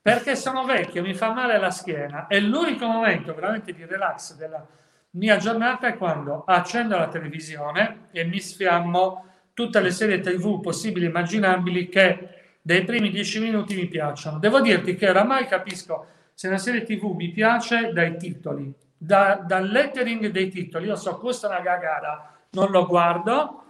perché 0.00 0.36
sono 0.36 0.64
vecchio, 0.64 1.02
mi 1.02 1.14
fa 1.14 1.32
male 1.32 1.58
la 1.58 1.70
schiena 1.70 2.26
e 2.26 2.40
l'unico 2.40 2.86
momento 2.86 3.34
veramente 3.34 3.72
di 3.72 3.84
relax 3.84 4.34
della 4.36 4.64
mia 5.10 5.36
giornata 5.36 5.88
è 5.88 5.96
quando 5.96 6.44
accendo 6.46 6.96
la 6.96 7.08
televisione 7.08 8.08
e 8.12 8.24
mi 8.24 8.40
sfiammo 8.40 9.27
tutte 9.58 9.80
le 9.80 9.90
serie 9.90 10.20
tv 10.20 10.60
possibili 10.60 11.06
e 11.06 11.08
immaginabili 11.08 11.88
che 11.88 12.28
dei 12.62 12.84
primi 12.84 13.10
dieci 13.10 13.40
minuti 13.40 13.74
mi 13.74 13.88
piacciono. 13.88 14.38
Devo 14.38 14.60
dirti 14.60 14.94
che 14.94 15.08
oramai 15.08 15.48
capisco 15.48 16.06
se 16.32 16.46
una 16.46 16.58
serie 16.58 16.84
tv 16.84 17.16
mi 17.16 17.30
piace 17.30 17.90
dai 17.92 18.16
titoli, 18.16 18.72
da, 18.96 19.42
dal 19.44 19.68
lettering 19.68 20.28
dei 20.28 20.48
titoli. 20.48 20.86
Io 20.86 20.94
so, 20.94 21.18
questa 21.18 21.48
è 21.48 21.50
una 21.50 21.60
gagara, 21.60 22.38
non 22.50 22.70
lo 22.70 22.86
guardo, 22.86 23.64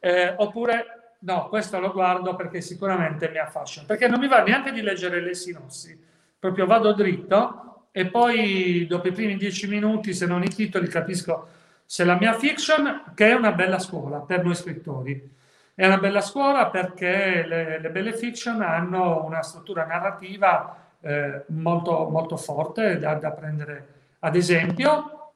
eh, 0.00 0.32
oppure 0.34 1.16
no, 1.18 1.48
questo 1.48 1.78
lo 1.78 1.92
guardo 1.92 2.34
perché 2.36 2.62
sicuramente 2.62 3.28
mi 3.28 3.36
affascina, 3.36 3.84
perché 3.84 4.08
non 4.08 4.20
mi 4.20 4.28
va 4.28 4.42
neanche 4.42 4.72
di 4.72 4.80
leggere 4.80 5.20
le 5.20 5.34
sinossi, 5.34 5.94
proprio 6.38 6.64
vado 6.64 6.94
dritto 6.94 7.88
e 7.92 8.06
poi 8.06 8.86
dopo 8.86 9.08
i 9.08 9.12
primi 9.12 9.36
dieci 9.36 9.68
minuti, 9.68 10.14
se 10.14 10.24
non 10.24 10.42
i 10.42 10.48
titoli, 10.48 10.88
capisco 10.88 11.48
se 11.84 12.02
la 12.04 12.16
mia 12.18 12.32
fiction, 12.32 13.12
che 13.14 13.28
è 13.28 13.34
una 13.34 13.52
bella 13.52 13.78
scuola 13.78 14.20
per 14.20 14.42
noi 14.42 14.54
scrittori, 14.54 15.32
è 15.74 15.86
una 15.86 15.98
bella 15.98 16.20
scuola 16.20 16.68
perché 16.68 17.44
le, 17.46 17.80
le 17.80 17.90
belle 17.90 18.16
fiction 18.16 18.62
hanno 18.62 19.24
una 19.24 19.42
struttura 19.42 19.84
narrativa 19.84 20.92
eh, 21.00 21.44
molto, 21.48 22.08
molto 22.08 22.36
forte 22.36 22.98
da, 22.98 23.14
da, 23.14 23.32
prendere 23.32 23.88
ad 24.20 24.36
esempio 24.36 25.32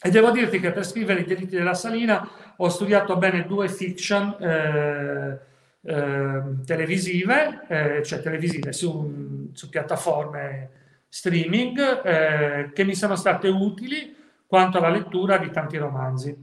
E 0.00 0.10
devo 0.10 0.30
dirti 0.30 0.58
che 0.58 0.72
per 0.72 0.84
scrivere 0.84 1.20
i 1.20 1.24
delitti 1.24 1.56
della 1.56 1.74
Salina 1.74 2.28
ho 2.56 2.68
studiato 2.68 3.16
bene 3.16 3.46
due 3.46 3.68
fiction 3.68 4.36
eh, 4.40 5.38
eh, 5.82 6.42
televisive, 6.64 7.66
eh, 7.68 8.02
cioè 8.02 8.20
televisive 8.20 8.72
su, 8.72 9.50
su 9.52 9.68
piattaforme 9.68 10.70
streaming, 11.08 12.04
eh, 12.04 12.72
che 12.72 12.84
mi 12.84 12.94
sono 12.94 13.16
state 13.16 13.48
utili 13.48 14.16
quanto 14.46 14.78
alla 14.78 14.88
lettura 14.88 15.38
di 15.38 15.50
tanti 15.50 15.76
romanzi. 15.76 16.36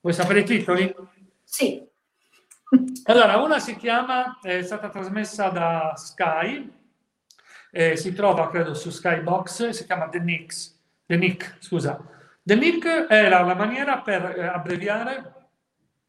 Vuoi 0.00 0.14
sapere 0.14 0.40
i 0.40 0.44
titoli? 0.44 0.94
Sì. 1.42 1.90
Allora, 3.04 3.36
una 3.36 3.58
si 3.58 3.76
chiama, 3.76 4.38
è 4.40 4.62
stata 4.62 4.88
trasmessa 4.88 5.48
da 5.48 5.92
Sky, 5.96 6.70
eh, 7.70 7.96
si 7.96 8.14
trova 8.14 8.48
credo 8.48 8.74
su 8.74 8.90
Skybox, 8.90 9.70
si 9.70 9.84
chiama 9.84 10.08
The 10.08 10.20
Knicks, 10.20 10.80
The 11.04 11.16
Nick, 11.16 11.56
scusa. 11.58 12.00
The 12.42 12.54
Nick 12.54 13.06
era 13.10 13.42
la 13.42 13.54
maniera 13.54 13.98
per 13.98 14.34
eh, 14.36 14.46
abbreviare 14.46 15.32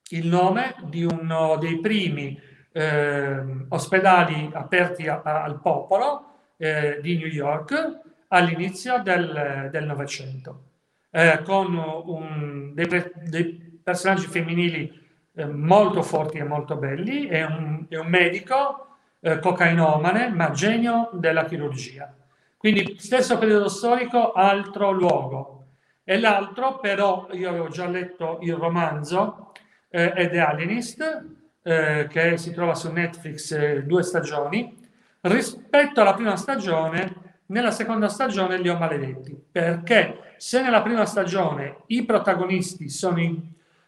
il 0.09 0.27
nome 0.27 0.75
di 0.83 1.03
uno 1.03 1.57
dei 1.57 1.79
primi 1.79 2.39
eh, 2.71 3.65
ospedali 3.69 4.49
aperti 4.53 5.07
a, 5.07 5.21
a, 5.23 5.43
al 5.43 5.59
popolo 5.59 6.51
eh, 6.57 6.99
di 7.01 7.17
New 7.17 7.27
York 7.27 7.99
all'inizio 8.29 9.01
del, 9.01 9.69
del 9.71 9.85
Novecento, 9.85 10.63
eh, 11.11 11.41
con 11.43 11.75
un, 11.75 12.71
dei, 12.73 12.87
dei, 13.25 13.79
personaggi 13.83 14.27
femminili 14.27 15.02
eh, 15.35 15.45
molto 15.45 16.01
forti 16.03 16.37
e 16.37 16.43
molto 16.43 16.75
belli 16.75 17.27
e 17.27 17.43
un, 17.43 17.85
e 17.89 17.97
un 17.97 18.07
medico 18.07 18.97
eh, 19.19 19.39
cocainomane, 19.39 20.29
ma 20.29 20.51
genio 20.51 21.09
della 21.13 21.45
chirurgia. 21.45 22.13
Quindi 22.57 22.95
stesso 22.97 23.37
periodo 23.37 23.67
storico, 23.67 24.31
altro 24.31 24.91
luogo. 24.91 25.65
E 26.03 26.19
l'altro, 26.19 26.79
però, 26.79 27.27
io 27.31 27.49
avevo 27.49 27.69
già 27.69 27.87
letto 27.87 28.39
il 28.41 28.55
romanzo, 28.55 29.51
eh, 29.89 30.11
è 30.11 30.29
The 30.29 30.39
Alienist, 30.39 31.25
eh, 31.61 32.07
che 32.09 32.37
si 32.37 32.51
trova 32.51 32.75
su 32.75 32.91
Netflix 32.91 33.51
eh, 33.51 33.83
due 33.83 34.03
stagioni. 34.03 34.77
Rispetto 35.21 36.01
alla 36.01 36.13
prima 36.13 36.35
stagione, 36.35 37.39
nella 37.47 37.71
seconda 37.71 38.09
stagione 38.09 38.57
li 38.57 38.69
ho 38.69 38.77
maledetti, 38.77 39.41
perché 39.51 40.33
se 40.37 40.61
nella 40.61 40.81
prima 40.81 41.05
stagione 41.05 41.83
i 41.87 42.03
protagonisti 42.03 42.89
sono 42.89 43.19
in, 43.19 43.41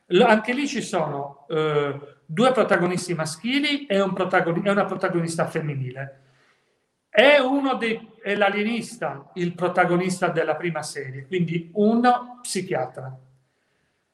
anche 0.07 0.53
lì 0.53 0.67
ci 0.67 0.81
sono 0.81 1.45
eh, 1.49 1.99
due 2.25 2.51
protagonisti 2.51 3.13
maschili 3.13 3.85
e, 3.85 4.01
un 4.01 4.13
protagonista, 4.13 4.69
e 4.69 4.71
una 4.71 4.85
protagonista 4.85 5.47
femminile. 5.47 6.19
È 7.09 7.37
dei 7.79 8.13
è 8.25 8.33
l'alienista 8.33 9.29
il 9.35 9.53
protagonista 9.53 10.29
della 10.29 10.55
prima 10.55 10.81
serie, 10.81 11.27
quindi 11.27 11.69
un 11.75 12.39
psichiatra, 12.41 13.15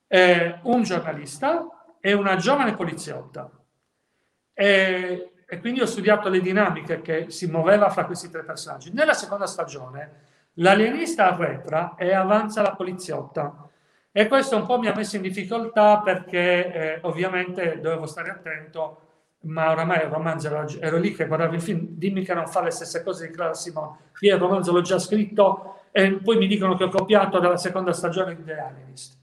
eh, 0.05 0.59
un 0.63 0.83
giornalista 0.83 1.95
e 2.01 2.11
una 2.11 2.35
giovane 2.35 2.75
poliziotta. 2.75 3.49
E, 4.53 5.31
e 5.47 5.59
quindi 5.61 5.79
ho 5.79 5.85
studiato 5.85 6.27
le 6.27 6.41
dinamiche 6.41 7.01
che 7.01 7.29
si 7.29 7.47
muoveva 7.47 7.89
fra 7.89 8.03
questi 8.03 8.29
tre 8.29 8.43
personaggi. 8.43 8.91
Nella 8.91 9.13
seconda 9.13 9.47
stagione 9.47 10.25
l'alienista 10.55 11.33
arretra 11.33 11.95
e 11.95 12.13
avanza 12.13 12.61
la 12.61 12.75
poliziotta. 12.75 13.69
E 14.13 14.27
questo 14.27 14.57
un 14.57 14.65
po' 14.65 14.77
mi 14.77 14.87
ha 14.87 14.93
messo 14.93 15.15
in 15.15 15.21
difficoltà 15.21 15.99
perché 15.99 16.73
eh, 16.73 16.99
ovviamente 17.03 17.79
dovevo 17.79 18.05
stare 18.05 18.29
attento, 18.29 19.07
ma 19.43 19.71
oramai 19.71 20.03
il 20.03 20.09
romanzo 20.09 20.47
ero, 20.47 20.67
ero, 20.79 20.97
lì 20.97 21.13
che 21.13 21.27
guardavo 21.27 21.55
il 21.55 21.61
film, 21.61 21.79
dimmi 21.91 22.23
che 22.23 22.33
non 22.33 22.47
fa 22.47 22.61
le 22.61 22.71
stesse 22.71 23.03
cose 23.03 23.27
di 23.27 23.33
Clara 23.33 23.53
Simone. 23.53 23.97
Io 24.19 24.35
il 24.35 24.41
romanzo 24.41 24.73
l'ho 24.73 24.81
già 24.81 24.99
scritto 24.99 25.83
e 25.91 26.11
poi 26.13 26.37
mi 26.37 26.47
dicono 26.47 26.75
che 26.75 26.83
ho 26.83 26.89
copiato 26.89 27.39
dalla 27.39 27.55
seconda 27.55 27.93
stagione 27.93 28.35
di 28.35 28.43
The 28.43 28.59
Alienist. 28.59 29.17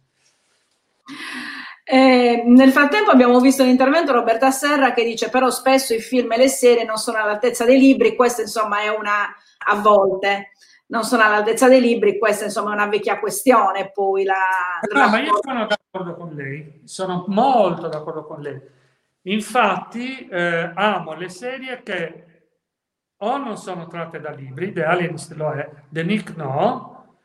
Eh, 1.85 2.43
nel 2.47 2.71
frattempo 2.71 3.11
abbiamo 3.11 3.41
visto 3.41 3.65
l'intervento 3.65 4.13
di 4.13 4.19
Roberta 4.19 4.51
Serra 4.51 4.93
che 4.93 5.05
dice 5.05 5.31
però 5.31 5.49
spesso 5.49 5.95
i 5.95 6.01
film 6.01 6.33
e 6.33 6.37
le 6.37 6.49
serie 6.49 6.85
non 6.85 6.97
sono 6.97 7.19
all'altezza 7.19 7.65
dei 7.65 7.79
libri, 7.79 8.15
questa 8.15 8.43
insomma 8.43 8.83
è 8.83 8.89
una 8.89 9.35
a 9.67 9.75
volte 9.77 10.53
non 10.89 11.05
sono 11.05 11.23
all'altezza 11.23 11.69
dei 11.69 11.81
libri, 11.81 12.19
questa 12.19 12.45
insomma 12.45 12.71
è 12.71 12.75
una 12.75 12.87
vecchia 12.87 13.19
questione. 13.19 13.91
Poi 13.93 14.25
la, 14.25 14.35
no, 14.93 15.09
ma 15.09 15.21
io 15.21 15.39
sono 15.43 15.67
d'accordo 15.67 16.15
con 16.15 16.35
lei, 16.35 16.81
sono 16.85 17.25
molto 17.29 17.89
d'accordo 17.89 18.25
con 18.25 18.41
lei. 18.41 18.61
Infatti 19.23 20.27
eh, 20.29 20.71
amo 20.75 21.15
le 21.15 21.29
serie 21.29 21.83
che 21.83 22.25
o 23.21 23.37
non 23.37 23.57
sono 23.57 23.87
tratte 23.89 24.21
da 24.21 24.31
libri, 24.31 24.73
The 24.73 24.85
Alienist 24.85 25.33
lo 25.33 25.51
è, 25.51 25.69
The 25.89 26.05
Nick 26.05 26.37
no, 26.37 27.17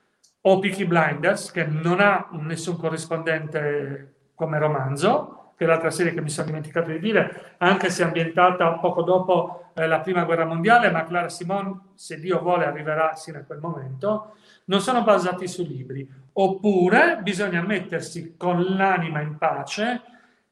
o 0.41 0.59
Peaky 0.59 0.85
Blinders 0.85 1.51
che 1.51 1.65
non 1.65 1.99
ha 1.99 2.29
nessun 2.31 2.77
corrispondente 2.77 4.31
come 4.33 4.57
romanzo, 4.57 5.42
che 5.55 5.63
è 5.63 5.67
l'altra 5.67 5.91
serie 5.91 6.13
che 6.13 6.21
mi 6.21 6.29
sono 6.29 6.47
dimenticato 6.47 6.89
di 6.89 6.99
dire, 6.99 7.55
anche 7.57 7.89
se 7.89 8.03
ambientata 8.03 8.73
poco 8.73 9.03
dopo 9.03 9.71
eh, 9.73 9.87
la 9.87 9.99
prima 9.99 10.23
guerra 10.23 10.45
mondiale, 10.45 10.89
ma 10.89 11.03
Clara 11.03 11.29
Simone, 11.29 11.91
se 11.95 12.19
Dio 12.19 12.39
vuole, 12.39 12.65
arriverà 12.65 13.15
sino 13.15 13.39
a 13.39 13.43
quel 13.43 13.59
momento, 13.59 14.35
non 14.65 14.81
sono 14.81 15.03
basati 15.03 15.47
su 15.47 15.63
libri. 15.63 16.07
Oppure 16.33 17.19
bisogna 17.21 17.61
mettersi 17.61 18.35
con 18.37 18.63
l'anima 18.63 19.21
in 19.21 19.37
pace 19.37 20.01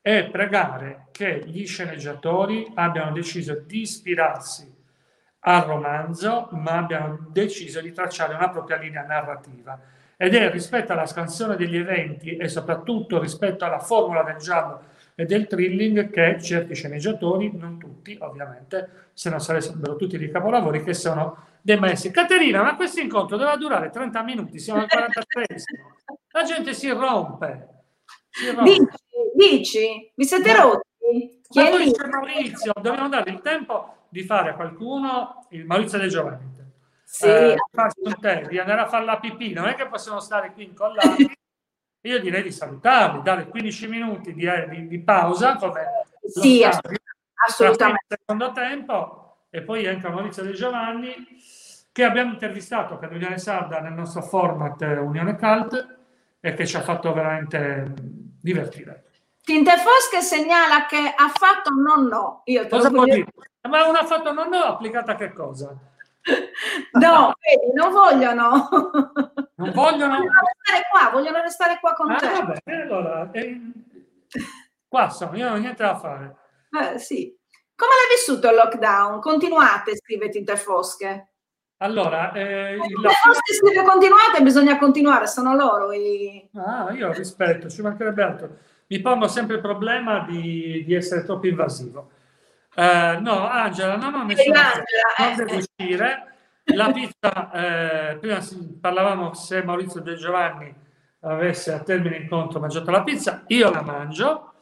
e 0.02 0.26
pregare 0.26 1.08
che 1.12 1.44
gli 1.46 1.66
sceneggiatori 1.66 2.72
abbiano 2.76 3.12
deciso 3.12 3.64
di 3.66 3.82
ispirarsi 3.82 4.72
al 5.42 5.64
romanzo, 5.64 6.50
ma 6.52 6.78
abbiano 6.78 7.28
deciso 7.32 7.82
di 7.82 7.92
tracciare 7.92 8.36
una 8.36 8.50
propria 8.50 8.78
linea 8.78 9.04
narrativa 9.04 9.80
ed 10.16 10.36
è 10.36 10.52
rispetto 10.52 10.92
alla 10.92 11.08
scansione 11.08 11.56
degli 11.56 11.78
eventi 11.78 12.36
e 12.38 12.48
soprattutto 12.48 13.20
rispetto 13.20 13.66
alla 13.66 13.80
formula 13.80 14.22
del 14.22 14.36
giallo 14.36 14.90
e 15.16 15.26
del 15.26 15.48
thrilling 15.48 16.10
che 16.10 16.42
certi 16.42 16.76
sceneggiatori, 16.76 17.52
non 17.56 17.78
tutti 17.78 18.18
ovviamente, 18.20 19.10
se 19.14 19.30
non 19.30 19.40
sarebbero 19.40 19.96
tutti 19.96 20.18
dei 20.18 20.32
capolavori, 20.32 20.84
che 20.84 20.94
sono 20.94 21.50
dei 21.62 21.78
maestri. 21.78 22.12
Caterina, 22.12 22.64
ma 22.64 22.76
questo 22.76 23.00
incontro 23.00 23.38
doveva 23.38 23.56
durare 23.58 23.90
30 23.90 24.24
minuti, 24.24 24.60
siamo 24.60 24.82
al 24.82 24.88
43 24.88 25.46
La 26.32 26.44
gente 26.44 26.74
si 26.74 26.90
rompe. 26.90 27.68
Si 28.30 28.50
rompe. 28.50 28.72
Dici, 28.72 28.88
dici, 29.36 30.12
vi 30.16 30.26
siete 30.26 30.56
rotti? 30.56 31.42
Ma 31.54 31.70
poi 31.70 31.92
c'è 31.92 32.08
Maurizio, 32.08 32.72
dobbiamo 32.76 33.10
dare 33.10 33.30
il 33.32 33.42
tempo 33.42 33.96
di 34.08 34.24
fare 34.24 34.52
a 34.52 34.54
qualcuno 34.54 35.48
il 35.50 35.66
Maurizio 35.66 35.98
De 35.98 36.08
Giovanni 36.08 36.60
sì. 37.12 37.26
eh, 37.26 37.58
di 38.48 38.58
andare 38.58 38.82
a 38.82 38.88
fare 38.88 39.04
la 39.04 39.20
pipì, 39.20 39.52
non 39.52 39.68
è 39.68 39.76
che 39.76 39.88
possiamo 39.88 40.22
stare 40.22 40.54
qui 40.54 40.64
incollati. 40.64 41.30
Io 42.02 42.20
direi 42.20 42.42
di 42.42 42.52
salutarli, 42.52 43.22
dare 43.22 43.48
15 43.48 43.88
minuti 43.88 44.34
di, 44.34 44.46
eh, 44.46 44.68
di, 44.70 44.88
di 44.88 45.00
pausa, 45.00 45.56
come 45.58 45.86
sì, 46.26 46.64
assolutamente. 46.64 48.06
Il 48.08 48.18
secondo 48.20 48.52
tempo, 48.52 49.46
e 49.50 49.62
poi 49.62 49.86
entra 49.86 50.10
Maurizio 50.10 50.44
De 50.44 50.54
Giovanni, 50.54 51.14
che 51.92 52.04
abbiamo 52.04 52.32
intervistato 52.32 52.98
per 52.98 53.12
Unione 53.12 53.38
Sarda 53.38 53.80
nel 53.82 53.94
nostro 53.94 54.22
format 54.22 54.82
eh, 54.82 54.98
Unione 54.98 55.38
Cult 55.38 56.00
e 56.40 56.54
che 56.54 56.66
ci 56.66 56.76
ha 56.76 56.82
fatto 56.82 57.14
veramente 57.14 57.94
divertire. 58.42 59.06
Tinte 59.44 59.74
Fosche 59.78 60.22
segnala 60.22 60.86
che 60.86 60.98
ha 60.98 61.28
fatto 61.30 61.72
non 61.72 62.08
no. 62.08 62.42
Io 62.46 62.68
cosa 62.68 62.90
può 62.90 63.04
dire? 63.04 63.26
Ma 63.70 63.88
una 63.88 64.06
fatto 64.06 64.32
non 64.32 64.50
no 64.50 64.64
applicata 64.64 65.12
a 65.12 65.16
che 65.16 65.34
cosa? 65.34 65.76
No, 66.94 67.34
vedi, 67.40 67.74
non 67.74 67.92
vogliono. 67.92 68.70
Non 69.56 69.72
vogliono? 69.72 70.18
Vogliono 70.18 70.40
restare 70.44 70.88
qua, 70.90 71.10
vogliono 71.12 71.42
restare 71.42 71.80
qua 71.80 71.94
con 71.94 72.12
ah, 72.12 72.16
te. 72.16 72.28
Vabbè, 72.28 72.82
allora, 72.82 73.32
eh, 73.32 73.62
qua 74.88 75.10
sono, 75.10 75.36
io 75.36 75.46
non 75.46 75.56
ho 75.56 75.60
niente 75.60 75.84
da 75.84 75.98
fare. 75.98 76.36
Eh, 76.72 77.00
sì. 77.00 77.36
Come 77.76 77.92
l'hai 77.92 78.16
vissuto 78.16 78.50
il 78.50 78.56
lockdown? 78.56 79.20
Continuate, 79.20 79.96
scrive 79.98 80.30
Tinterfosche. 80.30 81.30
Allora, 81.78 82.32
eh, 82.34 82.76
il 82.76 82.82
Tinterfosche 82.82 83.54
scrive 83.56 83.84
continuate, 83.84 84.44
bisogna 84.44 84.78
continuare, 84.78 85.26
sono 85.26 85.56
loro 85.56 85.92
i... 85.92 86.48
Ah, 86.56 86.92
io 86.92 87.12
rispetto, 87.12 87.70
ci 87.70 87.82
mancherebbe 87.82 88.22
altro. 88.22 88.58
Mi 88.88 89.00
pongo 89.00 89.28
sempre 89.28 89.56
il 89.56 89.62
problema 89.62 90.26
di, 90.28 90.84
di 90.86 90.94
essere 90.94 91.24
troppo 91.24 91.48
invasivo 91.48 92.12
eh, 92.76 93.18
no, 93.20 93.48
Angela, 93.48 93.98
no, 93.98 94.10
no, 94.10 94.24
nessuna 94.24 94.72
non 95.18 95.36
devo 95.36 95.56
uscire. 95.56 96.26
La 96.64 96.92
pizza, 96.92 97.52
eh, 97.52 98.18
prima 98.18 98.40
parlavamo 98.80 99.34
se 99.34 99.64
Maurizio 99.64 100.00
De 100.00 100.16
Giovanni 100.16 100.74
avesse 101.22 101.74
a 101.74 101.80
termine 101.80 102.18
incontro 102.18 102.60
mangiato 102.60 102.92
la 102.92 103.04
pizza, 103.04 103.44
io 103.48 103.70
la 103.72 103.82
mangio, 103.82 104.54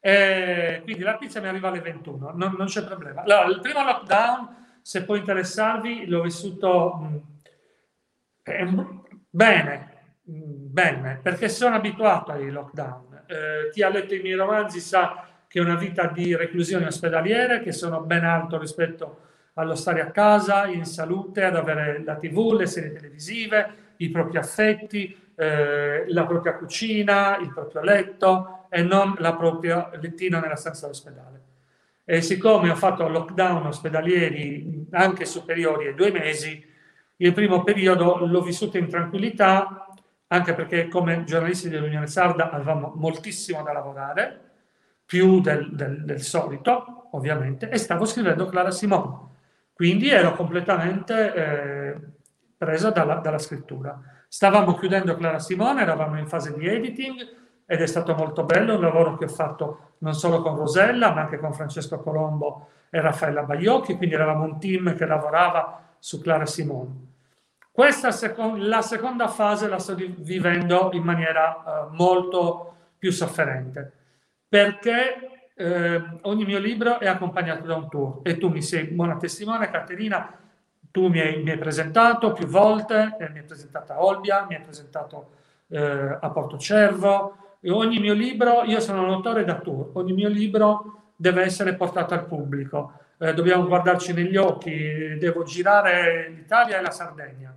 eh, 0.00 0.80
quindi 0.84 1.02
la 1.02 1.16
pizza 1.16 1.40
mi 1.40 1.48
arriva 1.48 1.68
alle 1.68 1.80
21, 1.80 2.32
non, 2.34 2.54
non 2.56 2.66
c'è 2.66 2.84
problema. 2.84 3.22
Allora, 3.22 3.46
il 3.46 3.60
primo 3.60 3.82
lockdown, 3.82 4.56
se 4.82 5.04
può 5.04 5.14
interessarvi, 5.16 6.06
l'ho 6.06 6.22
vissuto 6.22 6.94
mh, 6.94 7.20
eh, 8.44 8.86
bene, 9.28 10.14
mh, 10.24 10.32
bene, 10.70 11.20
perché 11.22 11.48
sono 11.48 11.76
abituato 11.76 12.32
ai 12.32 12.50
lockdown. 12.50 13.24
Eh, 13.26 13.70
chi 13.72 13.82
ha 13.82 13.88
letto 13.88 14.14
i 14.14 14.20
miei 14.20 14.34
romanzi 14.34 14.80
sa 14.80 15.26
che 15.50 15.58
una 15.58 15.74
vita 15.74 16.06
di 16.06 16.36
reclusione 16.36 16.86
ospedaliere, 16.86 17.60
che 17.60 17.72
sono 17.72 18.02
ben 18.02 18.24
alto 18.24 18.56
rispetto 18.56 19.22
allo 19.54 19.74
stare 19.74 20.00
a 20.00 20.12
casa, 20.12 20.68
in 20.68 20.84
salute, 20.84 21.42
ad 21.42 21.56
avere 21.56 22.04
la 22.04 22.14
tv, 22.14 22.52
le 22.52 22.66
serie 22.66 22.92
televisive, 22.92 23.94
i 23.96 24.10
propri 24.10 24.38
affetti, 24.38 25.32
eh, 25.34 26.04
la 26.06 26.24
propria 26.24 26.54
cucina, 26.54 27.36
il 27.38 27.52
proprio 27.52 27.82
letto 27.82 28.66
e 28.70 28.82
non 28.82 29.16
la 29.18 29.34
propria 29.34 29.90
lettina 30.00 30.38
nella 30.38 30.54
stanza 30.54 30.82
dell'ospedale. 30.82 31.40
E 32.04 32.22
siccome 32.22 32.70
ho 32.70 32.76
fatto 32.76 33.08
lockdown 33.08 33.66
ospedalieri 33.66 34.86
anche 34.92 35.24
superiori 35.24 35.88
ai 35.88 35.94
due 35.96 36.12
mesi, 36.12 36.64
il 37.16 37.32
primo 37.32 37.64
periodo 37.64 38.24
l'ho 38.24 38.42
vissuto 38.42 38.78
in 38.78 38.88
tranquillità, 38.88 39.88
anche 40.28 40.54
perché 40.54 40.86
come 40.86 41.24
giornalisti 41.24 41.68
dell'Unione 41.68 42.06
Sarda 42.06 42.50
avevamo 42.50 42.92
moltissimo 42.94 43.64
da 43.64 43.72
lavorare, 43.72 44.49
più 45.10 45.40
del, 45.40 45.70
del, 45.72 46.04
del 46.04 46.22
solito, 46.22 47.08
ovviamente, 47.10 47.68
e 47.68 47.78
stavo 47.78 48.04
scrivendo 48.04 48.46
Clara 48.46 48.70
Simone. 48.70 49.26
Quindi 49.72 50.08
ero 50.08 50.36
completamente 50.36 51.34
eh, 51.34 52.00
preso 52.56 52.92
dalla, 52.92 53.16
dalla, 53.16 53.38
scrittura. 53.38 54.00
Stavamo 54.28 54.74
chiudendo 54.74 55.16
Clara 55.16 55.40
Simone, 55.40 55.82
eravamo 55.82 56.16
in 56.16 56.28
fase 56.28 56.54
di 56.56 56.64
editing 56.64 57.26
ed 57.66 57.80
è 57.80 57.86
stato 57.88 58.14
molto 58.14 58.44
bello 58.44 58.76
un 58.76 58.82
lavoro 58.82 59.16
che 59.16 59.24
ho 59.24 59.28
fatto 59.28 59.94
non 59.98 60.14
solo 60.14 60.42
con 60.42 60.54
Rosella, 60.54 61.12
ma 61.12 61.22
anche 61.22 61.40
con 61.40 61.54
Francesco 61.54 61.98
Colombo 61.98 62.68
e 62.88 63.00
Raffaella 63.00 63.42
Baiocchi, 63.42 63.96
quindi 63.96 64.14
eravamo 64.14 64.44
un 64.44 64.60
team 64.60 64.94
che 64.94 65.06
lavorava 65.06 65.88
su 65.98 66.20
Clara 66.20 66.46
Simone. 66.46 67.08
Questa 67.72 68.12
seco- 68.12 68.54
la 68.54 68.80
seconda 68.80 69.26
fase 69.26 69.66
la 69.66 69.80
sto 69.80 69.96
vivendo 69.96 70.90
in 70.92 71.02
maniera 71.02 71.88
uh, 71.90 71.96
molto 71.96 72.74
più 72.96 73.10
sofferente 73.10 73.94
perché 74.50 75.52
eh, 75.54 76.02
ogni 76.22 76.44
mio 76.44 76.58
libro 76.58 76.98
è 76.98 77.06
accompagnato 77.06 77.64
da 77.64 77.76
un 77.76 77.88
tour 77.88 78.18
e 78.24 78.36
tu 78.36 78.48
mi 78.48 78.60
sei 78.60 78.84
buona 78.86 79.16
testimone, 79.16 79.70
Caterina, 79.70 80.36
tu 80.90 81.06
mi 81.06 81.20
hai, 81.20 81.40
mi 81.40 81.50
hai 81.50 81.58
presentato 81.58 82.32
più 82.32 82.46
volte, 82.46 83.16
eh, 83.20 83.30
mi 83.30 83.38
hai 83.38 83.44
presentato 83.44 83.92
a 83.92 84.04
Olbia, 84.04 84.44
mi 84.48 84.56
hai 84.56 84.62
presentato 84.62 85.30
eh, 85.68 86.18
a 86.20 86.30
Porto 86.30 86.58
Cervo, 86.58 87.58
e 87.60 87.70
ogni 87.70 88.00
mio 88.00 88.12
libro, 88.12 88.64
io 88.64 88.80
sono 88.80 89.04
un 89.04 89.10
autore 89.10 89.44
da 89.44 89.60
tour, 89.60 89.90
ogni 89.92 90.14
mio 90.14 90.28
libro 90.28 91.12
deve 91.14 91.42
essere 91.42 91.74
portato 91.74 92.14
al 92.14 92.26
pubblico, 92.26 92.94
eh, 93.18 93.32
dobbiamo 93.32 93.66
guardarci 93.66 94.12
negli 94.12 94.36
occhi, 94.36 95.16
devo 95.16 95.44
girare 95.44 96.28
l'Italia 96.30 96.78
e 96.78 96.82
la 96.82 96.90
Sardegna. 96.90 97.54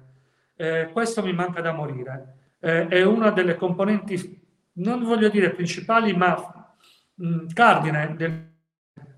Eh, 0.56 0.90
questo 0.94 1.24
mi 1.24 1.34
manca 1.34 1.60
da 1.60 1.72
morire. 1.72 2.36
Eh, 2.60 2.88
è 2.88 3.04
una 3.04 3.32
delle 3.32 3.56
componenti, 3.56 4.40
non 4.74 5.04
voglio 5.04 5.30
dire 5.30 5.50
principali, 5.50 6.14
ma 6.14 6.63
Mm, 7.22 7.48
cardine 7.54 8.16
del 8.16 8.52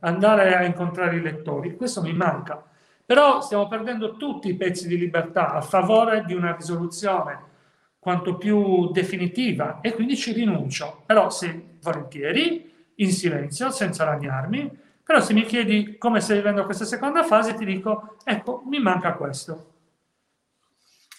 andare 0.06 0.56
a 0.56 0.64
incontrare 0.64 1.18
i 1.18 1.22
lettori. 1.22 1.76
Questo 1.76 2.02
mi 2.02 2.14
manca. 2.14 2.64
Però 3.06 3.41
stiamo 3.41 3.68
perdendo 3.68 4.16
tutti 4.18 4.50
i 4.50 4.56
pezzi 4.56 4.88
di 4.88 4.98
libertà 4.98 5.54
a 5.54 5.62
favore 5.62 6.24
di 6.26 6.34
una 6.34 6.56
risoluzione 6.56 7.54
quanto 8.00 8.38
più 8.38 8.91
definitiva 8.91 9.80
e 9.82 9.93
quindi 9.93 10.16
ci 10.16 10.32
rinuncio. 10.32 11.04
Però 11.06 11.30
se 11.30 11.78
volentieri, 11.82 12.72
in 12.96 13.12
silenzio, 13.12 13.72
senza 13.72 14.06
lagnarmi, 14.06 14.72
però 15.04 15.20
se 15.20 15.34
mi 15.34 15.43
chiedi 15.43 15.98
come 15.98 16.20
stai 16.20 16.38
vivendo 16.38 16.66
questa 16.66 16.86
seconda 16.86 17.24
fase, 17.24 17.54
ti 17.54 17.66
dico, 17.66 18.18
ecco, 18.24 18.64
mi 18.66 18.80
manca 18.80 19.14
questo. 19.14 19.74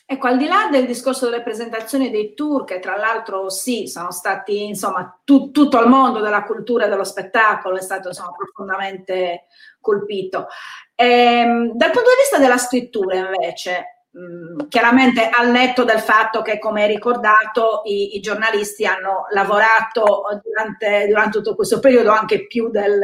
Ecco, 0.09 0.29
al 0.29 0.37
di 0.37 0.47
là 0.47 0.69
del 0.71 0.87
discorso 0.87 1.25
delle 1.29 1.43
presentazioni 1.43 2.11
dei 2.11 2.33
tour, 2.35 2.63
che 2.63 2.79
tra 2.79 2.97
l'altro 2.97 3.51
sì, 3.51 3.89
sono 3.89 4.13
stati, 4.13 4.65
insomma, 4.65 5.21
tu, 5.25 5.51
tutto 5.51 5.81
il 5.81 5.89
mondo 5.89 6.21
della 6.21 6.45
cultura 6.45 6.87
e 6.87 6.89
dello 6.89 7.03
spettacolo 7.03 7.77
è 7.77 7.81
stato 7.81 8.09
insomma, 8.09 8.31
profondamente 8.31 9.47
colpito. 9.81 10.47
Ehm, 10.95 11.73
dal 11.73 11.91
punto 11.91 12.11
di 12.11 12.17
vista 12.21 12.39
della 12.39 12.57
scrittura, 12.57 13.17
invece, 13.17 14.05
mh, 14.13 14.69
chiaramente 14.69 15.29
al 15.29 15.51
netto 15.51 15.83
del 15.83 15.99
fatto 15.99 16.41
che, 16.41 16.61
come 16.61 16.85
hai 16.85 16.89
ricordato, 16.89 17.83
i, 17.87 18.15
i 18.15 18.21
giornalisti 18.21 18.87
hanno 18.87 19.27
lavorato 19.31 20.23
durante, 20.45 21.09
durante, 21.09 21.39
tutto 21.39 21.57
questo 21.57 21.81
periodo 21.81 22.13
anche 22.13 22.47
più 22.47 22.71
del 22.71 23.01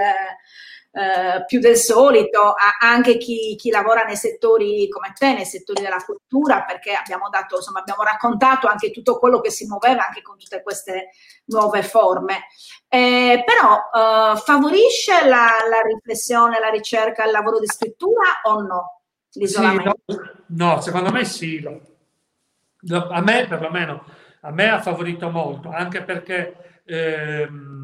eh, 0.94 1.44
più 1.46 1.58
del 1.58 1.76
solito, 1.76 2.54
anche 2.80 3.16
chi, 3.16 3.56
chi, 3.56 3.70
lavora 3.70 4.04
nei 4.04 4.16
settori 4.16 4.88
come 4.90 5.14
te, 5.18 5.32
nei 5.32 5.46
settori 5.46 5.82
della 5.82 6.04
cultura, 6.04 6.64
perché 6.64 6.92
abbiamo 6.92 7.30
dato, 7.30 7.56
insomma, 7.56 7.80
abbiamo 7.80 8.02
raccontato 8.02 8.66
anche 8.66 8.90
tutto 8.90 9.18
quello 9.18 9.40
che 9.40 9.50
si 9.50 9.66
muoveva 9.66 10.06
anche 10.06 10.20
con 10.20 10.36
tutte 10.36 10.62
queste 10.62 11.12
nuove 11.46 11.82
forme. 11.82 12.48
Eh, 12.88 13.42
però 13.42 13.76
eh, 13.76 14.36
favorisce 14.36 15.26
la, 15.26 15.48
la, 15.66 15.80
riflessione, 15.82 16.60
la 16.60 16.68
ricerca, 16.68 17.24
il 17.24 17.30
lavoro 17.30 17.58
di 17.58 17.66
scrittura 17.66 18.40
o 18.42 18.60
no? 18.60 19.00
L'isolamento? 19.32 19.98
Sì, 20.04 20.14
no, 20.48 20.74
no, 20.74 20.80
secondo 20.82 21.10
me 21.10 21.24
sì. 21.24 21.66
A 22.90 23.20
me 23.22 23.46
perlomeno, 23.46 24.04
a 24.42 24.50
me 24.50 24.68
ha 24.68 24.82
favorito 24.82 25.30
molto, 25.30 25.70
anche 25.70 26.02
perché 26.02 26.82
ehm, 26.84 27.81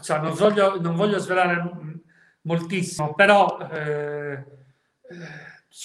cioè, 0.00 0.20
non, 0.20 0.34
voglio, 0.34 0.80
non, 0.80 0.94
voglio, 0.94 1.18
svelare 1.18 1.70
moltissimo, 2.42 3.14
però 3.14 3.58
eh, 3.70 4.44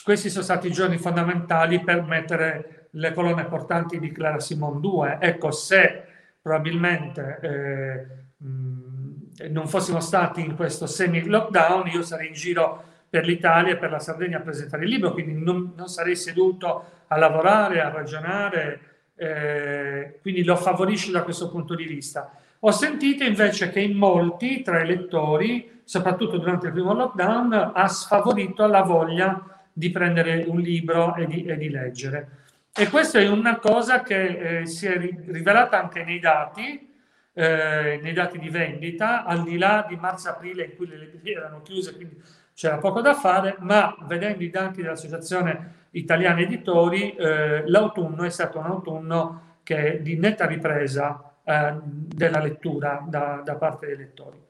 questi 0.03 0.29
sono 0.29 0.43
stati 0.43 0.67
i 0.67 0.71
giorni 0.71 0.97
fondamentali 0.97 1.83
per 1.83 2.03
mettere 2.03 2.89
le 2.91 3.13
colonne 3.13 3.45
portanti 3.45 3.99
di 3.99 4.11
Clara 4.11 4.39
Simon 4.39 4.79
2. 4.79 5.17
Ecco, 5.19 5.51
se 5.51 6.03
probabilmente 6.41 7.39
eh, 7.41 9.49
non 9.49 9.67
fossimo 9.67 9.99
stati 9.99 10.41
in 10.41 10.55
questo 10.55 10.85
semi-lockdown, 10.85 11.87
io 11.87 12.01
sarei 12.01 12.27
in 12.27 12.33
giro 12.33 12.83
per 13.09 13.25
l'Italia 13.25 13.73
e 13.73 13.77
per 13.77 13.91
la 13.91 13.99
Sardegna 13.99 14.37
a 14.37 14.41
presentare 14.41 14.83
il 14.83 14.89
libro, 14.89 15.13
quindi 15.13 15.41
non, 15.41 15.73
non 15.75 15.87
sarei 15.87 16.15
seduto 16.15 16.85
a 17.07 17.17
lavorare, 17.17 17.81
a 17.81 17.89
ragionare, 17.89 18.79
eh, 19.15 20.19
quindi 20.21 20.43
lo 20.43 20.55
favorisce 20.55 21.11
da 21.11 21.23
questo 21.23 21.49
punto 21.49 21.75
di 21.75 21.85
vista. 21.85 22.31
Ho 22.67 22.71
sentito 22.71 23.23
invece 23.23 23.69
che 23.69 23.79
in 23.79 23.95
molti 23.95 24.63
tra 24.63 24.81
i 24.81 24.87
lettori, 24.87 25.81
soprattutto 25.83 26.39
durante 26.39 26.65
il 26.65 26.73
primo 26.73 26.93
lockdown, 26.93 27.73
ha 27.75 27.87
sfavorito 27.87 28.65
la 28.65 28.81
voglia 28.81 29.67
di 29.71 29.91
prendere 29.91 30.45
un 30.47 30.59
libro 30.59 31.13
e 31.13 31.27
di, 31.27 31.45
e 31.45 31.57
di 31.57 31.69
leggere. 31.69 32.29
E 32.75 32.89
questa 32.89 33.19
è 33.19 33.27
una 33.27 33.59
cosa 33.59 34.01
che 34.01 34.61
eh, 34.61 34.65
si 34.65 34.87
è 34.87 34.97
rivelata 34.97 35.79
anche 35.79 36.03
nei 36.03 36.19
dati, 36.19 36.91
eh, 37.33 37.99
nei 38.01 38.13
dati 38.13 38.39
di 38.39 38.49
vendita, 38.49 39.25
al 39.25 39.43
di 39.43 39.59
là 39.59 39.85
di 39.87 39.95
marzo-aprile 39.95 40.63
in 40.63 40.75
cui 40.75 40.87
le 40.87 40.97
librerie 40.97 41.35
erano 41.35 41.61
chiuse, 41.61 41.95
quindi 41.95 42.19
c'era 42.55 42.79
poco 42.79 42.99
da 42.99 43.13
fare, 43.13 43.57
ma 43.59 43.95
vedendo 44.07 44.41
i 44.41 44.49
dati 44.49 44.81
dell'Associazione 44.81 45.89
Italiana 45.91 46.39
Editori, 46.39 47.13
eh, 47.13 47.61
l'autunno 47.67 48.23
è 48.23 48.29
stato 48.31 48.57
un 48.57 48.65
autunno 48.65 49.57
che 49.61 50.01
di 50.01 50.17
netta 50.17 50.47
ripresa 50.47 51.29
eh, 51.45 51.73
della 51.81 52.39
lettura 52.39 53.05
da, 53.07 53.41
da 53.43 53.55
parte 53.55 53.85
dei 53.85 53.97
lettori. 53.97 54.41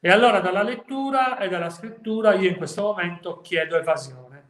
E 0.00 0.10
allora 0.10 0.40
dalla 0.40 0.62
lettura 0.62 1.38
e 1.38 1.48
dalla 1.48 1.70
scrittura 1.70 2.34
io 2.34 2.48
in 2.48 2.56
questo 2.56 2.82
momento 2.82 3.40
chiedo 3.40 3.78
evasione, 3.78 4.42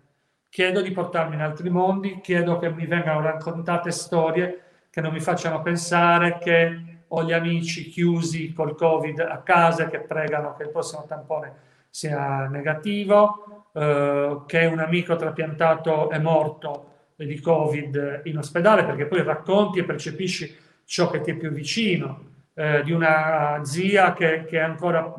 chiedo 0.48 0.80
di 0.80 0.90
portarmi 0.92 1.34
in 1.34 1.42
altri 1.42 1.70
mondi, 1.70 2.20
chiedo 2.20 2.58
che 2.58 2.70
mi 2.70 2.86
vengano 2.86 3.20
raccontate 3.20 3.90
storie 3.90 4.62
che 4.90 5.00
non 5.00 5.12
mi 5.12 5.20
facciano 5.20 5.62
pensare 5.62 6.38
che 6.38 6.98
ho 7.06 7.22
gli 7.24 7.32
amici 7.32 7.88
chiusi 7.88 8.52
col 8.52 8.74
Covid 8.74 9.20
a 9.20 9.38
casa 9.38 9.88
che 9.88 10.00
pregano 10.00 10.54
che 10.54 10.64
il 10.64 10.70
prossimo 10.70 11.04
tampone 11.06 11.68
sia 11.88 12.46
negativo, 12.46 13.68
eh, 13.72 14.42
che 14.46 14.64
un 14.66 14.78
amico 14.78 15.16
trapiantato 15.16 16.10
è 16.10 16.18
morto 16.18 16.86
di 17.16 17.38
Covid 17.40 18.22
in 18.24 18.38
ospedale, 18.38 18.84
perché 18.84 19.06
poi 19.06 19.22
racconti 19.22 19.80
e 19.80 19.84
percepisci 19.84 20.56
ciò 20.90 21.08
che 21.08 21.20
ti 21.20 21.30
è 21.30 21.36
più 21.36 21.50
vicino, 21.52 22.24
eh, 22.52 22.82
di 22.82 22.90
una 22.90 23.60
zia 23.62 24.12
che, 24.12 24.44
che 24.44 24.58
ancora 24.58 25.14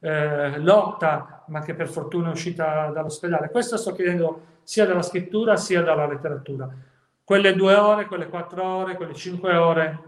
eh, 0.00 0.58
lotta, 0.60 1.44
ma 1.48 1.60
che 1.60 1.74
per 1.74 1.88
fortuna 1.88 2.28
è 2.28 2.32
uscita 2.32 2.86
dall'ospedale. 2.86 3.50
Questo 3.50 3.76
sto 3.76 3.92
chiedendo 3.92 4.46
sia 4.62 4.86
dalla 4.86 5.02
scrittura 5.02 5.56
sia 5.56 5.82
dalla 5.82 6.06
letteratura. 6.06 6.70
Quelle 7.22 7.54
due 7.54 7.74
ore, 7.74 8.06
quelle 8.06 8.28
quattro 8.28 8.64
ore, 8.64 8.94
quelle 8.94 9.12
cinque 9.12 9.54
ore, 9.56 9.98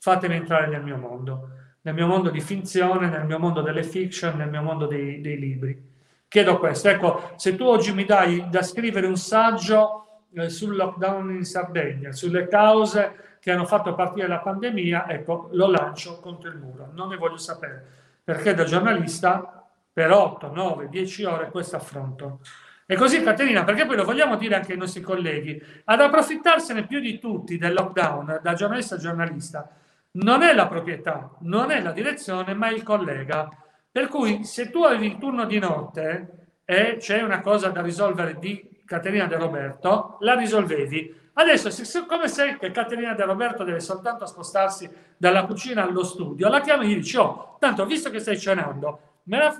fatemi 0.00 0.34
entrare 0.34 0.66
nel 0.66 0.82
mio 0.82 0.96
mondo, 0.96 1.50
nel 1.82 1.94
mio 1.94 2.08
mondo 2.08 2.30
di 2.30 2.40
finzione, 2.40 3.08
nel 3.08 3.24
mio 3.24 3.38
mondo 3.38 3.62
delle 3.62 3.84
fiction, 3.84 4.36
nel 4.36 4.50
mio 4.50 4.62
mondo 4.62 4.86
dei, 4.86 5.20
dei 5.20 5.38
libri. 5.38 5.90
Chiedo 6.26 6.58
questo. 6.58 6.88
Ecco, 6.88 7.34
se 7.36 7.54
tu 7.54 7.66
oggi 7.66 7.94
mi 7.94 8.04
dai 8.04 8.48
da 8.50 8.62
scrivere 8.62 9.06
un 9.06 9.16
saggio 9.16 10.24
eh, 10.34 10.48
sul 10.48 10.74
lockdown 10.74 11.30
in 11.30 11.44
Sardegna, 11.44 12.10
sulle 12.10 12.48
cause 12.48 13.30
che 13.42 13.50
hanno 13.50 13.64
fatto 13.64 13.96
partire 13.96 14.28
la 14.28 14.38
pandemia, 14.38 15.08
ecco, 15.08 15.48
lo 15.50 15.68
lancio 15.68 16.20
contro 16.20 16.48
il 16.48 16.58
muro. 16.58 16.90
Non 16.94 17.08
ne 17.08 17.16
voglio 17.16 17.38
sapere, 17.38 17.84
perché 18.22 18.54
da 18.54 18.62
giornalista 18.62 19.66
per 19.92 20.12
8, 20.12 20.52
9, 20.54 20.88
10 20.88 21.24
ore 21.24 21.50
questo 21.50 21.74
affronto. 21.74 22.38
E 22.86 22.94
così 22.94 23.20
Caterina, 23.20 23.64
perché 23.64 23.84
poi 23.84 23.96
lo 23.96 24.04
vogliamo 24.04 24.36
dire 24.36 24.54
anche 24.54 24.70
ai 24.70 24.78
nostri 24.78 25.00
colleghi, 25.00 25.60
ad 25.86 26.00
approfittarsene 26.00 26.86
più 26.86 27.00
di 27.00 27.18
tutti 27.18 27.58
del 27.58 27.72
lockdown, 27.72 28.38
da 28.40 28.54
giornalista 28.54 28.94
a 28.94 28.98
giornalista, 28.98 29.68
non 30.12 30.42
è 30.42 30.54
la 30.54 30.68
proprietà, 30.68 31.28
non 31.40 31.72
è 31.72 31.82
la 31.82 31.90
direzione, 31.90 32.54
ma 32.54 32.70
il 32.70 32.84
collega. 32.84 33.48
Per 33.90 34.06
cui 34.06 34.44
se 34.44 34.70
tu 34.70 34.84
avevi 34.84 35.06
il 35.06 35.18
turno 35.18 35.46
di 35.46 35.58
notte 35.58 36.46
e 36.64 36.94
c'è 37.00 37.20
una 37.22 37.40
cosa 37.40 37.70
da 37.70 37.82
risolvere 37.82 38.38
di 38.38 38.82
Caterina 38.84 39.26
De 39.26 39.36
Roberto, 39.36 40.18
la 40.20 40.36
risolvevi 40.36 41.21
Adesso, 41.34 41.70
siccome 41.70 42.28
sai 42.28 42.58
che 42.58 42.70
Caterina 42.70 43.14
De 43.14 43.24
Roberto 43.24 43.64
deve 43.64 43.80
soltanto 43.80 44.26
spostarsi 44.26 44.90
dalla 45.16 45.46
cucina 45.46 45.82
allo 45.82 46.04
studio, 46.04 46.48
la 46.48 46.60
chiami 46.60 46.84
e 46.84 46.88
gli 46.88 46.94
dici, 46.96 47.16
oh, 47.16 47.56
tanto 47.58 47.86
visto 47.86 48.10
che 48.10 48.20
stai 48.20 48.38
cenando, 48.38 49.00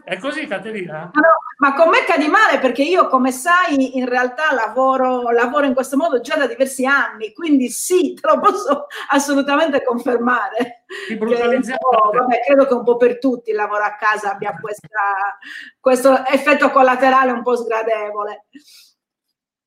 è 0.05 0.19
così 0.19 0.47
Caterina? 0.47 1.11
No, 1.15 1.23
ma 1.59 1.73
con 1.75 1.89
me 1.89 2.05
cadi 2.05 2.29
male 2.29 2.59
perché 2.59 2.83
io, 2.83 3.07
come 3.07 3.31
sai, 3.31 3.97
in 3.97 4.07
realtà 4.07 4.53
lavoro, 4.53 5.31
lavoro, 5.31 5.65
in 5.65 5.73
questo 5.73 5.97
modo 5.97 6.21
già 6.21 6.37
da 6.37 6.47
diversi 6.47 6.85
anni, 6.85 7.33
quindi 7.33 7.69
sì, 7.69 8.13
te 8.21 8.29
lo 8.29 8.41
posso 8.41 8.87
assolutamente 9.11 9.83
confermare. 9.83 10.85
Che, 11.09 11.17
vabbè, 11.17 12.41
credo 12.45 12.67
che 12.67 12.75
un 12.75 12.85
po' 12.85 12.97
per 12.97 13.19
tutti 13.19 13.51
il 13.51 13.57
lavoro 13.57 13.85
a 13.85 13.95
casa 13.95 14.33
abbia 14.33 14.59
questa, 14.61 15.39
questo 15.81 16.27
effetto 16.27 16.71
collaterale 16.71 17.31
un 17.31 17.43
po' 17.43 17.57
sgradevole. 17.57 18.47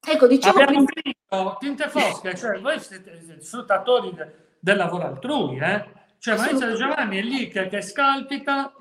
Ecco, 0.07 0.27
diciamo 0.27 0.59
Abbiamo 0.61 1.57
tinte 1.57 1.89
fosche, 1.89 2.35
cioè 2.35 2.59
voi 2.59 2.79
siete 2.79 3.37
sfruttatori 3.39 4.15
del 4.59 4.77
lavoro 4.77 5.05
altrui, 5.05 5.57
eh? 5.57 5.85
Cioè 6.19 6.37
Maurizio 6.37 6.75
Giovanni 6.75 7.17
è 7.17 7.21
lì 7.21 7.47
che, 7.49 7.67
che 7.67 7.81
scalpita 7.81 8.73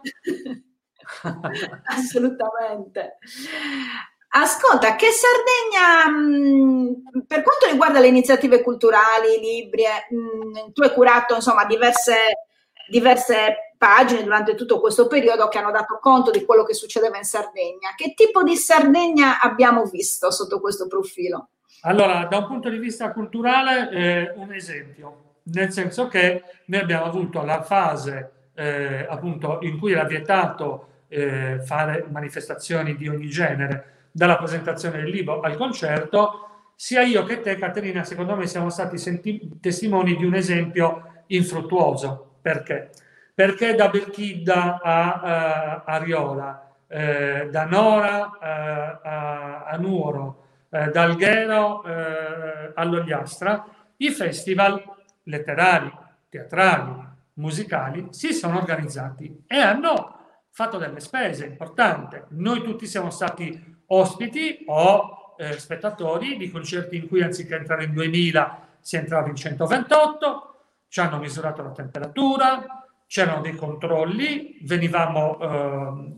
Assolutamente. 1.85 3.19
Ascolta, 4.37 4.97
che 4.97 5.09
Sardegna, 5.11 6.09
mh, 6.09 7.25
per 7.27 7.43
quanto 7.43 7.67
riguarda 7.71 8.01
le 8.01 8.09
iniziative 8.09 8.63
culturali, 8.63 9.39
libri, 9.39 9.85
mh, 9.85 10.73
tu 10.73 10.83
hai 10.83 10.93
curato 10.93 11.37
insomma 11.37 11.65
diverse, 11.67 12.17
diverse 12.89 13.74
pagine 13.85 14.23
durante 14.23 14.55
tutto 14.55 14.81
questo 14.81 15.07
periodo 15.07 15.47
che 15.49 15.59
hanno 15.59 15.71
dato 15.71 15.99
conto 16.01 16.31
di 16.31 16.47
quello 16.47 16.65
che 16.65 16.73
succedeva 16.73 17.19
in 17.19 17.25
Sardegna. 17.25 17.93
Che 17.95 18.15
tipo 18.15 18.43
di 18.43 18.57
Sardegna 18.57 19.43
abbiamo 19.43 19.85
visto 19.85 20.31
sotto 20.31 20.59
questo 20.59 20.87
profilo? 20.87 21.51
Allora, 21.83 22.25
da 22.25 22.39
un 22.39 22.47
punto 22.47 22.71
di 22.71 22.79
vista 22.79 23.13
culturale, 23.13 23.91
eh, 23.91 24.33
un 24.37 24.55
esempio, 24.55 25.35
nel 25.53 25.71
senso 25.71 26.09
che 26.09 26.43
noi 26.65 26.81
abbiamo 26.81 27.05
avuto 27.05 27.43
la 27.45 27.63
fase 27.63 28.31
eh, 28.55 29.07
appunto 29.07 29.59
in 29.61 29.79
cui 29.79 29.93
era 29.93 30.05
vietato 30.05 31.03
eh, 31.09 31.61
fare 31.63 32.07
manifestazioni 32.11 32.97
di 32.97 33.07
ogni 33.07 33.29
genere, 33.29 34.07
dalla 34.11 34.39
presentazione 34.39 35.03
del 35.03 35.11
libro 35.11 35.41
al 35.41 35.57
concerto, 35.57 36.71
sia 36.75 37.03
io 37.03 37.23
che 37.25 37.43
te, 37.43 37.57
Caterina, 37.57 38.03
secondo 38.03 38.35
me 38.35 38.47
siamo 38.47 38.71
stati 38.71 38.97
senti- 38.97 39.59
testimoni 39.61 40.17
di 40.17 40.25
un 40.25 40.35
esempio 40.35 41.25
infruttuoso. 41.27 42.37
Perché? 42.41 42.91
Perché 43.35 43.75
da 43.75 43.89
Belchidda 43.89 44.81
a 44.81 45.83
uh, 45.85 45.91
Ariola, 45.91 46.73
eh, 46.87 47.49
da 47.51 47.65
Nora 47.65 48.27
uh, 48.27 49.07
a, 49.07 49.65
a 49.65 49.77
Nuoro, 49.77 50.45
eh, 50.75 50.91
da 50.91 51.03
Alghero 51.03 51.85
eh, 51.85 52.73
all'Ogliastra, 52.75 53.65
i 53.99 54.11
festival 54.11 54.83
letterari, 55.23 55.93
teatrali, 56.29 57.13
musicali 57.35 58.09
si 58.11 58.33
sono 58.33 58.59
organizzati 58.59 59.45
e 59.47 59.57
hanno 59.57 60.19
fatto 60.51 60.77
delle 60.77 60.99
spese 60.99 61.47
importanti. 61.47 62.21
Noi 62.31 62.61
tutti 62.63 62.87
siamo 62.87 63.11
stati 63.11 63.83
ospiti 63.87 64.65
o 64.67 65.35
eh, 65.37 65.59
spettatori 65.61 66.37
di 66.37 66.51
concerti 66.51 66.97
in 66.97 67.07
cui 67.07 67.23
anziché 67.23 67.55
entrare 67.55 67.85
in 67.85 67.93
2000 67.93 68.69
si 68.81 68.97
entrava 68.97 69.29
in 69.29 69.37
128, 69.37 70.55
ci 70.89 70.99
hanno 70.99 71.19
misurato 71.19 71.63
la 71.63 71.71
temperatura, 71.71 72.84
c'erano 73.07 73.41
dei 73.41 73.55
controlli, 73.55 74.59
venivamo, 74.63 75.39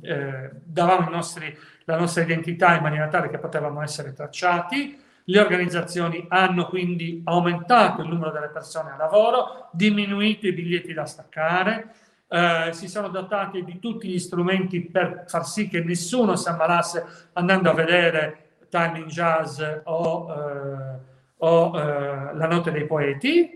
eh, 0.03 0.11
eh, 0.12 0.51
davamo 0.64 1.11
nostri, 1.11 1.57
la 1.84 1.99
nostra 1.99 2.22
identità 2.22 2.74
in 2.76 2.82
maniera 2.82 3.09
tale 3.09 3.28
che 3.28 3.39
potevamo 3.39 3.82
essere 3.82 4.12
tracciati. 4.12 4.99
Le 5.28 5.41
organizzazioni 5.41 6.24
hanno 6.28 6.66
quindi 6.68 7.20
aumentato 7.24 8.03
il 8.03 8.09
numero 8.09 8.30
delle 8.30 8.49
persone 8.49 8.93
a 8.93 8.97
lavoro, 8.97 9.68
diminuito 9.72 10.47
i 10.47 10.53
biglietti 10.53 10.93
da 10.93 11.05
staccare, 11.05 11.95
eh, 12.28 12.70
si 12.72 12.89
sono 12.89 13.09
dotati 13.09 13.62
di 13.62 13.78
tutti 13.78 14.09
gli 14.09 14.18
strumenti 14.18 14.80
per 14.80 15.24
far 15.26 15.47
sì 15.47 15.68
che 15.68 15.80
nessuno 15.80 16.34
si 16.34 16.49
ammalasse 16.49 17.30
andando 17.34 17.70
a 17.70 17.74
vedere 17.74 18.47
Timing 18.68 19.07
Jazz 19.07 19.62
o, 19.84 20.32
eh, 20.32 20.99
o 21.39 21.78
eh, 21.78 22.34
La 22.34 22.47
Notte 22.49 22.72
dei 22.72 22.87
Poeti. 22.87 23.55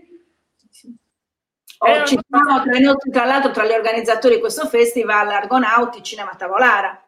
Oh, 1.83 2.05
ci 2.05 2.19
sono 2.29 2.61
tra, 2.61 3.11
tra 3.11 3.25
l'altro 3.25 3.49
tra 3.49 3.65
gli 3.65 3.71
organizzatori 3.71 4.35
di 4.35 4.39
questo 4.39 4.67
festival 4.67 5.29
Argonauti 5.29 6.03
Cinema 6.03 6.35
Tavolara. 6.35 7.03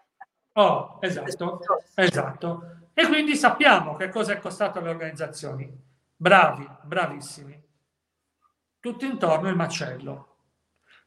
Oh, 0.53 0.97
esatto, 0.99 1.59
esatto. 1.93 2.63
E 2.91 3.05
quindi 3.07 3.35
sappiamo 3.35 3.95
che 3.95 4.09
cosa 4.09 4.33
è 4.33 4.39
costato 4.39 4.79
alle 4.79 4.89
organizzazioni. 4.89 5.71
Bravi, 6.15 6.67
bravissimi. 6.81 7.61
Tutto 8.79 9.05
intorno 9.05 9.49
il 9.49 9.55
macello. 9.55 10.35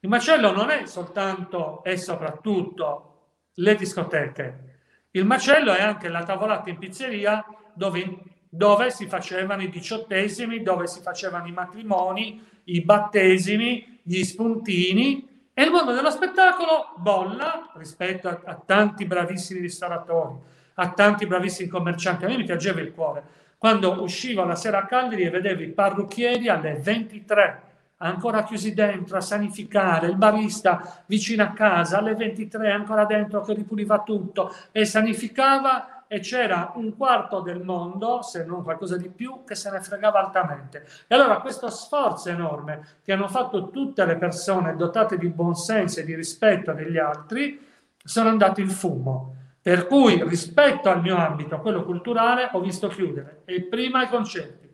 Il 0.01 0.11
macello 0.11 0.53
non 0.53 0.71
è 0.71 0.87
soltanto 0.87 1.83
e 1.83 1.97
soprattutto 1.97 3.31
le 3.55 3.75
discoteche. 3.75 4.79
Il 5.11 5.25
macello 5.25 5.73
è 5.73 5.83
anche 5.83 6.09
la 6.09 6.23
tavolata 6.23 6.71
in 6.71 6.79
pizzeria 6.79 7.45
dove, 7.75 8.23
dove 8.49 8.91
si 8.91 9.09
facevano 9.09 9.63
i 9.63 9.71
diciottesimi, 9.71 10.63
dove 10.63 10.87
si 10.87 11.01
facevano 11.01 11.49
i 11.49 11.53
matrimoni, 11.53 12.55
i 12.67 12.81
battesimi, 12.83 14.01
gli 14.03 14.23
spuntini 14.23 15.49
e 15.53 15.63
il 15.65 15.71
mondo 15.71 15.93
dello 15.93 16.11
spettacolo 16.11 16.95
bolla 16.97 17.73
rispetto 17.75 18.29
a, 18.29 18.41
a 18.45 18.63
tanti 18.65 19.05
bravissimi 19.05 19.61
ristoratori, 19.61 20.35
a 20.75 20.91
tanti 20.91 21.27
bravissimi 21.27 21.69
commercianti. 21.69 22.25
A 22.25 22.29
me 22.29 22.37
mi 22.37 22.45
piaceva 22.45 22.81
il 22.81 22.93
cuore 22.93 23.45
quando 23.59 24.03
uscivo 24.03 24.45
la 24.45 24.55
sera 24.55 24.79
a 24.79 24.87
Cagliari 24.87 25.25
e 25.25 25.31
vedevo 25.31 25.63
i 25.63 25.69
parrucchieri 25.69 26.49
alle 26.49 26.75
23 26.75 27.63
ancora 27.99 28.45
chiusi 28.45 28.75
dentro 28.75 29.17
a 29.17 29.23
sanificare, 29.23 30.09
il 30.09 30.17
barista 30.17 31.03
vicino 31.07 31.43
a 31.43 31.53
casa 31.53 31.99
alle 31.99 32.15
23 32.15 32.71
ancora 32.71 33.07
dentro 33.07 33.41
che 33.41 33.55
ripuliva 33.55 34.03
tutto 34.03 34.55
e 34.71 34.85
sanificava 34.85 35.96
e 36.09 36.21
c'era 36.21 36.73
un 36.77 36.97
quarto 36.97 37.41
del 37.41 37.63
mondo, 37.63 38.23
se 38.23 38.45
non 38.45 38.63
qualcosa 38.63 38.97
di 38.97 39.09
più, 39.09 39.43
che 39.45 39.55
se 39.55 39.71
ne 39.71 39.81
fregava 39.81 40.21
altamente. 40.21 40.87
E 41.07 41.15
allora 41.15 41.41
questo 41.41 41.69
sforzo 41.69 42.29
enorme 42.29 42.99
che 43.03 43.13
hanno 43.13 43.29
fatto 43.29 43.71
tutte 43.71 44.05
le 44.05 44.17
persone 44.17 44.77
dotate 44.77 45.19
di 45.19 45.29
buonsenso 45.29 46.01
e 46.01 46.05
di 46.05 46.15
rispetto 46.15 46.73
degli 46.73 46.99
altri 46.99 47.65
sono 48.03 48.29
andati 48.29 48.61
in 48.61 48.71
fumo. 48.71 49.35
Per 49.61 49.89
cui 49.89 50.23
rispetto 50.29 50.89
al 50.89 51.03
mio 51.03 51.17
ambito, 51.17 51.59
quello 51.61 51.85
culturale, 51.85 52.51
ho 52.53 52.61
visto 52.61 52.87
chiudere 52.87 53.43
e 53.45 53.63
prima 53.63 54.05
i 54.05 54.09
concerti 54.09 54.67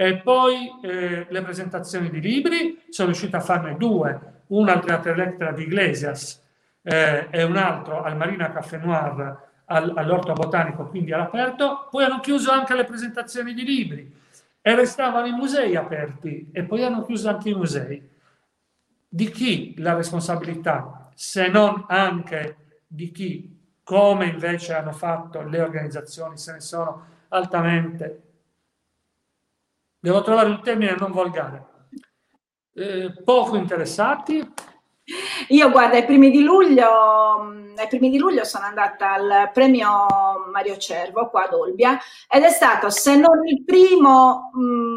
e 0.00 0.18
poi 0.18 0.70
eh, 0.80 1.26
le 1.28 1.42
presentazioni 1.42 2.08
di 2.08 2.20
libri, 2.20 2.84
sono 2.88 3.08
riuscito 3.08 3.36
a 3.36 3.40
farne 3.40 3.76
due, 3.76 4.42
una 4.46 4.74
al 4.74 4.84
Teatro 4.84 5.10
Electra 5.10 5.50
di 5.50 5.64
Iglesias 5.64 6.40
eh, 6.82 7.26
e 7.30 7.42
un 7.42 7.56
altro 7.56 8.02
al 8.02 8.16
Marina 8.16 8.52
Café 8.52 8.78
Noir 8.78 9.47
all'Orto 9.68 10.32
Botanico, 10.32 10.86
quindi 10.86 11.12
all'aperto. 11.12 11.88
Poi 11.90 12.04
hanno 12.04 12.20
chiuso 12.20 12.50
anche 12.50 12.74
le 12.74 12.84
presentazioni 12.84 13.54
di 13.54 13.64
libri 13.64 14.12
e 14.60 14.74
restavano 14.74 15.26
i 15.26 15.32
musei 15.32 15.76
aperti 15.76 16.50
e 16.52 16.64
poi 16.64 16.84
hanno 16.84 17.04
chiuso 17.04 17.28
anche 17.28 17.50
i 17.50 17.54
musei. 17.54 18.08
Di 19.08 19.30
chi 19.30 19.74
la 19.78 19.94
responsabilità, 19.94 21.10
se 21.14 21.48
non 21.48 21.84
anche 21.88 22.80
di 22.86 23.10
chi, 23.10 23.56
come 23.82 24.26
invece 24.26 24.74
hanno 24.74 24.92
fatto 24.92 25.42
le 25.42 25.60
organizzazioni, 25.60 26.36
se 26.36 26.52
ne 26.52 26.60
sono 26.60 27.06
altamente 27.28 28.22
Devo 30.00 30.22
trovare 30.22 30.48
un 30.48 30.62
termine 30.62 30.94
non 30.96 31.10
volgare. 31.10 31.66
Eh, 32.72 33.22
poco 33.24 33.56
interessati. 33.56 34.54
Io 35.48 35.70
guarda, 35.70 35.96
ai 35.96 36.04
primi, 36.04 36.30
di 36.30 36.42
luglio, 36.42 37.40
ai 37.76 37.88
primi 37.88 38.10
di 38.10 38.18
luglio 38.18 38.44
sono 38.44 38.66
andata 38.66 39.14
al 39.14 39.50
premio 39.52 40.06
Mario 40.52 40.76
Cervo 40.76 41.30
qua 41.30 41.44
ad 41.44 41.54
Olbia 41.54 41.98
ed 42.28 42.42
è 42.42 42.50
stato, 42.50 42.90
se 42.90 43.16
non 43.16 43.46
il 43.46 43.64
primo, 43.64 44.50
mm, 44.56 44.96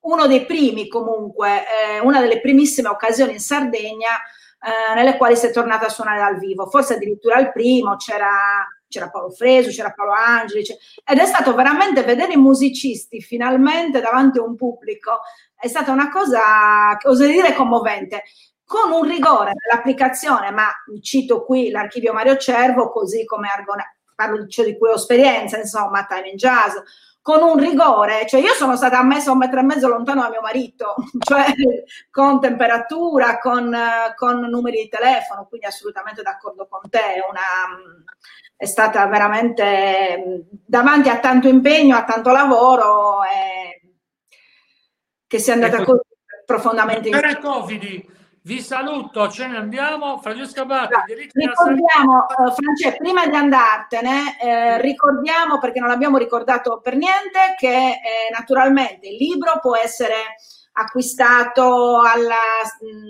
uno 0.00 0.26
dei 0.26 0.46
primi 0.46 0.88
comunque, 0.88 1.64
eh, 1.66 2.00
una 2.00 2.20
delle 2.20 2.40
primissime 2.40 2.88
occasioni 2.88 3.32
in 3.32 3.40
Sardegna 3.40 4.16
eh, 4.62 4.94
nelle 4.94 5.16
quali 5.16 5.36
si 5.36 5.46
è 5.46 5.52
tornata 5.52 5.86
a 5.86 5.90
suonare 5.90 6.20
dal 6.20 6.38
vivo, 6.38 6.66
forse 6.66 6.94
addirittura 6.94 7.38
il 7.38 7.52
primo, 7.52 7.96
c'era 7.96 8.66
c'era 8.90 9.08
Paolo 9.08 9.30
Fresu, 9.30 9.70
c'era 9.70 9.92
Paolo 9.92 10.12
Angeli, 10.12 10.64
ed 11.04 11.18
è 11.18 11.24
stato 11.24 11.54
veramente 11.54 12.02
vedere 12.02 12.32
i 12.32 12.36
musicisti 12.36 13.20
finalmente 13.20 14.00
davanti 14.00 14.38
a 14.38 14.42
un 14.42 14.56
pubblico, 14.56 15.20
è 15.54 15.68
stata 15.68 15.92
una 15.92 16.10
cosa, 16.10 16.98
oserei 17.04 17.34
dire, 17.34 17.54
commovente 17.54 18.24
con 18.70 18.92
un 18.92 19.02
rigore 19.02 19.50
nell'applicazione, 19.52 20.52
ma 20.52 20.68
cito 21.02 21.44
qui 21.44 21.70
l'archivio 21.70 22.12
Mario 22.12 22.36
Cervo, 22.36 22.92
così 22.92 23.24
come 23.24 23.48
Argona, 23.52 23.82
parlo 24.14 24.44
di 24.44 24.78
cui 24.78 24.90
ho 24.90 24.94
esperienza, 24.94 25.58
insomma, 25.58 26.04
Time 26.04 26.28
in 26.28 26.36
Jazz, 26.36 26.76
con 27.20 27.42
un 27.42 27.58
rigore, 27.58 28.28
cioè 28.28 28.40
io 28.40 28.52
sono 28.52 28.76
stata 28.76 29.02
messa 29.02 29.32
un 29.32 29.38
metro 29.38 29.58
e 29.58 29.64
mezzo 29.64 29.88
lontano 29.88 30.22
da 30.22 30.28
mio 30.28 30.40
marito, 30.40 30.94
cioè 31.18 31.46
con 32.12 32.38
temperatura, 32.38 33.40
con, 33.40 33.76
con 34.14 34.38
numeri 34.38 34.82
di 34.82 34.88
telefono, 34.88 35.46
quindi 35.48 35.66
assolutamente 35.66 36.22
d'accordo 36.22 36.68
con 36.68 36.88
te, 36.88 37.24
una, 37.28 37.40
è 38.54 38.66
stata 38.66 39.04
veramente 39.08 40.46
davanti 40.48 41.08
a 41.08 41.18
tanto 41.18 41.48
impegno, 41.48 41.96
a 41.96 42.04
tanto 42.04 42.30
lavoro. 42.30 43.24
E, 43.24 43.94
che 45.26 45.38
sia 45.40 45.54
andata 45.54 45.78
ecco, 45.78 45.92
così 45.92 46.02
profondamente 46.44 47.08
in 47.08 47.38
Covid, 47.40 48.18
vi 48.42 48.62
saluto, 48.62 49.28
ce 49.28 49.46
ne 49.46 49.58
andiamo. 49.58 50.18
Francesca 50.18 50.64
Batti, 50.64 51.14
ricordiamo, 51.14 52.26
uh, 52.38 52.50
Francesca, 52.52 52.96
prima 52.96 53.26
di 53.26 53.36
andartene, 53.36 54.40
eh, 54.40 54.80
ricordiamo, 54.80 55.58
perché 55.58 55.78
non 55.78 55.88
l'abbiamo 55.88 56.16
ricordato 56.16 56.80
per 56.82 56.96
niente, 56.96 57.54
che 57.58 57.68
eh, 57.68 58.30
naturalmente 58.32 59.08
il 59.08 59.16
libro 59.16 59.58
può 59.60 59.76
essere 59.76 60.36
acquistato 60.72 62.00
alla, 62.00 62.62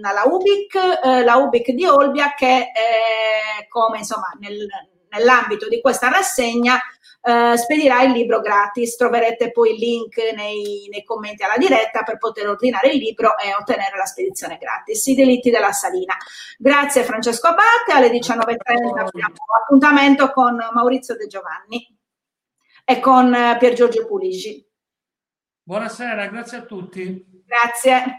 alla 0.02 0.22
UBIC, 0.24 0.74
eh, 1.04 1.22
la 1.22 1.36
UBIC 1.36 1.70
di 1.70 1.86
Olbia, 1.86 2.34
che 2.34 2.58
eh, 2.58 3.68
come 3.68 3.98
insomma 3.98 4.32
nel, 4.40 4.66
nell'ambito 5.10 5.68
di 5.68 5.80
questa 5.80 6.08
rassegna 6.08 6.80
eh, 7.22 7.56
spedirà 7.56 8.02
il 8.02 8.12
libro 8.12 8.40
gratis. 8.40 8.96
Troverete 8.96 9.50
poi 9.50 9.72
il 9.72 9.78
link 9.78 10.16
nei, 10.34 10.88
nei, 10.90 11.04
commenti 11.04 11.42
alla 11.42 11.58
diretta 11.58 12.02
per 12.02 12.18
poter 12.18 12.48
ordinare 12.48 12.90
il 12.90 12.98
libro 12.98 13.36
e 13.36 13.54
ottenere 13.54 13.96
la 13.96 14.06
spedizione 14.06 14.56
gratis. 14.56 15.06
I 15.06 15.14
delitti 15.14 15.50
della 15.50 15.72
Salina. 15.72 16.16
Grazie 16.58 17.02
Francesco 17.02 17.48
Abate, 17.48 17.92
alle 17.92 18.10
19.30 18.10 18.98
abbiamo 18.98 19.34
appuntamento 19.62 20.30
con 20.32 20.58
Maurizio 20.72 21.16
De 21.16 21.26
Giovanni 21.26 21.96
e 22.84 23.00
con 23.00 23.34
eh, 23.34 23.56
Pier 23.58 23.74
Giorgio 23.74 24.06
Puligi. 24.06 24.66
Buonasera, 25.62 26.26
grazie 26.26 26.58
a 26.58 26.62
tutti. 26.62 27.44
Grazie. 27.44 28.18